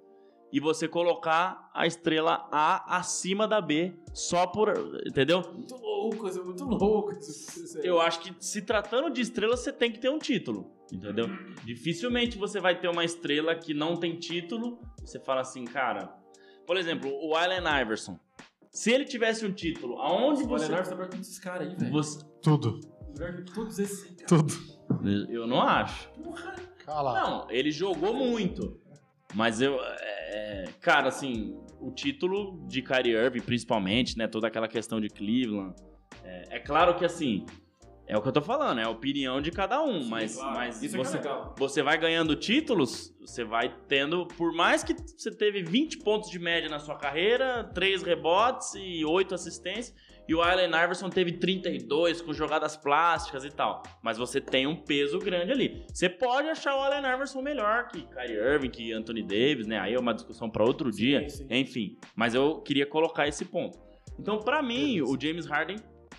E 0.52 0.60
você 0.60 0.86
colocar 0.86 1.68
a 1.74 1.86
estrela 1.88 2.48
A 2.52 2.96
acima 2.98 3.48
da 3.48 3.60
B 3.60 3.92
só 4.14 4.46
por. 4.46 4.72
Entendeu? 5.04 5.42
Muito 5.52 5.74
louco, 5.76 6.28
isso 6.28 6.40
é 6.40 6.44
muito 6.44 6.64
louco. 6.64 7.10
É- 7.12 7.88
Eu 7.88 8.00
acho 8.00 8.20
que 8.20 8.32
se 8.38 8.62
tratando 8.62 9.10
de 9.10 9.20
estrela, 9.20 9.56
você 9.56 9.72
tem 9.72 9.90
que 9.90 9.98
ter 9.98 10.08
um 10.08 10.18
título. 10.18 10.70
Entendeu? 10.92 11.26
Dificilmente 11.64 12.38
você 12.38 12.60
vai 12.60 12.78
ter 12.78 12.88
uma 12.88 13.04
estrela 13.04 13.54
que 13.54 13.74
não 13.74 13.96
tem 13.96 14.16
título. 14.18 14.78
Você 15.00 15.18
fala 15.18 15.40
assim, 15.40 15.64
cara. 15.64 16.14
Por 16.66 16.76
exemplo, 16.76 17.10
o 17.22 17.34
Allen 17.34 17.64
Iverson. 17.82 18.18
Se 18.70 18.92
ele 18.92 19.04
tivesse 19.04 19.44
um 19.46 19.52
título, 19.52 19.98
aonde 19.98 20.42
O 20.42 20.48
você. 20.48 20.66
Leonardo 20.66 20.88
tá 20.90 20.94
melhor 20.96 21.10
que 21.10 21.16
esses 21.20 21.38
caras 21.38 21.68
aí, 21.68 21.76
velho. 21.76 21.90
você... 21.90 22.24
Tudo. 22.42 22.80
Melhor 23.18 23.34
que 23.36 23.52
todos 23.52 23.78
esses. 23.78 24.04
cara. 24.16 24.26
Tudo. 24.26 24.54
Eu 25.30 25.46
não 25.46 25.60
acho. 25.60 26.10
Cala. 26.84 27.20
Não, 27.20 27.50
ele 27.50 27.70
jogou 27.70 28.14
muito. 28.14 28.80
Mas 29.34 29.60
eu. 29.60 29.78
é, 29.82 30.64
cara, 30.80 31.08
assim, 31.08 31.58
o 31.80 31.90
título 31.90 32.64
de 32.66 32.82
Kyrie 32.82 33.14
Irving, 33.14 33.40
principalmente, 33.40 34.16
né? 34.16 34.28
Toda 34.28 34.46
aquela 34.46 34.68
questão 34.68 35.00
de 35.00 35.08
Cleveland. 35.08 35.74
É, 36.22 36.56
é 36.56 36.60
claro 36.60 36.96
que 36.96 37.04
assim. 37.04 37.44
É 38.08 38.16
o 38.16 38.22
que 38.22 38.28
eu 38.28 38.32
tô 38.32 38.40
falando, 38.40 38.78
é 38.78 38.84
a 38.84 38.88
opinião 38.88 39.40
de 39.40 39.50
cada 39.50 39.82
um. 39.82 40.02
Sim, 40.02 40.08
mas 40.08 40.36
claro. 40.36 40.54
mas 40.54 40.82
Isso 40.82 40.96
é 40.96 41.00
é 41.00 41.04
você, 41.04 41.16
legal. 41.16 41.54
você 41.58 41.82
vai 41.82 41.98
ganhando 41.98 42.36
títulos, 42.36 43.12
você 43.20 43.42
vai 43.44 43.74
tendo. 43.88 44.26
Por 44.28 44.52
mais 44.54 44.84
que 44.84 44.94
você 44.94 45.30
teve 45.30 45.62
20 45.64 45.98
pontos 45.98 46.30
de 46.30 46.38
média 46.38 46.68
na 46.68 46.78
sua 46.78 46.96
carreira, 46.96 47.64
3 47.74 48.02
rebotes 48.04 48.74
e 48.76 49.04
8 49.04 49.34
assistências. 49.34 49.94
E 50.28 50.34
o 50.34 50.42
Allen 50.42 50.66
Iverson 50.68 51.08
teve 51.08 51.32
32 51.32 52.20
com 52.20 52.32
jogadas 52.32 52.76
plásticas 52.76 53.44
e 53.44 53.50
tal. 53.50 53.82
Mas 54.02 54.18
você 54.18 54.40
tem 54.40 54.66
um 54.66 54.74
peso 54.74 55.20
grande 55.20 55.52
ali. 55.52 55.84
Você 55.92 56.08
pode 56.08 56.48
achar 56.48 56.74
o 56.74 56.80
Allen 56.80 57.12
Iverson 57.14 57.40
melhor 57.42 57.86
que 57.86 58.02
Kyrie 58.02 58.36
Irving, 58.36 58.70
que 58.70 58.92
Anthony 58.92 59.22
Davis, 59.22 59.68
né? 59.68 59.78
Aí 59.78 59.94
é 59.94 59.98
uma 59.98 60.12
discussão 60.12 60.50
para 60.50 60.64
outro 60.64 60.92
Sim, 60.92 60.98
dia. 60.98 61.28
sim. 61.28 61.46
Enfim, 61.48 61.96
mas 62.16 62.34
eu 62.34 62.60
queria 62.60 62.86
colocar 62.86 63.28
esse 63.28 63.44
ponto. 63.44 63.78
Então, 64.18 64.38
para 64.38 64.60
mim, 64.62 65.00
o 65.00 65.16
James 65.20 65.46
Harden 65.46 65.76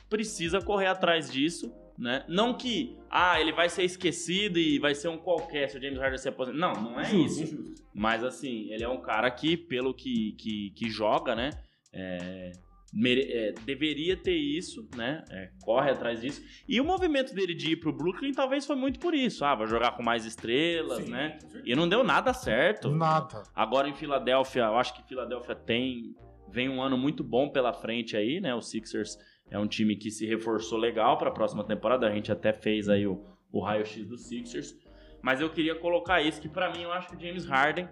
precisa 0.09 0.61
correr 0.61 0.87
atrás 0.87 1.29
disso, 1.31 1.73
né? 1.97 2.23
Não 2.27 2.53
que, 2.53 2.97
ah, 3.09 3.39
ele 3.41 3.51
vai 3.51 3.69
ser 3.69 3.83
esquecido 3.83 4.57
e 4.59 4.77
vai 4.79 4.93
ser 4.95 5.07
um 5.07 5.17
qualquer 5.17 5.69
se 5.69 5.77
o 5.77 5.81
James 5.81 5.99
Harden 5.99 6.17
se 6.17 6.29
aposentar. 6.29 6.57
Não, 6.57 6.73
não 6.73 6.99
é 6.99 7.03
Injusto, 7.03 7.43
isso. 7.43 7.55
injusto. 7.55 7.87
Mas 7.93 8.23
assim, 8.23 8.71
ele 8.71 8.83
é 8.83 8.89
um 8.89 9.01
cara 9.01 9.29
que, 9.31 9.57
pelo 9.57 9.93
que, 9.93 10.33
que, 10.33 10.69
que 10.71 10.89
joga, 10.89 11.35
né? 11.35 11.49
é, 11.91 12.51
mere- 12.93 13.31
é, 13.31 13.51
deveria 13.65 14.15
ter 14.15 14.35
isso, 14.35 14.87
né? 14.95 15.23
é, 15.31 15.49
corre 15.63 15.89
atrás 15.89 16.21
disso. 16.21 16.43
E 16.67 16.79
o 16.79 16.85
movimento 16.85 17.33
dele 17.33 17.55
de 17.55 17.71
ir 17.71 17.77
pro 17.77 17.91
Brooklyn 17.91 18.31
talvez 18.33 18.65
foi 18.65 18.75
muito 18.75 18.99
por 18.99 19.13
isso. 19.15 19.43
Ah, 19.43 19.55
vai 19.55 19.65
jogar 19.67 19.91
com 19.97 20.03
mais 20.03 20.25
estrelas, 20.25 21.03
Sim, 21.03 21.09
né? 21.11 21.39
E 21.65 21.75
não 21.75 21.89
deu 21.89 22.03
nada 22.03 22.33
certo. 22.33 22.89
Nada. 22.91 23.41
Agora 23.55 23.89
em 23.89 23.95
Filadélfia, 23.95 24.63
eu 24.63 24.77
acho 24.77 24.93
que 24.93 25.07
Filadélfia 25.07 25.55
tem 25.55 26.15
vem 26.49 26.69
um 26.69 26.81
ano 26.81 26.97
muito 26.97 27.23
bom 27.23 27.49
pela 27.49 27.73
frente 27.73 28.15
aí, 28.15 28.39
né? 28.39 28.53
O 28.55 28.61
Sixers 28.61 29.17
é 29.49 29.57
um 29.57 29.67
time 29.67 29.95
que 29.95 30.11
se 30.11 30.25
reforçou 30.25 30.77
legal 30.77 31.17
para 31.17 31.29
a 31.29 31.33
próxima 31.33 31.63
temporada. 31.63 32.07
A 32.07 32.11
gente 32.11 32.31
até 32.31 32.51
fez 32.51 32.89
aí 32.89 33.07
o, 33.07 33.23
o 33.51 33.59
raio-x 33.59 34.05
do 34.05 34.17
Sixers. 34.17 34.75
Mas 35.21 35.41
eu 35.41 35.49
queria 35.49 35.75
colocar 35.75 36.21
isso 36.21 36.41
que 36.41 36.49
para 36.49 36.71
mim 36.71 36.83
eu 36.83 36.91
acho 36.91 37.09
que 37.09 37.15
o 37.15 37.19
James 37.19 37.45
Harden 37.45 37.87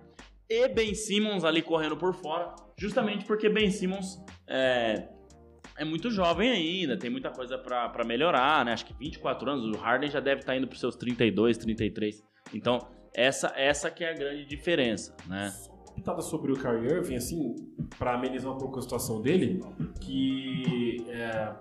e 0.50 0.68
Ben 0.68 0.94
Simmons 0.94 1.44
ali 1.44 1.62
correndo 1.62 1.98
por 1.98 2.14
fora, 2.14 2.54
justamente 2.78 3.26
porque 3.26 3.50
Ben 3.50 3.72
Simmons 3.72 4.24
é, 4.48 5.08
é 5.76 5.84
muito 5.84 6.12
jovem 6.12 6.52
ainda, 6.52 6.98
tem 6.98 7.10
muita 7.10 7.32
coisa 7.32 7.58
pra 7.58 8.04
melhorar, 8.06 8.64
né? 8.64 8.74
Acho 8.74 8.86
que 8.86 8.94
24 8.94 9.50
anos, 9.50 9.66
o 9.76 9.80
Harden 9.80 10.10
já 10.10 10.20
deve 10.20 10.42
estar 10.42 10.56
indo 10.56 10.68
pros 10.68 10.80
seus 10.80 10.96
32, 10.96 11.58
33. 11.58 12.24
Então, 12.54 12.80
essa 13.14 13.52
essa 13.56 13.90
que 13.90 14.04
é 14.04 14.12
a 14.12 14.14
grande 14.14 14.46
diferença, 14.46 15.16
né? 15.28 15.52
Pitada 16.06 16.22
sobre 16.22 16.52
o 16.52 16.56
Kyrie 16.56 16.86
Irving, 16.98 17.16
assim, 17.16 17.56
pra 17.98 18.14
amenizar 18.14 18.54
um 18.54 18.60
pouco 18.60 18.78
a 18.78 18.82
situação 18.84 19.24
dele, 19.24 19.60
que 20.00 21.04
é, 21.10 21.52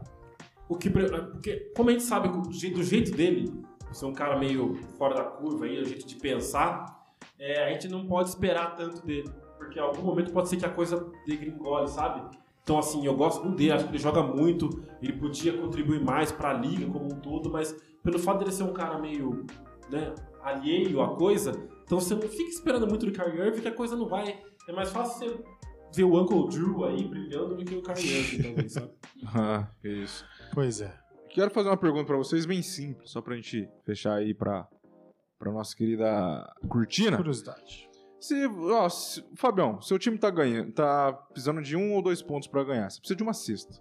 o 0.68 0.76
que 0.76 0.90
pre- 0.90 1.08
porque 1.08 1.72
como 1.74 1.88
a 1.88 1.92
gente 1.92 2.04
sabe 2.04 2.28
do 2.28 2.52
jeito, 2.82 3.10
dele, 3.16 3.50
ser 3.90 4.04
um 4.04 4.12
cara 4.12 4.38
meio 4.38 4.74
fora 4.98 5.14
da 5.14 5.24
curva 5.24 5.64
aí, 5.64 5.80
o 5.80 5.84
jeito 5.86 6.06
de 6.06 6.16
pensar, 6.16 6.84
é, 7.38 7.64
a 7.64 7.72
gente 7.72 7.88
não 7.88 8.06
pode 8.06 8.28
esperar 8.28 8.76
tanto 8.76 9.02
dele, 9.06 9.30
porque 9.56 9.78
em 9.78 9.82
algum 9.82 10.02
momento 10.02 10.30
pode 10.30 10.50
ser 10.50 10.58
que 10.58 10.66
a 10.66 10.70
coisa 10.70 11.10
degringole, 11.26 11.88
sabe? 11.88 12.36
Então 12.62 12.78
assim, 12.78 13.06
eu 13.06 13.16
gosto 13.16 13.42
muito 13.42 13.56
dele, 13.56 13.72
acho 13.72 13.84
que 13.86 13.92
ele 13.92 13.98
joga 13.98 14.22
muito, 14.22 14.68
ele 15.00 15.14
podia 15.14 15.56
contribuir 15.56 16.04
mais 16.04 16.30
pra 16.30 16.52
liga 16.52 16.84
como 16.92 17.06
um 17.06 17.18
todo, 17.18 17.50
mas 17.50 17.74
pelo 18.02 18.18
fato 18.18 18.40
dele 18.40 18.52
ser 18.52 18.64
um 18.64 18.74
cara 18.74 18.98
meio 18.98 19.46
né, 19.90 20.14
alheio 20.42 21.00
à 21.00 21.16
coisa, 21.16 21.52
então 21.84 22.00
você 22.00 22.14
não 22.14 22.22
fica 22.22 22.50
esperando 22.50 22.86
muito 22.86 23.06
do 23.06 23.12
Kyrie 23.12 23.40
Irving 23.40 23.60
que 23.62 23.68
a 23.68 23.74
coisa 23.74 23.96
não 23.96 24.08
vai. 24.08 24.40
É 24.68 24.72
mais 24.72 24.90
fácil 24.90 25.18
você 25.28 25.44
ver 25.94 26.04
o 26.04 26.20
Uncle 26.20 26.48
Drew 26.48 26.84
aí 26.84 27.06
brilhando 27.06 27.56
do 27.56 27.64
que 27.64 27.74
o 27.76 27.82
Kyrie 27.82 28.18
Irving, 28.18 28.42
talvez, 28.48 28.72
sabe? 28.72 28.90
Ah, 29.34 29.68
que 29.80 29.88
isso. 29.88 30.24
Pois 30.52 30.80
é. 30.80 30.92
Quero 31.30 31.50
fazer 31.50 31.68
uma 31.68 31.76
pergunta 31.76 32.04
pra 32.06 32.16
vocês 32.16 32.46
bem 32.46 32.62
simples, 32.62 33.10
só 33.10 33.20
pra 33.20 33.34
gente 33.36 33.68
fechar 33.84 34.14
aí 34.14 34.32
pra, 34.32 34.68
pra 35.38 35.52
nossa 35.52 35.74
querida 35.76 36.06
Cortina. 36.68 37.16
Curiosidade. 37.16 37.88
Se, 38.20 38.46
ó, 38.46 38.88
se- 38.88 39.22
Fabião, 39.36 39.80
seu 39.82 39.98
time 39.98 40.16
tá 40.16 40.30
ganhando, 40.30 40.72
tá 40.72 41.12
precisando 41.12 41.60
de 41.60 41.76
um 41.76 41.92
ou 41.92 42.00
dois 42.02 42.22
pontos 42.22 42.48
pra 42.48 42.64
ganhar. 42.64 42.88
Você 42.90 42.98
precisa 43.00 43.16
de 43.16 43.22
uma 43.22 43.34
cesta. 43.34 43.74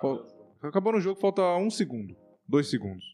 Fal- 0.00 0.24
Acabou 0.62 0.92
no 0.92 1.00
jogo, 1.00 1.18
falta 1.20 1.42
um 1.56 1.70
segundo, 1.70 2.14
dois 2.46 2.68
segundos. 2.68 3.04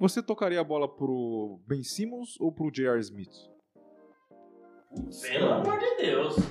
Você 0.00 0.22
tocaria 0.22 0.60
a 0.60 0.64
bola 0.64 0.88
pro 0.88 1.60
Ben 1.66 1.82
Simmons 1.82 2.38
ou 2.40 2.52
pro 2.52 2.70
J.R. 2.70 2.98
Smith? 3.00 3.32
Pelo 5.22 5.52
amor 5.52 5.78
de 5.78 5.96
Deus. 5.96 6.36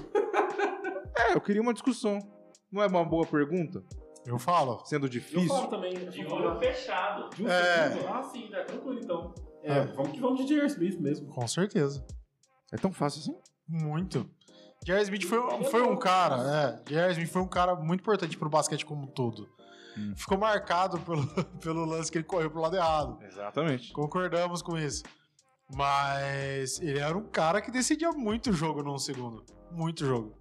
É, 1.18 1.34
eu 1.34 1.40
queria 1.40 1.62
uma 1.62 1.74
discussão. 1.74 2.20
Não 2.70 2.84
é 2.84 2.88
uma 2.88 3.06
boa 3.06 3.26
pergunta? 3.26 3.82
Eu 4.26 4.38
falo. 4.38 4.84
Sendo 4.86 5.06
Eu 5.06 5.10
difícil? 5.10 5.48
falo 5.48 5.68
também. 5.68 5.94
De 5.94 6.22
eu 6.22 6.30
olho 6.30 6.48
falo, 6.50 6.60
fechado. 6.60 7.30
de 7.34 7.44
um 7.44 7.48
É. 7.48 7.92
segundo. 7.92 8.08
Ah, 8.10 8.24
sim, 8.24 8.50
né? 8.50 8.64
Tranquilo 8.64 9.00
então. 9.00 9.34
É, 9.64 9.78
É. 9.78 9.86
vamos 9.86 10.12
que 10.12 10.20
vamos 10.20 10.42
de 10.42 10.46
J.R. 10.48 10.68
Smith 10.68 11.00
mesmo. 11.00 11.30
Com 11.34 11.48
certeza. 11.48 12.06
É 12.74 12.76
tão 12.78 12.92
fácil 12.92 13.22
assim? 13.22 13.36
Muito. 13.66 14.30
J.R. 14.84 15.04
Smith 15.04 15.24
foi, 15.24 15.64
foi 15.66 15.82
um 15.84 15.96
cara, 15.96 16.36
é, 16.86 16.90
J.R. 16.90 17.12
Smith 17.14 17.30
foi 17.32 17.42
um 17.42 17.48
cara 17.48 17.76
muito 17.76 18.02
importante 18.02 18.38
pro 18.38 18.50
basquete 18.50 18.86
como 18.86 19.04
um 19.04 19.08
todo. 19.08 19.48
Hum. 19.98 20.14
Ficou 20.18 20.38
marcado 20.38 21.00
pelo, 21.00 21.26
pelo 21.64 21.86
lance 21.86 22.12
que 22.12 22.18
ele 22.18 22.26
correu 22.26 22.52
pro 22.52 22.60
lado 22.60 22.76
errado. 22.76 23.18
Exatamente. 23.24 23.94
Concordamos 23.94 24.62
com 24.62 24.78
isso. 24.78 25.02
Mas 25.74 26.80
ele 26.80 27.00
era 27.00 27.18
um 27.18 27.26
cara 27.26 27.62
que 27.62 27.72
decidia 27.72 28.12
muito 28.12 28.52
jogo 28.54 28.84
num 28.84 28.98
segundo. 28.98 29.44
Muito 29.72 30.06
jogo. 30.06 30.34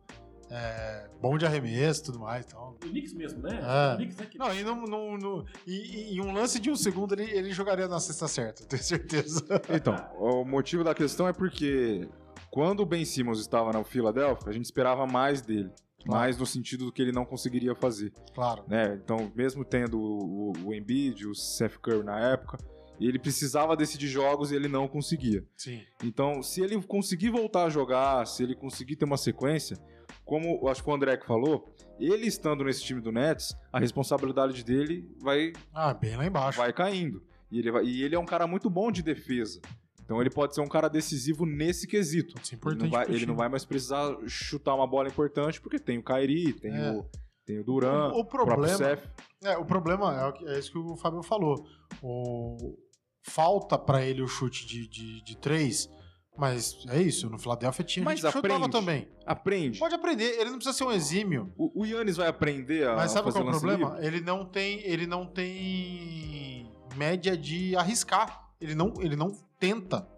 É, 0.51 1.09
bom 1.21 1.37
de 1.39 1.47
arremesso 1.47 2.03
e 2.03 2.05
tudo 2.05 2.21
mais. 2.21 2.45
Então. 2.47 2.71
O 2.71 2.89
Knicks 2.89 3.15
mesmo, 3.15 3.43
né? 3.43 3.59
É. 3.63 3.95
O 3.95 3.97
Knicks 3.97 4.21
é 4.21 4.27
que... 4.27 4.39
Não, 4.39 4.55
e, 4.55 4.63
não, 4.63 4.83
não, 4.83 5.17
não- 5.17 5.45
e, 5.67 6.13
e 6.13 6.17
em 6.17 6.21
um 6.21 6.33
lance 6.33 6.61
de 6.61 6.71
um 6.71 6.77
segundo 6.77 7.15
ele, 7.15 7.31
ele 7.31 7.51
jogaria 7.51 7.89
na 7.89 7.99
cesta 7.99 8.29
certa, 8.29 8.65
tenho 8.67 8.83
certeza. 8.83 9.43
Então, 9.75 9.97
o 10.19 10.45
motivo 10.45 10.85
da 10.85 10.95
questão 10.95 11.27
é 11.27 11.33
porque 11.33 12.09
quando 12.51 12.81
o 12.81 12.87
Ben 12.87 13.05
Simmons 13.05 13.41
estava 13.41 13.73
na 13.73 13.83
Philadelphia, 13.83 14.49
a 14.51 14.53
gente 14.53 14.67
esperava 14.67 15.07
mais 15.07 15.41
dele. 15.43 15.71
Mais 16.07 16.37
no 16.37 16.45
sentido 16.45 16.85
do 16.85 16.93
que 16.93 17.01
ele 17.01 17.13
não 17.13 17.25
conseguiria 17.25 17.75
fazer. 17.75 18.13
Claro. 18.35 18.63
né? 18.69 19.01
Então, 19.03 19.33
mesmo 19.35 19.65
tendo 19.65 19.99
o, 19.99 20.53
o 20.63 20.75
Embiid, 20.75 21.27
o 21.27 21.35
Seth 21.35 21.79
Curry 21.79 22.05
na 22.05 22.21
época, 22.21 22.59
ele 23.01 23.19
precisava 23.19 23.77
decidir 23.77 24.09
jogos 24.09 24.51
e 24.53 24.57
ele 24.57 24.69
não 24.69 24.87
conseguia. 24.89 25.45
Sim. 25.57 25.81
Então, 26.03 26.43
se 26.43 26.61
ele 26.63 26.81
conseguir 26.83 27.31
voltar 27.31 27.65
a 27.65 27.69
jogar, 27.71 28.27
se 28.27 28.43
ele 28.43 28.55
conseguir 28.55 28.97
ter 28.97 29.05
uma 29.05 29.17
sequência, 29.17 29.77
como 30.25 30.69
acho 30.69 30.83
que 30.83 30.89
o 30.89 30.95
André 30.95 31.17
que 31.17 31.27
falou, 31.27 31.75
ele 31.99 32.27
estando 32.27 32.65
nesse 32.65 32.83
time 32.83 33.01
do 33.01 33.11
Nets, 33.13 33.55
a 33.73 33.79
responsabilidade 33.81 34.65
dele 34.65 35.09
vai, 35.21 35.53
Ah, 35.73 35.93
bem 35.95 36.17
lá 36.17 36.25
embaixo. 36.27 36.59
vai 36.59 36.73
caindo. 36.73 37.23
E 37.51 37.59
ele, 37.59 37.71
vai- 37.71 37.85
e 37.85 38.03
ele 38.03 38.15
é 38.15 38.19
um 38.19 38.25
cara 38.27 38.47
muito 38.47 38.69
bom 38.71 38.91
de 38.91 39.03
defesa. 39.03 39.61
Então 40.05 40.21
ele 40.21 40.29
pode 40.31 40.55
ser 40.55 40.61
um 40.61 40.67
cara 40.69 40.89
decisivo 40.89 41.47
nesse 41.47 41.87
quesito. 41.87 42.35
Isso 42.43 42.53
é 42.53 42.55
Ele 42.55 42.57
importante 42.57 42.83
não, 42.83 42.91
vai, 42.91 43.07
ele 43.09 43.27
não 43.27 43.35
vai 43.37 43.49
mais 43.49 43.65
precisar 43.65 44.17
chutar 44.27 44.75
uma 44.75 44.87
bola 44.87 45.09
importante, 45.09 45.61
porque 45.61 45.79
tem 45.79 45.99
o 45.99 46.03
Kyrie, 46.03 46.53
tem, 46.53 46.75
É. 46.77 46.91
o, 46.93 47.07
tem 47.47 47.59
o 47.59 47.65
Duran, 47.65 48.09
O- 48.13 48.21
o 48.21 48.25
próprio 48.25 48.55
problema- 48.57 48.77
Seth. 48.77 49.03
É, 49.45 49.57
o 49.59 49.65
problema 49.65 50.35
é, 50.47 50.55
é 50.55 50.59
isso 50.59 50.73
que 50.73 50.79
o 50.79 50.97
Fábio 50.97 51.23
falou. 51.23 51.67
O, 52.03 52.77
falta 53.23 53.79
pra 53.79 54.03
ele 54.05 54.23
o 54.23 54.29
chute 54.29 54.67
de, 54.67 54.89
de, 54.89 55.23
de 55.23 55.37
três, 55.37 55.89
mas 56.37 56.77
é 56.89 57.01
isso. 57.01 57.29
No 57.31 57.39
Philadelphia 57.39 57.85
tinha 57.85 58.05
Mas 58.05 58.21
gente 58.21 58.27
que 58.27 58.33
chutava 58.39 58.55
aprende. 58.57 58.73
também. 58.73 59.09
Aprende. 59.27 59.79
Pode 59.79 59.95
aprender, 59.95 60.41
ele 60.41 60.51
não 60.51 60.57
precisa 60.57 60.77
ser 60.77 60.85
um 60.85 60.93
exímio. 60.93 61.53
O, 61.57 61.83
o 61.83 61.87
Yannis 61.87 62.17
vai 62.17 62.29
aprender 62.29 62.87
a 62.89 62.97
Mas 62.97 63.13
sabe 63.13 63.31
qual 63.31 63.45
é 63.45 63.49
o 63.49 63.51
problema? 63.51 63.91
livre? 63.95 64.07
Ele 64.07 64.21
não 64.21 64.45
tem, 64.45 64.81
ele 64.81 65.07
não 65.07 65.27
tem 65.27 66.71
média 66.97 67.37
de 67.37 67.77
arriscar. 67.77 68.51
Ele 68.61 68.75
não, 68.75 68.95
ele 69.01 69.17
não 69.17 69.33
tenta, 69.59 70.09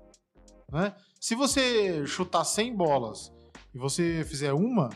né? 0.70 0.94
Se 1.20 1.34
você 1.34 2.06
chutar 2.06 2.44
100 2.44 2.76
bolas 2.76 3.32
e 3.74 3.78
você 3.78 4.24
fizer 4.24 4.52
uma, 4.52 4.90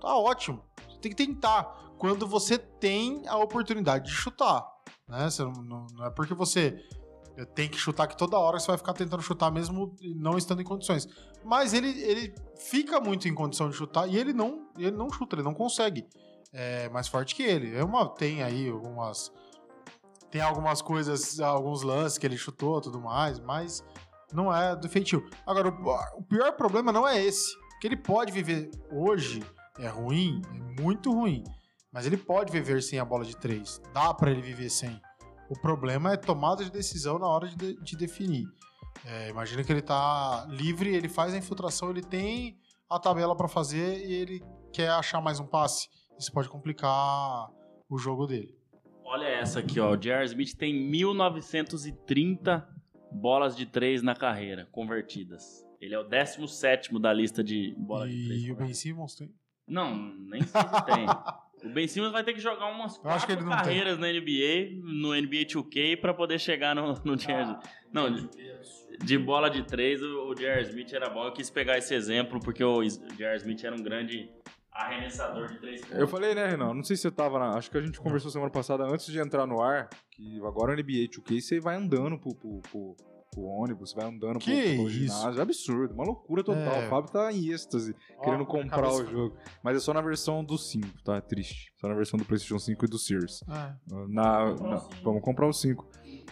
tá 0.00 0.16
ótimo. 0.16 0.62
Você 0.88 0.98
tem 1.00 1.10
que 1.10 1.16
tentar 1.16 1.85
quando 1.98 2.26
você 2.26 2.58
tem 2.58 3.22
a 3.28 3.36
oportunidade 3.38 4.06
de 4.06 4.12
chutar, 4.12 4.66
né? 5.08 5.28
Você 5.30 5.42
não, 5.44 5.52
não- 5.52 6.04
é 6.06 6.10
porque 6.10 6.34
você 6.34 6.76
tem 7.54 7.68
que 7.68 7.76
chutar 7.76 8.06
que 8.06 8.16
toda 8.16 8.38
hora 8.38 8.58
você 8.58 8.68
vai 8.68 8.78
ficar 8.78 8.94
tentando 8.94 9.22
chutar 9.22 9.50
mesmo 9.50 9.94
não 10.16 10.38
estando 10.38 10.62
em 10.62 10.64
condições. 10.64 11.06
Mas 11.44 11.74
ele, 11.74 11.88
ele 12.02 12.34
fica 12.56 12.98
muito 13.00 13.28
em 13.28 13.34
condição 13.34 13.68
de 13.68 13.76
chutar 13.76 14.08
e 14.08 14.16
ele 14.16 14.32
não, 14.32 14.68
ele 14.78 14.96
não 14.96 15.10
chuta, 15.10 15.36
ele 15.36 15.42
não 15.42 15.52
consegue 15.54 16.06
é 16.52 16.88
mais 16.88 17.06
forte 17.06 17.34
que 17.34 17.42
ele. 17.42 17.76
É 17.76 17.84
uma, 17.84 18.08
tem 18.08 18.42
aí 18.42 18.68
algumas. 18.68 19.30
Tem 20.30 20.40
algumas 20.40 20.80
coisas, 20.82 21.38
alguns 21.38 21.82
lances 21.82 22.18
que 22.18 22.26
ele 22.26 22.36
chutou 22.36 22.80
tudo 22.80 23.00
mais, 23.00 23.38
mas 23.38 23.84
não 24.32 24.54
é 24.54 24.74
do 24.74 24.88
feitio. 24.88 25.28
Agora, 25.46 25.68
o, 25.68 26.18
o 26.18 26.22
pior 26.22 26.52
problema 26.52 26.90
não 26.92 27.06
é 27.06 27.22
esse. 27.22 27.54
Que 27.80 27.86
ele 27.88 27.96
pode 27.96 28.32
viver 28.32 28.70
hoje, 28.90 29.42
é 29.78 29.86
ruim, 29.88 30.40
é 30.50 30.82
muito 30.82 31.12
ruim. 31.12 31.44
Mas 31.96 32.04
ele 32.06 32.18
pode 32.18 32.52
viver 32.52 32.82
sem 32.82 32.98
a 32.98 33.06
bola 33.06 33.24
de 33.24 33.34
três. 33.34 33.80
Dá 33.94 34.12
pra 34.12 34.30
ele 34.30 34.42
viver 34.42 34.68
sem. 34.68 35.00
O 35.48 35.58
problema 35.58 36.12
é 36.12 36.16
tomada 36.18 36.62
de 36.62 36.70
decisão 36.70 37.18
na 37.18 37.26
hora 37.26 37.48
de, 37.48 37.56
de- 37.56 37.82
de 37.82 37.96
definir. 37.96 38.44
É, 39.02 39.30
imagina 39.30 39.64
que 39.64 39.72
ele 39.72 39.80
tá 39.80 40.46
livre, 40.50 40.94
ele 40.94 41.08
faz 41.08 41.32
a 41.32 41.38
infiltração, 41.38 41.88
ele 41.88 42.02
tem 42.02 42.58
a 42.90 42.98
tabela 42.98 43.34
pra 43.34 43.48
fazer 43.48 44.04
e 44.06 44.12
ele 44.12 44.44
quer 44.74 44.90
achar 44.90 45.22
mais 45.22 45.40
um 45.40 45.46
passe. 45.46 45.88
Isso 46.18 46.30
pode 46.30 46.50
complicar 46.50 47.48
o 47.88 47.96
jogo 47.96 48.26
dele. 48.26 48.54
Olha 49.02 49.24
essa 49.28 49.60
aqui, 49.60 49.80
ó. 49.80 49.92
O 49.92 49.96
J.R. 49.96 50.22
Smith 50.26 50.54
tem 50.54 50.74
1930 50.90 52.68
bolas 53.10 53.56
de 53.56 53.64
três 53.64 54.02
na 54.02 54.14
carreira, 54.14 54.68
convertidas. 54.70 55.64
Ele 55.80 55.94
é 55.94 55.98
o 55.98 56.04
17 56.04 56.98
da 57.00 57.10
lista 57.10 57.42
de 57.42 57.74
bolas 57.78 58.10
de 58.10 58.26
três. 58.26 58.42
E 58.42 58.52
o 58.52 58.56
Ben 58.56 58.74
Simmons 58.74 59.14
tem. 59.14 59.32
Não, 59.66 59.96
nem 60.18 60.42
sei 60.42 60.60
se 60.60 60.84
tem. 60.84 61.06
O 61.64 61.68
Ben 61.70 61.88
Simmons 61.88 62.12
vai 62.12 62.22
ter 62.22 62.32
que 62.34 62.40
jogar 62.40 62.66
umas 62.66 63.00
Eu 63.02 63.10
acho 63.10 63.26
que 63.26 63.34
quatro 63.34 63.48
carreiras 63.50 63.98
na 63.98 64.08
NBA, 64.08 64.80
no 64.82 65.14
NBA 65.14 65.46
2K, 65.46 66.00
pra 66.00 66.12
poder 66.14 66.38
chegar 66.38 66.74
no, 66.74 66.94
no 67.04 67.16
J.R. 67.16 67.56
Não, 67.92 68.12
de, 68.12 68.28
de 69.04 69.18
bola 69.18 69.48
de 69.48 69.62
três, 69.64 70.02
o, 70.02 70.28
o 70.28 70.34
J.R. 70.34 70.62
Smith 70.62 70.92
era 70.92 71.08
bom. 71.08 71.24
Eu 71.24 71.32
quis 71.32 71.48
pegar 71.50 71.78
esse 71.78 71.94
exemplo 71.94 72.38
porque 72.40 72.62
o 72.62 72.82
J.R. 72.82 73.36
Smith 73.38 73.64
era 73.64 73.74
um 73.74 73.82
grande 73.82 74.30
arremessador 74.70 75.48
de 75.48 75.58
três 75.58 75.80
pontos. 75.80 75.98
Eu 75.98 76.06
falei, 76.06 76.34
né, 76.34 76.46
Renan? 76.46 76.74
Não 76.74 76.84
sei 76.84 76.96
se 76.96 77.02
você 77.02 77.10
tava 77.10 77.38
na. 77.38 77.56
Acho 77.56 77.70
que 77.70 77.78
a 77.78 77.80
gente 77.82 77.98
conversou 77.98 78.30
semana 78.30 78.50
passada 78.50 78.84
antes 78.84 79.06
de 79.06 79.18
entrar 79.18 79.46
no 79.46 79.60
ar. 79.62 79.88
Que 80.10 80.38
agora 80.46 80.74
no 80.76 80.82
NBA 80.82 81.08
2K 81.08 81.40
você 81.40 81.58
vai 81.60 81.76
andando 81.76 82.18
pro, 82.18 82.34
pro, 82.34 82.60
pro- 82.70 82.96
pro 83.36 83.44
ônibus, 83.44 83.90
você 83.90 83.96
vai 84.00 84.08
andando 84.08 84.38
Que 84.38 84.74
pro, 84.74 84.82
pro 84.84 84.90
ginásio. 84.90 85.38
É 85.38 85.42
absurdo, 85.42 85.92
uma 85.94 86.04
loucura 86.04 86.42
total. 86.42 86.62
É. 86.62 86.86
O 86.86 86.90
Fábio 86.90 87.12
tá 87.12 87.30
em 87.32 87.50
êxtase, 87.50 87.94
querendo 88.22 88.42
Ó, 88.42 88.46
comprar 88.46 88.70
cabeça- 88.82 89.02
o 89.02 89.06
jogo. 89.06 89.36
Mas 89.62 89.76
é 89.76 89.80
só 89.80 89.92
na 89.92 90.00
versão 90.00 90.42
do 90.42 90.56
5, 90.56 90.88
tá? 91.04 91.16
É 91.16 91.20
triste. 91.20 91.72
Só 91.76 91.86
na 91.88 91.94
versão 91.94 92.18
do 92.18 92.24
PlayStation 92.24 92.58
5 92.58 92.84
e 92.84 92.88
do 92.88 92.98
Series. 92.98 93.42
É. 93.48 93.74
Na, 94.08 94.46
Comprar 94.46 94.54
o 94.54 94.70
na- 94.70 94.88
vamos 95.04 95.22
comprar 95.22 95.46
o 95.46 95.52
5. 95.52 95.86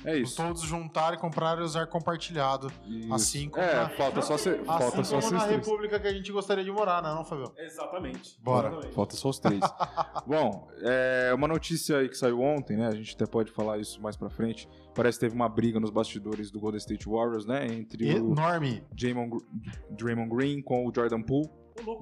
É 0.04 0.16
isso. 0.16 0.36
Todos 0.36 0.62
juntarem, 0.62 1.18
comprar 1.18 1.58
e 1.58 1.62
usar 1.62 1.86
compartilhado. 1.86 2.70
Isso. 2.86 3.12
Assim 3.14 3.48
como 3.48 3.64
É, 3.64 3.74
na- 3.74 3.88
falta 3.90 4.22
só 4.22 4.36
ser. 4.36 4.56
Assim 4.56 4.64
Falta 4.64 5.04
só 5.04 5.20
como 5.20 5.28
ser 5.28 5.34
na 5.34 5.44
república 5.46 5.98
que 6.00 6.06
a 6.08 6.12
gente 6.12 6.30
gostaria 6.32 6.64
de 6.64 6.70
morar, 6.72 7.02
né, 7.02 7.08
não, 7.14 7.24
Fabio? 7.24 7.52
Exatamente. 7.58 8.38
Bora. 8.42 8.68
Exatamente. 8.68 8.94
Falta 8.94 9.16
só 9.16 9.28
os 9.28 9.38
três. 9.38 9.60
Bom, 10.26 10.68
é 10.80 11.32
uma 11.34 11.48
notícia 11.48 11.98
aí 11.98 12.08
que 12.08 12.16
saiu 12.16 12.40
ontem, 12.40 12.76
né? 12.76 12.88
A 12.88 12.94
gente 12.94 13.14
até 13.14 13.26
pode 13.26 13.50
falar 13.52 13.78
isso 13.78 14.00
mais 14.02 14.16
pra 14.16 14.28
frente. 14.30 14.68
Parece 14.94 15.18
que 15.18 15.24
teve 15.26 15.34
uma 15.34 15.48
briga 15.48 15.80
nos 15.80 15.90
bastidores 15.90 16.50
do 16.50 16.60
Golden 16.60 16.78
State 16.78 17.08
Warriors, 17.08 17.46
né? 17.46 17.66
Entre 17.66 18.04
o 18.12 18.16
Enorme. 18.32 18.82
Draymond, 18.92 19.30
Gr- 19.30 19.70
Draymond 19.90 20.28
Green 20.34 20.62
com 20.62 20.86
o 20.86 20.92
Jordan 20.94 21.22
Poole. 21.22 21.48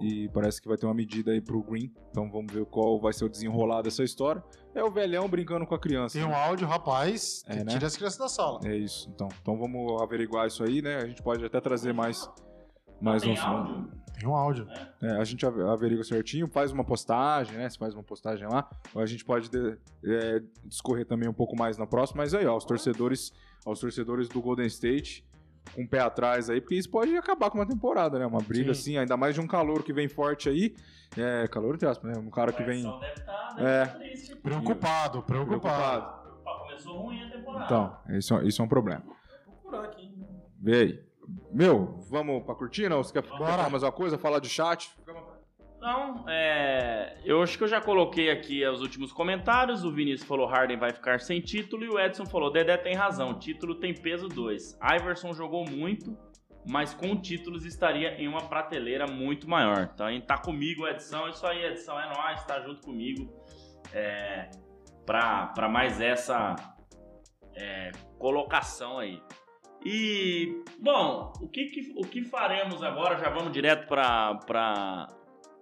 E 0.00 0.28
parece 0.28 0.60
que 0.60 0.68
vai 0.68 0.76
ter 0.76 0.86
uma 0.86 0.94
medida 0.94 1.30
aí 1.32 1.40
pro 1.40 1.62
Green. 1.62 1.92
Então 2.10 2.30
vamos 2.30 2.52
ver 2.52 2.64
qual 2.66 3.00
vai 3.00 3.12
ser 3.12 3.24
o 3.24 3.28
desenrolar 3.28 3.82
dessa 3.82 4.02
história. 4.04 4.42
É 4.74 4.82
o 4.82 4.90
velhão 4.90 5.28
brincando 5.28 5.66
com 5.66 5.74
a 5.74 5.78
criança. 5.78 6.18
Tem 6.18 6.26
um 6.26 6.30
né? 6.30 6.34
áudio, 6.34 6.66
rapaz, 6.66 7.42
É, 7.46 7.56
que 7.58 7.64
né? 7.64 7.72
tira 7.72 7.86
as 7.86 7.96
crianças 7.96 8.18
da 8.18 8.28
sala. 8.28 8.60
É 8.64 8.76
isso, 8.76 9.10
então. 9.14 9.28
Então 9.40 9.58
vamos 9.58 10.00
averiguar 10.02 10.46
isso 10.46 10.62
aí, 10.62 10.80
né? 10.82 10.96
A 10.96 11.06
gente 11.06 11.22
pode 11.22 11.44
até 11.44 11.60
trazer 11.60 11.92
mais. 11.92 12.28
mais 13.00 13.22
Tem 13.22 13.34
um- 13.36 13.40
áudio? 13.42 14.02
Tem 14.18 14.28
um 14.28 14.36
áudio. 14.36 14.68
É, 15.02 15.12
a 15.18 15.24
gente 15.24 15.44
ave- 15.44 15.62
averigua 15.62 16.04
certinho, 16.04 16.46
faz 16.46 16.70
uma 16.70 16.84
postagem, 16.84 17.56
né? 17.56 17.68
Você 17.68 17.76
faz 17.78 17.92
uma 17.94 18.02
postagem 18.04 18.46
lá. 18.46 18.68
Ou 18.94 19.02
a 19.02 19.06
gente 19.06 19.24
pode 19.24 19.48
de- 19.50 19.76
é, 20.04 20.40
discorrer 20.64 21.04
também 21.06 21.28
um 21.28 21.32
pouco 21.32 21.56
mais 21.56 21.76
na 21.76 21.86
próxima. 21.86 22.22
Mas 22.22 22.32
aí, 22.32 22.46
ó, 22.46 22.56
os 22.56 22.64
torcedores, 22.64 23.32
aos 23.66 23.80
torcedores 23.80 24.28
do 24.28 24.40
Golden 24.40 24.66
State, 24.66 25.24
com 25.74 25.82
o 25.82 25.88
pé 25.88 26.00
atrás 26.00 26.50
aí, 26.50 26.60
porque 26.60 26.74
isso 26.74 26.90
pode 26.90 27.16
acabar 27.16 27.50
com 27.50 27.58
uma 27.58 27.66
temporada, 27.66 28.18
né? 28.18 28.26
Uma 28.26 28.40
briga 28.40 28.74
Sim. 28.74 28.80
assim, 28.80 28.96
ainda 28.98 29.16
mais 29.16 29.34
de 29.34 29.40
um 29.40 29.46
calor 29.46 29.82
que 29.82 29.92
vem 29.92 30.08
forte 30.08 30.48
aí. 30.48 30.74
É, 31.16 31.46
calor 31.48 31.74
entre 31.74 31.88
aspas, 31.88 32.10
né? 32.12 32.18
Um 32.22 32.30
cara 32.30 32.52
que 32.52 32.62
vem. 32.62 32.82
Deve 32.82 33.12
estar 33.12 33.54
deve 33.54 33.68
É. 33.68 33.86
tá 33.86 33.98
triste. 33.98 34.36
Preocupado, 34.36 35.22
preocupado. 35.22 35.60
Preocupado. 35.60 36.38
Opa, 36.40 36.58
começou 36.64 36.98
ruim 37.02 37.22
a 37.22 37.30
temporada. 37.30 37.64
Então, 37.64 37.96
isso, 38.18 38.36
é- 38.38 38.44
isso 38.44 38.60
é 38.62 38.64
um 38.64 38.68
problema. 38.68 39.02
Vou 39.46 39.54
procurar 39.56 39.84
aqui. 39.84 40.12
Vê 40.60 40.74
aí. 40.76 41.04
Meu, 41.52 41.98
vamos 42.10 42.42
pra 42.44 42.54
cortina? 42.54 42.96
Ou 42.96 43.04
você 43.04 43.12
quer 43.12 43.22
Bora. 43.22 43.46
falar 43.46 43.70
mais 43.70 43.82
uma 43.82 43.92
coisa? 43.92 44.18
Falar 44.18 44.38
de 44.40 44.48
chat? 44.48 44.90
Não, 45.82 46.24
é. 46.28 47.18
Eu 47.24 47.42
acho 47.42 47.58
que 47.58 47.64
eu 47.64 47.68
já 47.68 47.80
coloquei 47.80 48.30
aqui 48.30 48.64
os 48.64 48.80
últimos 48.80 49.12
comentários. 49.12 49.84
O 49.84 49.90
Vinícius 49.90 50.28
falou 50.28 50.46
Harden 50.46 50.78
vai 50.78 50.92
ficar 50.92 51.18
sem 51.18 51.40
título 51.40 51.84
e 51.84 51.88
o 51.88 51.98
Edson 51.98 52.24
falou: 52.24 52.52
Dedé 52.52 52.76
tem 52.76 52.94
razão, 52.94 53.36
título 53.36 53.74
tem 53.74 53.92
peso 53.92 54.28
2. 54.28 54.78
Iverson 55.00 55.34
jogou 55.34 55.68
muito, 55.68 56.16
mas 56.68 56.94
com 56.94 57.16
títulos 57.20 57.64
estaria 57.66 58.14
em 58.14 58.28
uma 58.28 58.42
prateleira 58.42 59.06
muito 59.08 59.50
maior. 59.50 59.90
Então, 59.92 60.06
tá 60.20 60.38
comigo, 60.38 60.86
Edson. 60.86 61.26
Isso 61.26 61.44
aí, 61.44 61.64
Edson, 61.64 61.98
é 61.98 62.14
nóis, 62.14 62.44
tá 62.44 62.60
junto 62.60 62.80
comigo. 62.82 63.28
É, 63.92 64.50
pra 65.04 65.68
mais 65.68 66.00
essa 66.00 66.54
é, 67.56 67.90
colocação 68.20 69.00
aí. 69.00 69.20
E, 69.84 70.62
bom, 70.78 71.32
o 71.40 71.48
que, 71.48 71.64
que- 71.64 71.92
o 71.96 72.02
que 72.06 72.22
faremos 72.22 72.84
agora? 72.84 73.18
Já 73.18 73.30
vamos 73.30 73.50
direto 73.52 73.88
pra. 73.88 74.38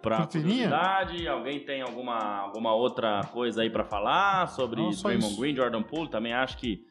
Pra 0.03 0.26
curiosidade, 0.26 1.28
alguém 1.28 1.61
tem 1.61 1.82
alguma, 1.82 2.18
alguma 2.38 2.74
outra 2.74 3.22
coisa 3.32 3.62
aí 3.62 3.70
pra 3.70 3.84
falar 3.84 4.48
sobre 4.48 4.80
Não, 4.80 4.90
Draymond. 4.90 5.36
Green, 5.36 5.55
Jordan 5.57 5.82
Poole? 5.82 6.09
Também 6.11 6.32
acho 6.32 6.57
que 6.59 6.84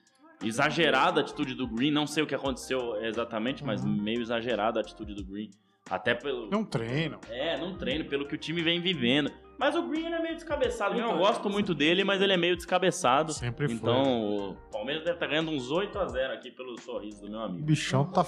exagerada 0.43 1.19
a 1.19 1.23
atitude 1.23 1.53
do 1.53 1.67
Green. 1.67 1.91
Não 1.91 2.07
sei 2.07 2.23
o 2.23 2.27
que 2.27 2.35
aconteceu 2.35 2.95
exatamente, 3.03 3.63
mas 3.63 3.83
Uhum. 3.83 3.91
meio 3.91 4.21
exagerada 4.21 4.79
a 4.79 4.81
atitude 4.81 5.13
do 5.13 5.23
Green. 5.23 5.49
Até 5.89 6.13
pelo. 6.13 6.49
Não 6.51 6.63
treino. 6.63 7.19
É, 7.29 7.57
não 7.57 7.75
treino, 7.75 8.05
pelo 8.05 8.27
que 8.27 8.35
o 8.35 8.37
time 8.37 8.61
vem 8.61 8.79
vivendo. 8.79 9.31
Mas 9.57 9.75
o 9.75 9.81
Green 9.89 10.05
é 10.05 10.21
meio 10.21 10.35
descabeçado. 10.35 10.93
Eu 10.95 10.99
Então, 11.05 11.17
gosto 11.17 11.49
muito 11.49 11.73
dele, 11.73 12.03
mas 12.03 12.21
ele 12.21 12.31
é 12.31 12.37
meio 12.37 12.55
descabeçado. 12.55 13.33
Sempre 13.33 13.67
foi. 13.67 13.75
Então, 13.75 14.51
o 14.51 14.55
Palmeiras 14.71 15.03
deve 15.03 15.15
estar 15.15 15.27
ganhando 15.27 15.49
uns 15.51 15.71
8 15.71 15.97
a 15.99 16.05
0 16.05 16.33
aqui 16.33 16.51
pelo 16.51 16.79
sorriso 16.79 17.21
do 17.23 17.29
meu 17.29 17.39
O 17.39 17.43
amigo. 17.43 17.65
bichão 17.65 18.05
tá. 18.05 18.23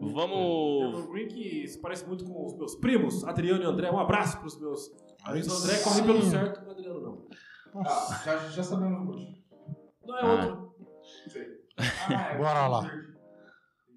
Vamos. 0.00 1.06
Green 1.10 1.28
que 1.28 1.66
se 1.68 1.80
parece 1.80 2.06
muito 2.06 2.24
com 2.24 2.46
os 2.46 2.56
meus 2.56 2.74
primos, 2.76 3.24
Adriano 3.24 3.62
e 3.62 3.66
André. 3.66 3.90
Um 3.90 3.98
abraço 3.98 4.38
pros 4.40 4.58
meus 4.60 4.90
amigos. 5.24 5.48
O 5.48 5.64
André 5.64 5.78
corre 5.82 6.02
pelo 6.02 6.22
certo, 6.22 6.66
o 6.66 6.70
Adriano 6.70 7.00
não. 7.00 7.82
Ah, 7.84 8.22
já, 8.24 8.38
já 8.48 8.62
sabemos 8.62 9.14
hoje. 9.14 9.44
Não 10.06 10.16
é 10.16 10.22
Ah. 10.22 10.32
outro. 10.32 10.68
Bora 12.38 12.66
lá. 12.68 12.90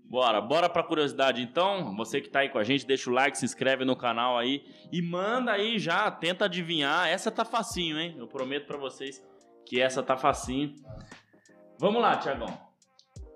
Bora, 0.10 0.42
bora 0.42 0.70
pra 0.70 0.84
curiosidade 0.84 1.42
então. 1.42 1.96
Você 1.96 2.20
que 2.20 2.30
tá 2.30 2.40
aí 2.40 2.50
com 2.50 2.58
a 2.58 2.64
gente, 2.66 2.86
deixa 2.86 3.10
o 3.10 3.14
like, 3.14 3.38
se 3.38 3.46
inscreve 3.46 3.86
no 3.86 3.96
canal 3.96 4.38
aí 4.38 4.62
e 4.92 5.02
manda 5.02 5.52
aí 5.54 5.80
já, 5.80 6.12
tenta 6.12 6.46
adivinhar. 6.46 7.08
Essa 7.08 7.32
tá 7.32 7.46
facinho, 7.46 7.98
hein? 7.98 8.16
Eu 8.18 8.28
prometo 8.28 8.68
pra 8.68 8.78
vocês 8.78 9.24
que 9.66 9.80
essa 9.80 10.04
tá 10.04 10.18
facinho. 10.18 10.76
Vamos 11.80 12.02
lá, 12.02 12.18
Tiagão. 12.18 12.50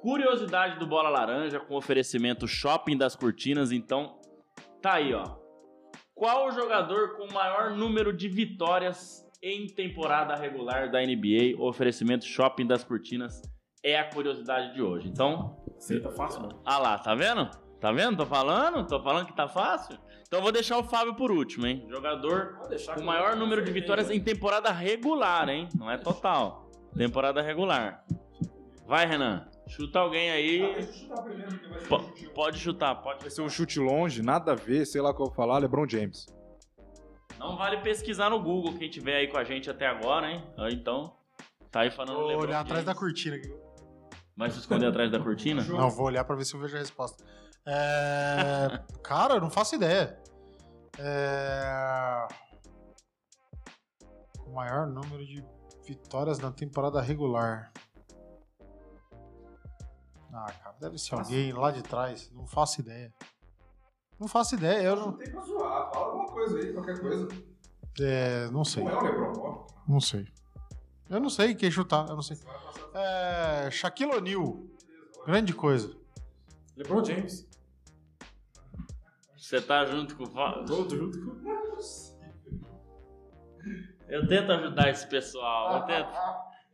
Curiosidade 0.06 0.78
do 0.78 0.86
Bola 0.86 1.10
Laranja 1.10 1.60
com 1.60 1.76
oferecimento 1.76 2.48
Shopping 2.48 2.96
das 2.96 3.16
Cortinas. 3.16 3.72
Então, 3.72 4.20
tá 4.80 4.94
aí, 4.94 5.12
ó. 5.16 5.24
Qual 6.14 6.48
o 6.48 6.52
jogador 6.52 7.18
com 7.18 7.24
o 7.24 7.34
maior 7.34 7.72
número 7.72 8.16
de 8.16 8.30
vitórias 8.30 9.28
em 9.42 9.66
temporada 9.66 10.36
regular 10.36 10.92
da 10.92 11.02
NBA? 11.02 11.58
O 11.58 11.68
oferecimento 11.68 12.24
Shopping 12.24 12.68
das 12.68 12.84
Cortinas 12.84 13.42
é 13.84 13.98
a 13.98 14.08
curiosidade 14.08 14.76
de 14.76 14.82
hoje. 14.84 15.08
Então, 15.08 15.58
Sei, 15.80 16.00
tá 16.00 16.12
fácil, 16.12 16.44
né? 16.44 16.50
ah 16.64 16.78
lá, 16.78 17.00
tá 17.00 17.16
vendo? 17.16 17.50
Tá 17.82 17.92
vendo? 17.92 18.18
Tô 18.18 18.28
falando? 18.28 18.86
Tô 18.86 19.02
falando 19.02 19.26
que 19.26 19.36
tá 19.36 19.48
fácil? 19.48 19.98
Então 20.28 20.38
eu 20.38 20.44
vou 20.44 20.52
deixar 20.52 20.78
o 20.78 20.84
Fábio 20.84 21.16
por 21.16 21.32
último, 21.32 21.66
hein? 21.66 21.84
Jogador 21.90 22.60
com 22.94 23.02
o 23.02 23.04
maior 23.04 23.36
número 23.36 23.66
de 23.66 23.72
vitórias 23.72 24.12
em 24.12 24.20
temporada 24.20 24.72
regular, 24.72 25.50
hein? 25.50 25.68
Não 25.76 25.90
é 25.90 25.98
total. 25.98 26.70
Temporada 26.96 27.42
regular. 27.42 28.06
Vai, 28.86 29.08
Renan. 29.08 29.50
Chuta 29.68 30.00
alguém 30.00 30.30
aí. 30.32 30.88
Po- 31.90 32.04
pode 32.34 32.58
chutar, 32.60 32.96
pode. 32.96 33.22
Vai 33.22 33.32
ser 33.32 33.42
um 33.42 33.50
chute 33.50 33.80
longe, 33.80 34.22
nada 34.22 34.52
a 34.52 34.56
ver, 34.56 34.86
sei 34.86 35.02
lá 35.02 35.10
o 35.10 35.14
que 35.16 35.22
eu 35.22 35.26
vou 35.26 35.34
falar, 35.36 35.58
LeBron 35.58 35.88
James. 35.88 36.28
Não 37.40 37.58
vale 37.58 37.78
pesquisar 37.82 38.30
no 38.30 38.42
Google 38.42 38.78
quem 38.78 38.90
tiver 38.90 39.16
aí 39.18 39.28
com 39.28 39.38
a 39.38 39.44
gente 39.44 39.70
até 39.70 39.88
agora, 39.88 40.32
hein? 40.32 40.44
Ah, 40.58 40.70
Então, 40.70 41.14
tá 41.72 41.82
aí 41.82 41.92
falando 41.92 42.16
Vou 42.20 42.28
LeBron 42.28 42.44
olhar 42.48 42.60
atrás 42.62 42.84
da 42.86 42.92
James. 42.94 43.00
cortina 43.00 43.36
aqui. 43.38 43.54
Vai 44.38 44.50
se 44.52 44.60
esconder 44.60 44.86
atrás 44.88 45.12
da 45.12 45.20
cortina? 45.20 45.64
Não, 45.68 45.90
vou 45.90 46.06
olhar 46.06 46.24
pra 46.26 46.36
ver 46.36 46.46
se 46.46 46.54
eu 46.56 46.60
vejo 46.60 46.76
a 46.76 46.80
resposta. 46.80 47.24
É... 47.66 48.80
Cara, 49.04 49.36
eu 49.36 49.42
não 49.42 49.50
faço 49.50 49.76
ideia. 49.76 50.20
É... 51.00 52.28
O 54.46 54.52
maior 54.54 54.86
número 54.88 55.26
de 55.26 55.44
vitórias 55.88 56.38
na 56.40 56.52
temporada 56.52 57.02
regular. 57.02 57.72
Ah, 60.38 60.52
cara, 60.52 60.76
deve 60.82 60.98
ser 60.98 61.16
alguém 61.16 61.54
lá 61.54 61.72
de 61.72 61.82
trás. 61.82 62.30
Não 62.34 62.46
faço 62.46 62.82
ideia. 62.82 63.14
Não 64.20 64.28
faço 64.28 64.56
ideia, 64.56 64.84
eu 64.84 64.96
não. 64.98 65.14
Tem 65.14 65.32
pra 65.32 65.42
zoar, 65.42 65.90
fala 65.94 66.08
alguma 66.08 66.26
coisa 66.26 66.60
aí, 66.60 66.74
qualquer 66.74 67.00
coisa. 67.00 67.28
É, 68.02 68.50
não 68.52 68.66
sei. 68.66 68.84
Não 68.84 68.92
é 68.92 68.96
o 68.98 69.04
LeBron. 69.04 69.68
Não 69.88 70.00
sei. 70.02 70.28
Eu 71.10 71.22
não 71.22 71.30
sei 71.30 71.56
quem 71.56 71.72
chutar, 71.72 72.10
eu 72.10 72.16
não 72.16 72.22
sei. 72.22 72.38
É. 72.94 73.72
Shaquille 73.72 74.14
O'Neal. 74.14 74.62
Grande 75.26 75.54
coisa. 75.54 75.96
LeBron 76.76 77.06
James. 77.06 77.48
Você 79.38 79.62
tá 79.62 79.86
junto 79.86 80.18
com 80.18 80.24
o 80.24 80.28
Fábio? 80.28 80.66
Todo 80.66 80.98
junto 80.98 81.18
com. 81.24 81.46
Eu 84.10 84.28
tento 84.28 84.52
ajudar 84.52 84.90
esse 84.90 85.08
pessoal. 85.08 85.78
Eu 85.78 85.86
tento, 85.86 86.10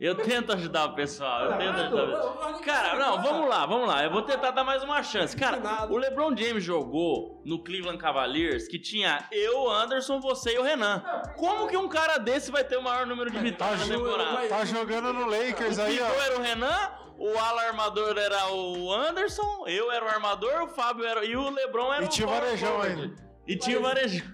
eu 0.02 0.16
tento 0.16 0.52
ajudar 0.54 0.86
o 0.86 0.95
pessoal. 0.95 1.45
Eu 1.45 1.58
tento 1.60 1.80
ajudar. 1.80 2.04
o 2.04 2.08
pessoal. 2.08 2.60
Cara, 2.66 2.97
não, 2.97 3.22
vamos 3.22 3.47
lá, 3.47 3.66
vamos 3.68 3.88
lá. 3.88 4.04
Eu 4.04 4.10
vou 4.10 4.24
tentar 4.24 4.49
dar 4.49 4.64
mais 4.64 4.82
uma 4.82 5.04
chance. 5.04 5.38
Cara, 5.38 5.88
o 5.91 5.95
LeBron 5.95 6.36
James 6.36 6.64
jogou 6.64 7.39
no 7.45 7.64
Cleveland 7.64 7.99
Cavaliers 7.99 8.68
que 8.68 8.80
tinha 8.80 9.28
eu, 9.32 9.70
Anderson, 9.70 10.20
você 10.20 10.56
e 10.56 10.58
o 10.58 10.64
Renan. 10.64 11.04
Como 11.38 11.68
que 11.68 11.78
um 11.78 11.88
cara 11.88 12.18
desse 12.18 12.49
vai 12.52 12.64
ter 12.64 12.78
o 12.78 12.82
maior 12.82 13.06
número 13.06 13.30
de 13.30 13.38
vitórias 13.38 13.88
na 13.88 13.95
temporada? 13.95 14.47
Tá 14.47 14.66
jogando 14.66 15.14
no 15.14 15.28
Lakers 15.28 15.78
O 15.78 15.82
aí, 15.84 15.99
ó. 16.02 16.24
era 16.24 16.39
o 16.39 16.41
Renan, 16.41 16.89
o 17.20 17.38
ala 17.38 17.62
armador 17.68 18.18
era 18.18 18.52
o 18.52 18.91
Anderson, 18.91 19.66
eu 19.68 19.91
era 19.91 20.04
o 20.04 20.08
armador, 20.08 20.64
o 20.64 20.68
Fábio 20.68 21.06
era 21.06 21.24
e 21.24 21.36
o 21.36 21.47
LeBron 21.52 21.93
era 21.93 22.04
E 22.04 22.08
o 22.08 22.10
tinha 22.10 22.28
o 22.28 22.32
Varejão 22.32 22.82
ainda. 22.82 23.16
E 23.47 23.56
tinha 23.56 23.78
o 23.78 23.84
Varejão. 23.84 24.26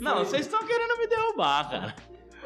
Não, 0.00 0.18
vocês 0.18 0.46
estão 0.46 0.64
querendo 0.66 0.98
me 0.98 1.06
derrubar, 1.06 1.70
cara. 1.70 1.94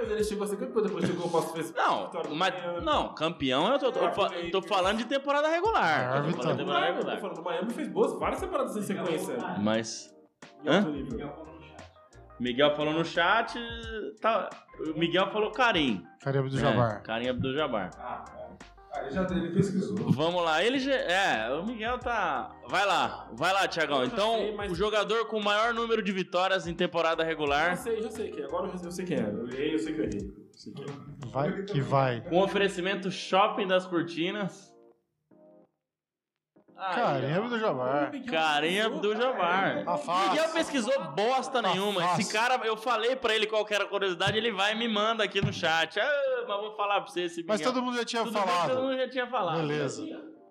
Mas 0.01 0.11
ele 0.11 0.24
chegou 0.24 0.44
a 0.44 0.46
ser 0.48 0.57
campeão, 0.57 0.82
depois 0.82 1.07
chegou 1.07 1.26
o 1.26 1.30
Passo 1.30 1.53
fez. 1.53 1.74
Não, 1.74 2.11
mas 2.34 2.55
não, 2.82 3.14
campeão 3.14 3.72
eu 3.72 3.78
tô, 3.78 3.92
tô, 3.92 4.09
tô 4.51 4.62
falando 4.62 4.98
de 4.98 5.05
temporada 5.05 5.48
regular. 5.48 6.16
Ah, 6.16 6.22
Tô 6.22 6.32
falando 6.42 6.57
de 6.57 6.59
temporada 6.64 6.86
Eu 6.86 6.92
tô 6.94 6.98
regular. 6.98 7.20
falando, 7.20 7.38
o 7.38 7.44
Miami 7.44 7.70
fez 7.72 7.88
boas, 7.88 8.18
várias 8.18 8.40
temporadas 8.40 8.76
em 8.76 8.82
sequência. 8.82 9.36
Mas 9.59 10.14
Hã? 10.66 10.86
Miguel 12.38 12.74
falou 12.74 12.94
no 12.94 13.05
chat, 13.05 13.59
tá, 14.20 14.48
o 14.78 14.98
Miguel 14.98 15.30
falou 15.30 15.51
Karim. 15.51 16.03
Carimbo 16.22 16.48
do 16.48 16.57
É, 16.57 16.61
Jabbar. 16.61 17.03
Karim 17.03 17.28
Abdul-Jabbar. 17.28 17.90
Ah, 17.98 18.24
ele 18.99 19.11
já 19.11 19.22
ele 19.30 19.51
pesquisou. 19.51 19.97
Vamos 20.11 20.43
lá, 20.45 20.64
ele 20.64 20.78
já, 20.78 20.93
é, 20.93 21.51
o 21.55 21.64
Miguel 21.64 21.99
tá, 21.99 22.51
vai 22.68 22.84
lá, 22.86 23.28
vai 23.32 23.53
lá, 23.53 23.66
Tiagão. 23.68 23.99
Já 24.01 24.07
Então, 24.07 24.34
sei, 24.38 24.55
mas- 24.55 24.70
o 24.72 24.74
jogador 24.74 25.26
com 25.26 25.38
o 25.38 25.45
maior 25.45 25.72
número 25.72 26.03
de 26.03 26.12
vitórias 26.12 26.66
em 26.66 26.74
temporada 26.74 27.22
Já 27.22 27.28
regular, 27.28 27.76
sei, 27.76 28.03
já 28.03 28.11
sei 28.11 28.30
quem 28.30 28.43
é. 28.43 28.47
Agora 28.47 28.70
eu 28.82 28.91
sei 28.91 29.05
quem 29.05 29.16
é. 29.16 29.20
Eu 29.20 29.49
errei, 29.49 29.74
eu 29.74 29.78
sei 29.78 29.95
que 29.95 30.01
eu 30.01 30.05
errei. 30.05 30.20
Eu 30.20 30.59
sei 30.59 30.72
quem 30.72 30.84
é. 30.84 30.88
Vai 31.28 31.62
que 31.62 31.80
vai. 31.80 32.20
com 32.22 32.41
oferecimento 32.43 33.11
Shopping 33.11 33.66
das 33.66 33.86
Cortinas. 33.86 34.69
Aí, 36.81 36.95
Carimbo 36.95 37.45
ó. 37.45 37.49
do 37.49 37.59
Jabbar. 37.59 38.12
Karim 38.31 38.81
Abdul-Jabbar. 38.81 39.85
Tá 39.85 39.99
fácil. 39.99 40.31
Miguel 40.31 40.49
pesquisou 40.51 41.05
bosta 41.12 41.61
Tá 41.62 41.68
nenhuma. 41.70 42.05
Esse 42.18 42.33
cara, 42.33 42.59
eu 42.64 42.76
falei 42.76 43.14
pra 43.16 43.35
ele 43.35 43.47
qual 43.47 43.64
que 43.64 43.74
era 43.74 43.85
a 43.85 43.87
curiosidade, 43.87 44.39
ele 44.39 44.51
vai 44.51 44.72
e 44.72 44.76
me 44.76 44.89
manda 44.89 45.22
aqui 45.24 45.45
no 45.45 45.53
chat. 45.53 46.01
Ah, 46.01 46.45
mas 46.49 46.61
vou 46.61 46.74
falar 46.76 47.01
pra 47.03 47.11
você 47.11 47.22
esse 47.22 47.45
Mas 47.47 47.59
Miguel. 47.61 47.72
todo 47.74 47.83
mundo 47.85 47.97
já 47.97 48.05
tinha 48.05 48.22
Tudo 48.24 48.33
bem 48.33 48.43
que 48.43 48.49
todo 48.49 48.57
falado. 48.59 48.83
mundo 48.83 48.97
já 48.97 49.09
tinha 49.11 49.26
falado. 49.26 49.59
Beleza. 49.59 50.03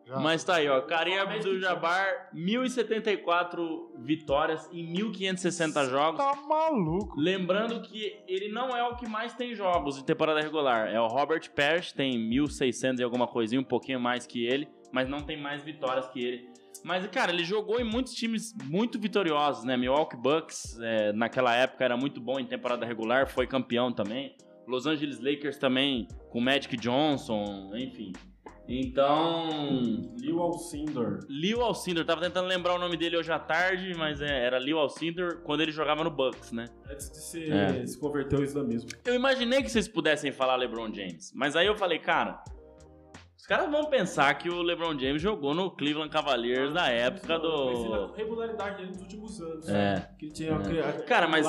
Já. 0.10 0.20
Mas 0.20 0.44
tá 0.44 0.56
aí, 0.56 0.68
ó. 0.68 0.82
Karim 0.82 1.18
Abdul-Jabbar, 1.18 2.30
1074 2.34 3.94
vitórias 4.00 4.68
em 4.74 4.84
1560 4.92 5.86
jogos. 5.86 6.18
Tá 6.18 6.36
maluco. 6.48 7.20
Lembrando 7.20 7.80
que 7.84 8.20
ele 8.28 8.50
não 8.52 8.76
é 8.76 8.84
o 8.84 8.96
que 8.96 9.08
mais 9.08 9.36
tem 9.36 9.54
jogos 9.54 9.98
de 9.98 10.04
temporada 10.04 10.42
regular. 10.42 10.88
É 10.88 11.00
o 11.00 11.06
Robert 11.06 11.52
Parrish, 11.56 11.92
tem 11.92 12.18
1600 12.18 13.00
e 13.00 13.04
alguma 13.04 13.28
coisinha, 13.28 13.62
um 13.62 13.64
pouquinho 13.64 14.00
mais 14.00 14.26
que 14.26 14.44
ele, 14.44 14.68
mas 14.92 15.08
não 15.08 15.22
tem 15.22 15.40
mais 15.40 15.62
vitórias 15.62 16.08
que 16.08 16.20
ele. 16.20 16.50
Mas, 16.84 17.06
cara, 17.08 17.32
ele 17.32 17.44
jogou 17.44 17.80
em 17.80 17.84
muitos 17.84 18.16
times 18.16 18.56
muito 18.64 19.00
vitoriosos, 19.00 19.64
né? 19.64 19.78
Milwaukee 19.78 20.18
Bucks, 20.18 20.80
é, 20.82 21.14
naquela 21.14 21.56
época, 21.56 21.86
era 21.86 21.96
muito 21.96 22.20
bom 22.20 22.40
em 22.40 22.46
temporada 22.46 22.84
regular, 22.84 23.28
foi 23.28 23.46
campeão 23.46 23.92
também. 23.92 24.36
Los 24.68 24.88
Angeles 24.88 25.20
Lakers 25.20 25.58
também, 25.58 26.08
com 26.32 26.40
Magic 26.40 26.76
Johnson, 26.78 27.72
enfim. 27.76 28.12
Então, 28.72 30.12
Lil 30.20 30.40
Alcindor. 30.40 31.20
Leo 31.28 31.62
Alcindor, 31.62 32.06
tava 32.06 32.22
tentando 32.22 32.48
lembrar 32.48 32.76
o 32.76 32.78
nome 32.78 32.96
dele 32.96 33.18
hoje 33.18 33.32
à 33.32 33.40
tarde, 33.40 33.94
mas 33.98 34.22
é, 34.22 34.46
era 34.46 34.60
Leo 34.60 34.78
Alcindor 34.78 35.42
quando 35.44 35.62
ele 35.62 35.72
jogava 35.72 36.04
no 36.04 36.12
Bucks, 36.12 36.52
né? 36.52 36.66
Antes 36.90 37.10
de 37.10 37.18
se, 37.18 37.52
É. 37.52 37.84
se 37.86 38.00
converter 38.00 38.36
ao 38.38 38.44
islamismo. 38.44 38.90
Eu 39.04 39.16
imaginei 39.16 39.64
que 39.64 39.70
vocês 39.70 39.88
pudessem 39.88 40.32
falar 40.32 40.56
LeBron 40.56 40.94
James, 40.94 41.34
mas 41.34 41.56
aí 41.56 41.66
eu 41.66 41.76
falei, 41.76 41.98
cara, 42.00 42.44
Os 43.36 43.48
caras 43.48 43.72
vão 43.72 43.86
pensar 43.86 44.32
que 44.38 44.48
o 44.48 44.62
LeBron 44.62 45.00
James 45.00 45.20
jogou 45.20 45.56
no 45.56 45.72
Cleveland 45.72 46.12
Cavaliers 46.12 46.72
na 46.72 46.88
época 46.90 47.40
do. 47.40 48.12
regularidade 48.14 48.78
dele 48.78 48.90
nos 48.90 49.02
últimos 49.02 49.42
anos. 49.42 49.68
É. 49.68 50.08
Que 50.20 50.26
ele 50.26 50.32
tinha 50.34 50.52
É. 50.52 51.02
Cara, 51.02 51.28
mas. 51.28 51.48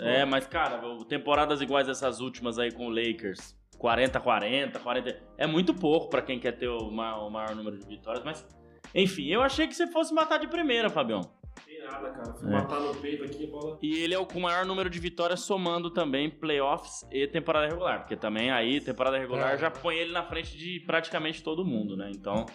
É, 0.00 0.24
mas, 0.24 0.44
cara, 0.48 0.80
temporadas 1.08 1.60
iguais 1.60 1.88
essas 1.88 2.18
últimas 2.20 2.58
aí 2.58 2.72
com 2.72 2.86
o 2.86 2.90
Lakers. 2.90 3.54
40-40, 3.86 4.78
40. 4.80 5.22
É 5.38 5.46
muito 5.46 5.72
pouco 5.74 6.08
pra 6.10 6.22
quem 6.22 6.38
quer 6.40 6.52
ter 6.52 6.68
o 6.68 6.90
ma- 6.90 7.18
o 7.24 7.30
maior 7.30 7.54
número 7.54 7.78
de 7.78 7.86
vitórias, 7.86 8.24
mas. 8.24 8.46
Enfim, 8.94 9.26
eu 9.28 9.42
achei 9.42 9.66
que 9.66 9.74
você 9.74 9.86
fosse 9.86 10.12
matar 10.14 10.38
de 10.38 10.48
primeira, 10.48 10.88
Fabião. 10.90 11.20
Tem 11.64 11.82
nada, 11.84 12.10
cara. 12.10 12.32
Fui 12.34 12.48
É. 12.48 12.52
matar 12.52 12.80
no 12.80 12.94
peito 12.94 13.24
aqui, 13.24 13.44
a 13.44 13.50
bola. 13.50 13.78
E 13.82 14.02
ele 14.02 14.14
é 14.14 14.18
o 14.18 14.26
com 14.26 14.38
o 14.38 14.42
maior 14.42 14.64
número 14.64 14.88
de 14.90 14.98
vitórias 14.98 15.40
somando 15.40 15.90
também 15.90 16.28
playoffs 16.30 17.06
e 17.10 17.26
temporada 17.26 17.66
regular. 17.66 18.00
Porque 18.00 18.16
também 18.16 18.50
aí, 18.50 18.80
temporada 18.80 19.18
regular, 19.18 19.54
É. 19.54 19.58
já 19.58 19.70
põe 19.70 19.96
ele 19.96 20.12
na 20.12 20.22
frente 20.22 20.56
de 20.56 20.80
praticamente 20.80 21.42
todo 21.42 21.64
mundo, 21.64 21.96
né? 21.96 22.10
Então, 22.14 22.46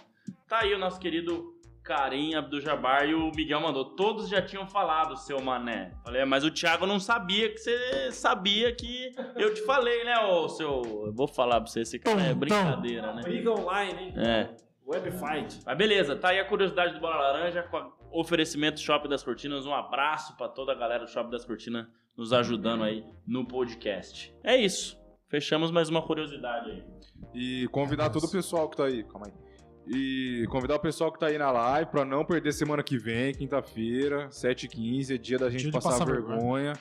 tá 0.48 0.60
aí 0.62 0.74
o 0.74 0.78
nosso 0.80 1.00
querido 1.00 1.54
Karim 1.92 2.36
Abdul-Jabbar 2.36 3.04
e 3.10 3.14
o 3.14 3.32
Miguel 3.36 3.60
mandou. 3.60 3.84
Todos 3.84 4.30
já 4.30 4.42
tinham 4.42 4.66
falado, 4.66 5.18
seu 5.18 5.42
mané. 5.42 5.92
Falei, 6.06 6.22
"É, 6.22 6.26
mas 6.26 6.46
o 6.46 6.50
Thiago 6.50 6.86
não 6.88 7.02
sabia 7.02 7.50
que 7.50 7.58
você 7.58 8.12
sabia 8.14 8.74
que 8.74 9.12
eu 9.36 9.54
te 9.54 9.62
falei, 9.66 10.06
né, 10.06 10.18
ô 10.20 10.48
seu... 10.48 10.82
Eu 11.08 11.14
vou 11.14 11.28
falar 11.28 11.60
pra 11.60 11.70
você, 11.70 11.82
esse 11.82 12.00
cara 12.00 12.22
é 12.22 12.30
Tom, 12.30 12.40
brincadeira, 12.40 13.14
né? 13.14 13.22
Briga 13.24 13.52
online, 13.52 14.00
hein? 14.04 14.14
É. 14.16 14.50
Webfight. 14.88 15.60
Mas 15.66 15.78
beleza, 15.78 16.16
tá 16.16 16.30
aí 16.30 16.40
a 16.40 16.46
curiosidade 16.46 16.94
do 16.94 17.02
Bola 17.02 17.18
Laranja 17.18 17.64
com 17.64 17.76
a 17.78 17.92
oferecimento 18.10 18.80
Shopping 18.80 19.10
das 19.10 19.22
Cortinas. 19.24 19.66
Um 19.66 19.74
abraço 19.74 20.36
pra 20.38 20.48
toda 20.48 20.72
a 20.72 20.76
galera 20.76 21.04
do 21.04 21.10
Shopping 21.12 21.30
das 21.32 21.44
Cortinas 21.46 21.88
nos 22.16 22.32
ajudando 22.32 22.84
aí 22.86 23.04
no 23.28 23.46
podcast. 23.46 24.34
É 24.44 24.56
isso. 24.56 24.98
Fechamos 25.28 25.72
mais 25.72 25.90
uma 25.90 26.02
curiosidade 26.02 26.72
aí. 26.72 26.84
E 27.34 27.68
convidar 27.68 28.10
todo 28.10 28.26
o 28.26 28.32
pessoal 28.32 28.70
que 28.70 28.78
tá 28.78 28.86
aí. 28.86 29.04
Calma 29.04 29.28
aí. 29.28 29.34
E 29.88 30.46
convidar 30.50 30.76
o 30.76 30.80
pessoal 30.80 31.12
que 31.12 31.20
tá 31.20 31.28
aí 31.28 31.38
na 31.38 31.52
live 31.52 31.90
pra 31.90 32.06
não 32.06 32.24
perder 32.24 32.54
semana 32.54 32.84
que 32.84 32.98
vem, 32.98 33.34
quinta-feira, 33.34 34.28
7h15, 34.30 35.16
é 35.16 35.18
dia 35.18 35.38
da 35.38 35.50
gente 35.50 35.64
Dia 35.64 35.72
passar, 35.72 35.92
passar 35.92 36.06
vergonha. 36.06 36.74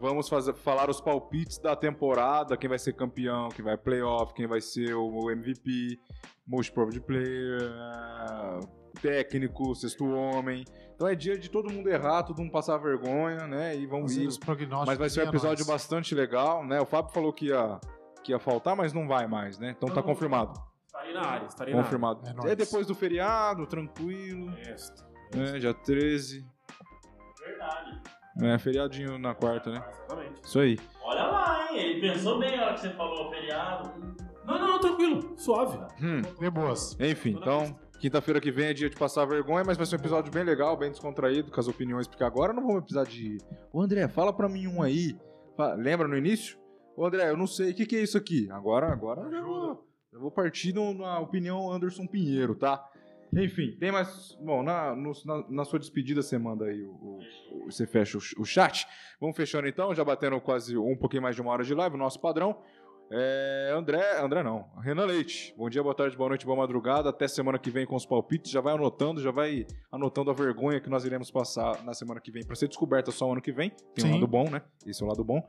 Vamos 0.00 0.28
fazer, 0.28 0.54
falar 0.54 0.88
os 0.88 1.00
palpites 1.00 1.58
da 1.58 1.74
temporada, 1.74 2.56
quem 2.56 2.68
vai 2.68 2.78
ser 2.78 2.92
campeão, 2.92 3.48
quem 3.48 3.64
vai 3.64 3.76
playoff, 3.76 4.32
quem 4.32 4.46
vai 4.46 4.60
ser 4.60 4.94
o 4.94 5.30
MVP, 5.30 5.98
most 6.46 6.70
improved 6.70 7.00
player, 7.00 7.60
ah, 7.72 8.60
técnico, 9.02 9.74
sexto 9.74 10.06
homem. 10.06 10.64
Então 10.94 11.06
é 11.06 11.14
dia 11.14 11.36
de 11.36 11.50
todo 11.50 11.70
mundo 11.70 11.88
errar, 11.88 12.22
todo 12.22 12.38
mundo 12.38 12.50
passar 12.50 12.76
vergonha, 12.78 13.46
né? 13.46 13.76
E 13.76 13.86
vamos 13.86 14.16
ir. 14.16 14.28
Mas 14.86 14.98
vai 14.98 15.10
ser 15.10 15.20
um 15.20 15.28
episódio 15.28 15.48
análise. 15.48 15.68
bastante 15.68 16.14
legal, 16.14 16.64
né? 16.64 16.80
O 16.80 16.86
Fábio 16.86 17.12
falou 17.12 17.32
que 17.32 17.46
ia, 17.46 17.80
que 18.22 18.32
ia 18.32 18.38
faltar, 18.38 18.76
mas 18.76 18.92
não 18.92 19.06
vai 19.06 19.26
mais, 19.26 19.58
né? 19.58 19.74
Então 19.76 19.88
tá 19.88 19.96
Não, 19.96 20.02
não, 20.02 20.14
confirmado. 20.14 20.67
Estarei 21.08 21.14
na 21.14 21.20
área, 21.28 21.46
estarei 21.46 21.74
na 21.74 21.80
área. 21.80 21.84
Confirmado. 21.90 22.48
É 22.48 22.52
É, 22.52 22.56
depois 22.56 22.86
do 22.86 22.94
feriado, 22.94 23.66
tranquilo, 23.66 24.50
Yes. 24.58 24.92
né? 25.34 25.58
Dia 25.58 25.74
13. 25.74 26.44
Verdade. 27.44 28.00
É, 28.42 28.58
feriadinho 28.58 29.18
na 29.18 29.34
quarta, 29.34 29.70
né? 29.70 29.84
Exatamente. 29.88 30.40
Isso 30.44 30.60
aí. 30.60 30.78
Olha 31.02 31.24
lá, 31.24 31.68
hein? 31.72 31.78
Ele 31.78 32.00
pensou 32.00 32.38
bem 32.38 32.56
na 32.56 32.64
hora 32.66 32.74
que 32.74 32.80
você 32.80 32.90
falou 32.90 33.30
feriado. 33.30 33.90
Não, 34.44 34.58
não, 34.58 34.78
tranquilo. 34.80 35.34
Suave. 35.36 35.78
Hum, 36.02 36.22
De 36.38 36.50
boas. 36.50 36.96
enfim, 37.00 37.30
então, 37.38 37.78
quinta-feira 38.00 38.40
que 38.40 38.50
vem 38.50 38.66
é 38.66 38.72
dia 38.72 38.88
de 38.88 38.96
passar 38.96 39.24
vergonha, 39.26 39.64
mas 39.66 39.76
vai 39.76 39.84
ser 39.86 39.96
um 39.96 39.98
episódio 39.98 40.32
bem 40.32 40.44
legal, 40.44 40.76
bem 40.76 40.90
descontraído, 40.90 41.50
com 41.50 41.60
as 41.60 41.68
opiniões, 41.68 42.06
porque 42.06 42.24
agora 42.24 42.52
não 42.52 42.62
vamos 42.66 42.80
precisar 42.84 43.04
de. 43.04 43.38
Ô 43.72 43.82
André, 43.82 44.06
fala 44.08 44.32
pra 44.32 44.48
mim 44.48 44.66
um 44.66 44.80
aí. 44.82 45.18
Lembra 45.76 46.06
no 46.06 46.16
início? 46.16 46.56
Ô 46.96 47.04
André, 47.06 47.28
eu 47.30 47.36
não 47.36 47.46
sei, 47.46 47.72
o 47.72 47.74
que, 47.74 47.84
que 47.86 47.96
é 47.96 48.02
isso 48.02 48.16
aqui? 48.16 48.48
Agora, 48.50 48.90
agora 48.92 49.22
vou, 49.42 49.87
eu 50.12 50.20
vou 50.20 50.30
partir 50.30 50.72
na 50.94 51.18
opinião 51.20 51.70
Anderson 51.70 52.06
Pinheiro, 52.06 52.54
tá? 52.54 52.84
Enfim, 53.36 53.76
tem 53.78 53.92
mais. 53.92 54.34
Bom, 54.40 54.62
na, 54.62 54.96
no- 54.96 55.12
na, 55.26 55.44
na 55.50 55.64
sua 55.64 55.78
despedida 55.78 56.22
você 56.22 56.38
manda 56.38 56.64
aí 56.64 56.82
o, 56.82 56.90
o- 56.92 57.70
você 57.70 57.86
fecha 57.86 58.16
o, 58.16 58.20
o 58.40 58.44
chat. 58.44 58.86
Vamos 59.20 59.36
fechando 59.36 59.68
então, 59.68 59.94
já 59.94 60.02
batendo 60.02 60.40
quase 60.40 60.76
um 60.78 60.96
pouquinho 60.96 61.22
mais 61.22 61.36
de 61.36 61.42
uma 61.42 61.50
hora 61.52 61.62
de 61.62 61.74
live, 61.74 61.94
o 61.94 61.98
nosso 61.98 62.18
padrão. 62.20 62.58
É, 63.10 63.72
André, 63.74 64.20
André 64.20 64.42
não, 64.42 64.68
Renan 64.80 65.06
Leite. 65.06 65.54
Bom 65.56 65.70
dia, 65.70 65.82
boa 65.82 65.94
tarde, 65.94 66.14
boa 66.16 66.28
noite, 66.28 66.44
boa 66.44 66.58
madrugada. 66.58 67.08
Até 67.08 67.26
semana 67.26 67.58
que 67.58 67.70
vem 67.70 67.86
com 67.86 67.96
os 67.96 68.04
palpites. 68.04 68.50
Já 68.50 68.60
vai 68.60 68.74
anotando, 68.74 69.22
já 69.22 69.30
vai 69.30 69.66
anotando 69.90 70.30
a 70.30 70.34
vergonha 70.34 70.78
que 70.78 70.90
nós 70.90 71.04
iremos 71.06 71.30
passar 71.30 71.82
na 71.84 71.94
semana 71.94 72.20
que 72.20 72.30
vem 72.30 72.44
para 72.44 72.54
ser 72.54 72.68
descoberta 72.68 73.10
só 73.10 73.26
o 73.26 73.32
ano 73.32 73.40
que 73.40 73.50
vem. 73.52 73.70
Tem 73.94 74.04
um 74.04 74.08
Sim. 74.08 74.14
lado 74.14 74.26
bom, 74.26 74.50
né? 74.50 74.60
Esse 74.86 75.02
é 75.02 75.06
o 75.06 75.08
lado 75.08 75.24
bom. 75.24 75.40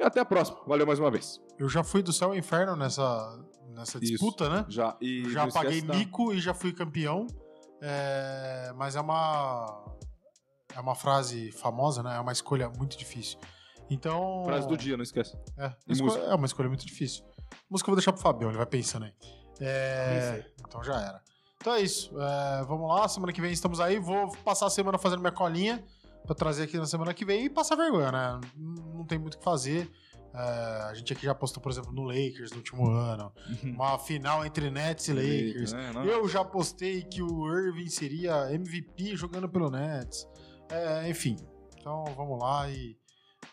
E 0.00 0.02
até 0.02 0.20
a 0.20 0.24
próxima. 0.24 0.58
Valeu 0.66 0.86
mais 0.86 0.98
uma 0.98 1.10
vez. 1.10 1.42
Eu 1.58 1.68
já 1.68 1.84
fui 1.84 2.02
do 2.02 2.12
céu 2.12 2.28
ao 2.28 2.34
inferno 2.36 2.74
nessa, 2.74 3.38
nessa 3.68 3.98
Isso. 3.98 4.12
disputa, 4.12 4.48
né? 4.48 4.64
Já 4.68 4.96
e 4.98 5.28
já 5.30 5.46
paguei 5.48 5.82
da- 5.82 5.94
mico 5.94 6.32
e 6.32 6.40
já 6.40 6.54
fui 6.54 6.72
campeão. 6.72 7.26
É, 7.82 8.72
mas 8.76 8.96
é 8.96 9.00
uma 9.02 9.94
é 10.74 10.80
uma 10.80 10.94
frase 10.94 11.52
famosa, 11.52 12.02
né? 12.02 12.16
É 12.16 12.20
uma 12.20 12.32
escolha 12.32 12.70
muito 12.70 12.96
difícil. 12.96 13.38
Então. 13.90 14.42
frase 14.44 14.66
do 14.66 14.76
dia, 14.76 14.96
não 14.96 15.02
esquece. 15.02 15.36
É, 15.58 15.72
E 15.88 16.02
música? 16.02 16.24
é 16.24 16.34
uma 16.34 16.46
escolha 16.46 16.68
muito 16.68 16.86
difícil. 16.86 17.24
Música 17.70 17.88
eu 17.88 17.92
vou 17.92 17.96
deixar 17.96 18.12
pro 18.12 18.22
Fabião, 18.22 18.50
ele 18.50 18.56
vai 18.58 18.66
pensando 18.66 19.04
aí. 19.04 19.12
É, 19.60 20.44
então 20.66 20.82
já 20.82 21.00
era. 21.00 21.22
Então 21.56 21.74
é 21.74 21.80
isso. 21.80 22.10
É, 22.20 22.64
vamos 22.64 22.88
lá, 22.88 23.08
semana 23.08 23.32
que 23.32 23.40
vem 23.40 23.52
estamos 23.52 23.80
aí. 23.80 23.98
Vou 23.98 24.30
passar 24.44 24.66
a 24.66 24.70
semana 24.70 24.98
fazendo 24.98 25.20
minha 25.20 25.32
colinha 25.32 25.82
pra 26.26 26.34
trazer 26.34 26.64
aqui 26.64 26.76
na 26.76 26.86
semana 26.86 27.14
que 27.14 27.24
vem 27.24 27.44
e 27.46 27.50
passar 27.50 27.76
vergonha, 27.76 28.10
né? 28.12 28.40
Não 28.56 29.04
tem 29.06 29.18
muito 29.18 29.34
o 29.34 29.38
que 29.38 29.44
fazer. 29.44 29.90
É, 30.34 30.38
a 30.90 30.94
gente 30.94 31.12
aqui 31.12 31.24
já 31.24 31.34
postou, 31.34 31.62
por 31.62 31.70
exemplo, 31.70 31.92
no 31.92 32.02
Lakers 32.02 32.50
no 32.50 32.56
último 32.58 32.90
ano. 32.90 33.32
Uma 33.62 33.98
final 33.98 34.44
entre 34.44 34.68
Nets 34.70 35.06
e 35.08 35.12
Lakers. 35.12 35.72
Né? 35.72 35.92
Eu 36.04 36.28
já 36.28 36.44
postei 36.44 37.02
que 37.02 37.22
o 37.22 37.46
Irving 37.48 37.88
seria 37.88 38.52
MVP 38.52 39.14
jogando 39.16 39.48
pelo 39.48 39.70
Nets. 39.70 40.26
É, 40.70 41.08
enfim. 41.08 41.36
Então 41.78 42.04
vamos 42.16 42.38
lá 42.40 42.68
e 42.68 42.96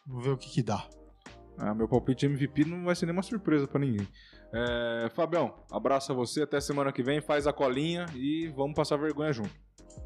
vamos 0.06 0.24
ver 0.24 0.32
o 0.32 0.38
que, 0.38 0.50
que 0.50 0.64
dá. 0.64 0.88
Ah, 1.58 1.76
meu 1.76 1.88
palpite 1.88 2.26
MVP 2.26 2.66
não 2.66 2.86
vai 2.86 2.96
ser 2.96 3.06
nenhuma 3.06 3.22
surpresa 3.22 3.68
pra 3.68 3.80
ninguém. 3.80 4.08
É, 4.54 5.10
Fabião, 5.14 5.54
abraço 5.72 6.12
a 6.12 6.16
você. 6.16 6.42
Até 6.42 6.60
semana 6.60 6.92
que 6.92 7.04
vem. 7.04 7.22
Faz 7.22 7.46
a 7.48 7.54
colinha 7.54 8.06
e 8.16 8.48
vamos 8.56 8.76
passar 8.76 8.98
vergonha 8.98 9.32
junto. 9.32 9.52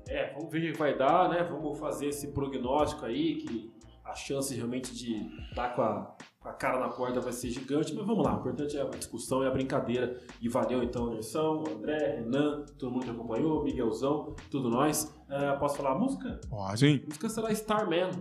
É, 0.08 0.34
vamos 0.34 0.52
ver 0.52 0.70
o 0.70 0.74
que 0.74 0.80
vai 0.80 0.98
dar, 0.98 1.30
né? 1.30 1.44
Vamos 1.44 1.80
fazer 1.80 2.08
esse 2.08 2.28
prognóstico 2.30 3.06
aí, 3.06 3.36
que 3.36 3.74
a 4.04 4.14
chance 4.14 4.54
realmente 4.54 4.94
de 4.94 5.16
estar 5.50 5.70
com 5.70 5.82
a, 5.82 6.16
com 6.40 6.50
a 6.50 6.54
cara 6.54 6.80
na 6.80 6.90
porta 6.90 7.20
vai 7.20 7.34
ser 7.34 7.50
gigante, 7.50 7.94
mas 7.96 8.06
vamos 8.06 8.24
lá, 8.24 8.36
o 8.36 8.40
importante 8.40 8.78
é 8.78 8.82
a 8.82 8.86
discussão 8.86 9.44
e 9.44 9.48
a 9.48 9.52
brincadeira. 9.52 10.22
E 10.40 10.48
valeu 10.48 10.84
então, 10.84 11.08
Anderson, 11.08 11.64
André, 11.76 12.18
Renan, 12.18 12.66
todo 12.78 12.92
mundo 12.92 13.06
que 13.06 13.12
acompanhou, 13.12 13.64
Miguelzão, 13.64 14.36
tudo 14.52 14.70
nós. 14.70 15.14
É, 15.28 15.54
posso 15.54 15.78
falar 15.78 15.94
a 15.94 15.98
música? 15.98 16.40
Pode. 16.48 16.80
Sim. 16.80 17.02
A 17.04 17.06
música 17.08 17.30
será 17.30 17.52
Starman, 17.52 18.12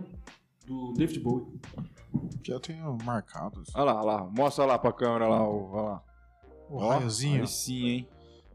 do 0.65 0.93
David 0.93 1.19
Bowie. 1.19 1.45
Eu 2.47 2.59
tenho 2.59 2.97
marcados. 3.03 3.73
Olha 3.75 3.83
lá, 3.85 3.95
olha 3.95 4.05
lá. 4.05 4.31
Mostra 4.35 4.65
lá 4.65 4.79
pra 4.79 4.93
câmera 4.93 5.27
lá. 5.27 5.47
Olha 5.47 5.81
lá. 5.81 6.03
O 6.69 6.77
raiozinho. 6.77 7.41
Aí 7.41 7.47
sim, 7.47 7.87
hein? 7.87 8.09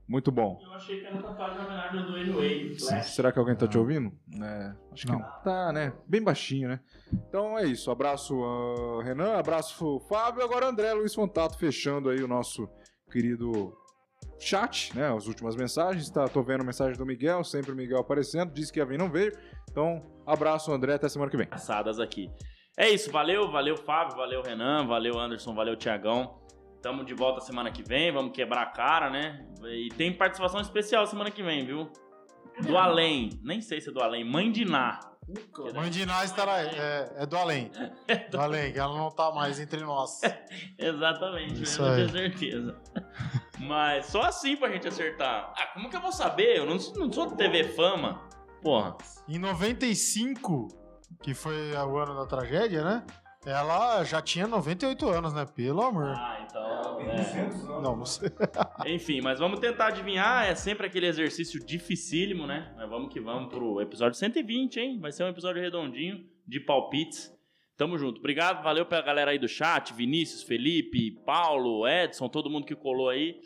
Muito 0.08 0.32
bom. 0.32 0.58
Eu 0.60 0.72
achei 0.72 1.00
que 1.00 1.06
era 1.06 1.22
tatuagem 1.22 1.60
em 1.60 1.64
homenagem 1.64 2.32
Wade. 2.32 2.80
Flash. 2.80 3.14
Será 3.14 3.30
que 3.30 3.38
alguém 3.38 3.54
tá 3.54 3.68
te 3.68 3.74
Não. 3.76 3.82
ouvindo? 3.82 4.12
É, 4.42 4.74
acho 4.92 5.06
que 5.06 5.12
Não. 5.12 5.20
tá, 5.44 5.72
né? 5.72 5.92
Bem 6.06 6.20
baixinho, 6.20 6.68
né? 6.68 6.80
Então 7.12 7.56
é 7.56 7.64
isso. 7.64 7.90
Abraço, 7.92 8.34
ah, 8.42 9.04
Renan. 9.04 9.36
Abraço, 9.38 10.00
Fábio. 10.08 10.42
Agora 10.42 10.66
André 10.68 10.92
Luiz 10.94 11.14
Fontato 11.14 11.56
fechando 11.56 12.08
aí 12.10 12.20
o 12.24 12.28
nosso 12.28 12.68
querido 13.12 13.72
chat, 14.40 14.96
né? 14.96 15.14
As 15.14 15.26
últimas 15.26 15.54
mensagens. 15.54 16.10
Tá, 16.10 16.26
tô 16.26 16.42
vendo 16.42 16.64
mensagem 16.64 16.96
do 16.96 17.06
Miguel, 17.06 17.44
sempre 17.44 17.72
o 17.72 17.76
Miguel 17.76 17.98
aparecendo. 17.98 18.52
Disse 18.52 18.72
que 18.72 18.78
ia 18.78 18.86
vir, 18.86 18.98
não 18.98 19.10
veio. 19.10 19.32
Então, 19.70 20.02
abraço, 20.26 20.72
André. 20.72 20.94
Até 20.94 21.08
semana 21.08 21.30
que 21.30 21.36
vem. 21.36 21.46
passadas 21.46 22.00
aqui. 22.00 22.30
É 22.76 22.88
isso, 22.88 23.10
valeu, 23.10 23.50
valeu 23.50 23.76
Fábio, 23.76 24.16
valeu 24.16 24.42
Renan, 24.42 24.86
valeu 24.86 25.18
Anderson, 25.18 25.54
valeu 25.54 25.76
Tiagão. 25.76 26.40
Tamo 26.80 27.04
de 27.04 27.12
volta 27.12 27.40
semana 27.40 27.70
que 27.70 27.82
vem, 27.82 28.10
vamos 28.10 28.32
quebrar 28.32 28.62
a 28.62 28.66
cara, 28.66 29.10
né? 29.10 29.46
E 29.64 29.90
tem 29.90 30.12
participação 30.12 30.60
especial 30.60 31.06
semana 31.06 31.30
que 31.30 31.42
vem, 31.42 31.66
viu? 31.66 31.90
Do 32.62 32.78
além, 32.78 33.30
nem 33.42 33.60
sei 33.60 33.80
se 33.80 33.90
é 33.90 33.92
do 33.92 34.00
além, 34.00 34.24
Mãe 34.24 34.50
de 34.50 34.64
Ná. 34.64 34.98
Mãe 35.74 35.90
de 35.90 36.02
Iná 36.02 36.24
estará. 36.24 36.60
É, 36.62 37.12
é 37.18 37.26
do 37.26 37.36
além. 37.36 37.70
Do 38.30 38.40
além, 38.40 38.72
que 38.72 38.78
ela 38.78 38.96
não 38.96 39.10
tá 39.10 39.30
mais 39.30 39.60
entre 39.60 39.80
nós. 39.80 40.20
Exatamente, 40.78 41.62
Isso 41.62 41.82
eu 41.82 41.94
tenho 41.94 42.08
certeza. 42.10 42.80
Mas 43.60 44.06
só 44.06 44.22
assim 44.22 44.56
pra 44.56 44.70
gente 44.70 44.88
acertar. 44.88 45.52
Ah, 45.56 45.66
como 45.74 45.88
que 45.90 45.96
eu 45.96 46.00
vou 46.00 46.12
saber? 46.12 46.56
Eu 46.56 46.66
não, 46.66 46.78
sou- 46.78 46.98
não 46.98 47.12
sou 47.12 47.30
TV 47.32 47.64
Fama. 47.64 48.28
Porra. 48.62 48.96
Em 49.28 49.38
95, 49.38 50.68
que 51.22 51.34
foi 51.34 51.72
o 51.72 51.98
ano 51.98 52.14
da 52.14 52.26
tragédia, 52.26 52.82
né? 52.82 53.04
Ela 53.46 54.04
já 54.04 54.20
tinha 54.20 54.46
98 54.46 55.08
anos, 55.08 55.32
né? 55.32 55.46
Pelo 55.46 55.80
amor. 55.82 56.08
Ah, 56.14 56.44
então. 56.46 57.00
é. 57.00 57.48
Não, 57.82 57.96
não 57.96 58.04
sei. 58.04 58.30
Enfim, 58.86 59.20
mas 59.22 59.38
vamos 59.38 59.60
tentar 59.60 59.86
adivinhar. 59.86 60.44
É 60.46 60.54
sempre 60.54 60.86
aquele 60.86 61.06
exercício 61.06 61.58
dificílimo, 61.64 62.46
né? 62.46 62.70
Mas 62.76 62.88
vamos 62.90 63.10
que 63.12 63.18
vamos 63.20 63.48
pro 63.48 63.80
episódio 63.80 64.18
120, 64.18 64.78
hein? 64.78 64.98
Vai 65.00 65.10
ser 65.10 65.24
um 65.24 65.28
episódio 65.28 65.62
redondinho 65.62 66.22
de 66.46 66.60
palpites. 66.60 67.32
Tamo 67.80 67.96
junto. 67.96 68.18
Obrigado, 68.18 68.62
valeu 68.62 68.84
pra 68.84 69.00
galera 69.00 69.30
aí 69.30 69.38
do 69.38 69.48
chat. 69.48 69.94
Vinícius, 69.94 70.42
Felipe, 70.42 71.12
Paulo, 71.24 71.88
Edson, 71.88 72.28
todo 72.28 72.50
mundo 72.50 72.66
que 72.66 72.76
colou 72.76 73.08
aí. 73.08 73.40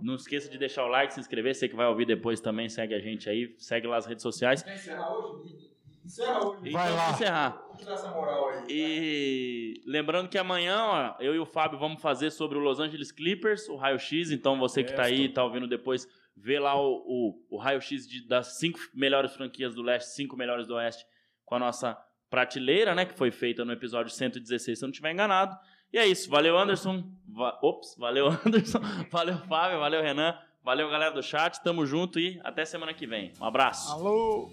Não 0.00 0.14
esqueça 0.14 0.48
de 0.48 0.56
deixar 0.56 0.86
o 0.86 0.88
like, 0.88 1.12
se 1.12 1.20
inscrever. 1.20 1.54
Você 1.54 1.68
que 1.68 1.76
vai 1.76 1.86
ouvir 1.86 2.06
depois 2.06 2.40
também, 2.40 2.66
segue 2.66 2.94
a 2.94 2.98
gente 2.98 3.28
aí. 3.28 3.54
Segue 3.58 3.86
lá 3.86 3.98
as 3.98 4.06
redes 4.06 4.22
sociais. 4.22 4.62
Quer 4.62 4.76
encerrar 4.76 5.14
hoje? 5.14 5.70
Encerra 6.02 6.46
hoje. 6.46 6.70
Vai 6.70 6.86
então, 6.86 6.96
lá. 6.96 7.10
encerrar. 7.10 7.50
Vamos 7.62 7.78
tirar 7.78 7.92
essa 7.92 8.10
moral 8.10 8.48
aí. 8.48 8.64
E 8.70 9.82
lembrando 9.84 10.30
que 10.30 10.38
amanhã, 10.38 10.78
ó, 10.78 11.22
eu 11.22 11.34
e 11.34 11.38
o 11.38 11.44
Fábio 11.44 11.78
vamos 11.78 12.00
fazer 12.00 12.30
sobre 12.30 12.56
o 12.56 12.62
Los 12.62 12.80
Angeles 12.80 13.12
Clippers, 13.12 13.68
o 13.68 13.76
raio-x. 13.76 14.30
Então 14.30 14.58
você 14.58 14.82
que 14.82 14.94
tá 14.94 15.02
aí, 15.02 15.28
tá 15.28 15.44
ouvindo 15.44 15.68
depois, 15.68 16.08
vê 16.34 16.58
lá 16.58 16.74
o, 16.74 17.04
o, 17.06 17.56
o 17.56 17.58
raio-x 17.58 18.08
de- 18.08 18.26
das 18.26 18.56
cinco 18.58 18.78
melhores 18.94 19.34
franquias 19.34 19.74
do 19.74 19.82
leste, 19.82 20.08
cinco 20.14 20.38
melhores 20.38 20.66
do 20.66 20.74
oeste, 20.74 21.04
com 21.44 21.56
a 21.56 21.58
nossa 21.58 22.02
prateleira, 22.34 22.94
né? 22.96 23.04
Que 23.04 23.16
foi 23.16 23.30
feita 23.30 23.64
no 23.64 23.72
episódio 23.72 24.12
116, 24.12 24.76
se 24.78 24.84
eu 24.84 24.88
não 24.88 24.90
estiver 24.90 25.12
enganado. 25.12 25.56
E 25.92 25.98
é 25.98 26.04
isso. 26.04 26.28
Valeu, 26.28 26.58
Anderson. 26.58 27.04
Va 27.28 27.56
Ops, 27.62 27.94
valeu, 27.96 28.26
Anderson. 28.44 28.80
Valeu, 29.08 29.38
Fábio. 29.48 29.78
Valeu, 29.78 30.02
Renan. 30.02 30.36
Valeu, 30.64 30.90
galera 30.90 31.12
do 31.12 31.22
chat. 31.22 31.62
Tamo 31.62 31.86
junto 31.86 32.18
e 32.18 32.40
até 32.42 32.64
semana 32.64 32.92
que 32.92 33.06
vem. 33.06 33.32
Um 33.40 33.44
abraço. 33.44 33.92
Alô! 33.92 34.50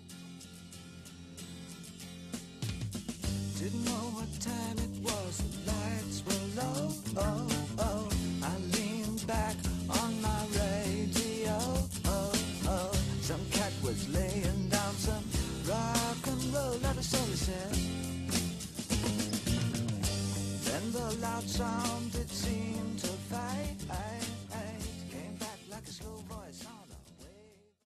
Loud 21.42 21.50
sound 21.50 22.11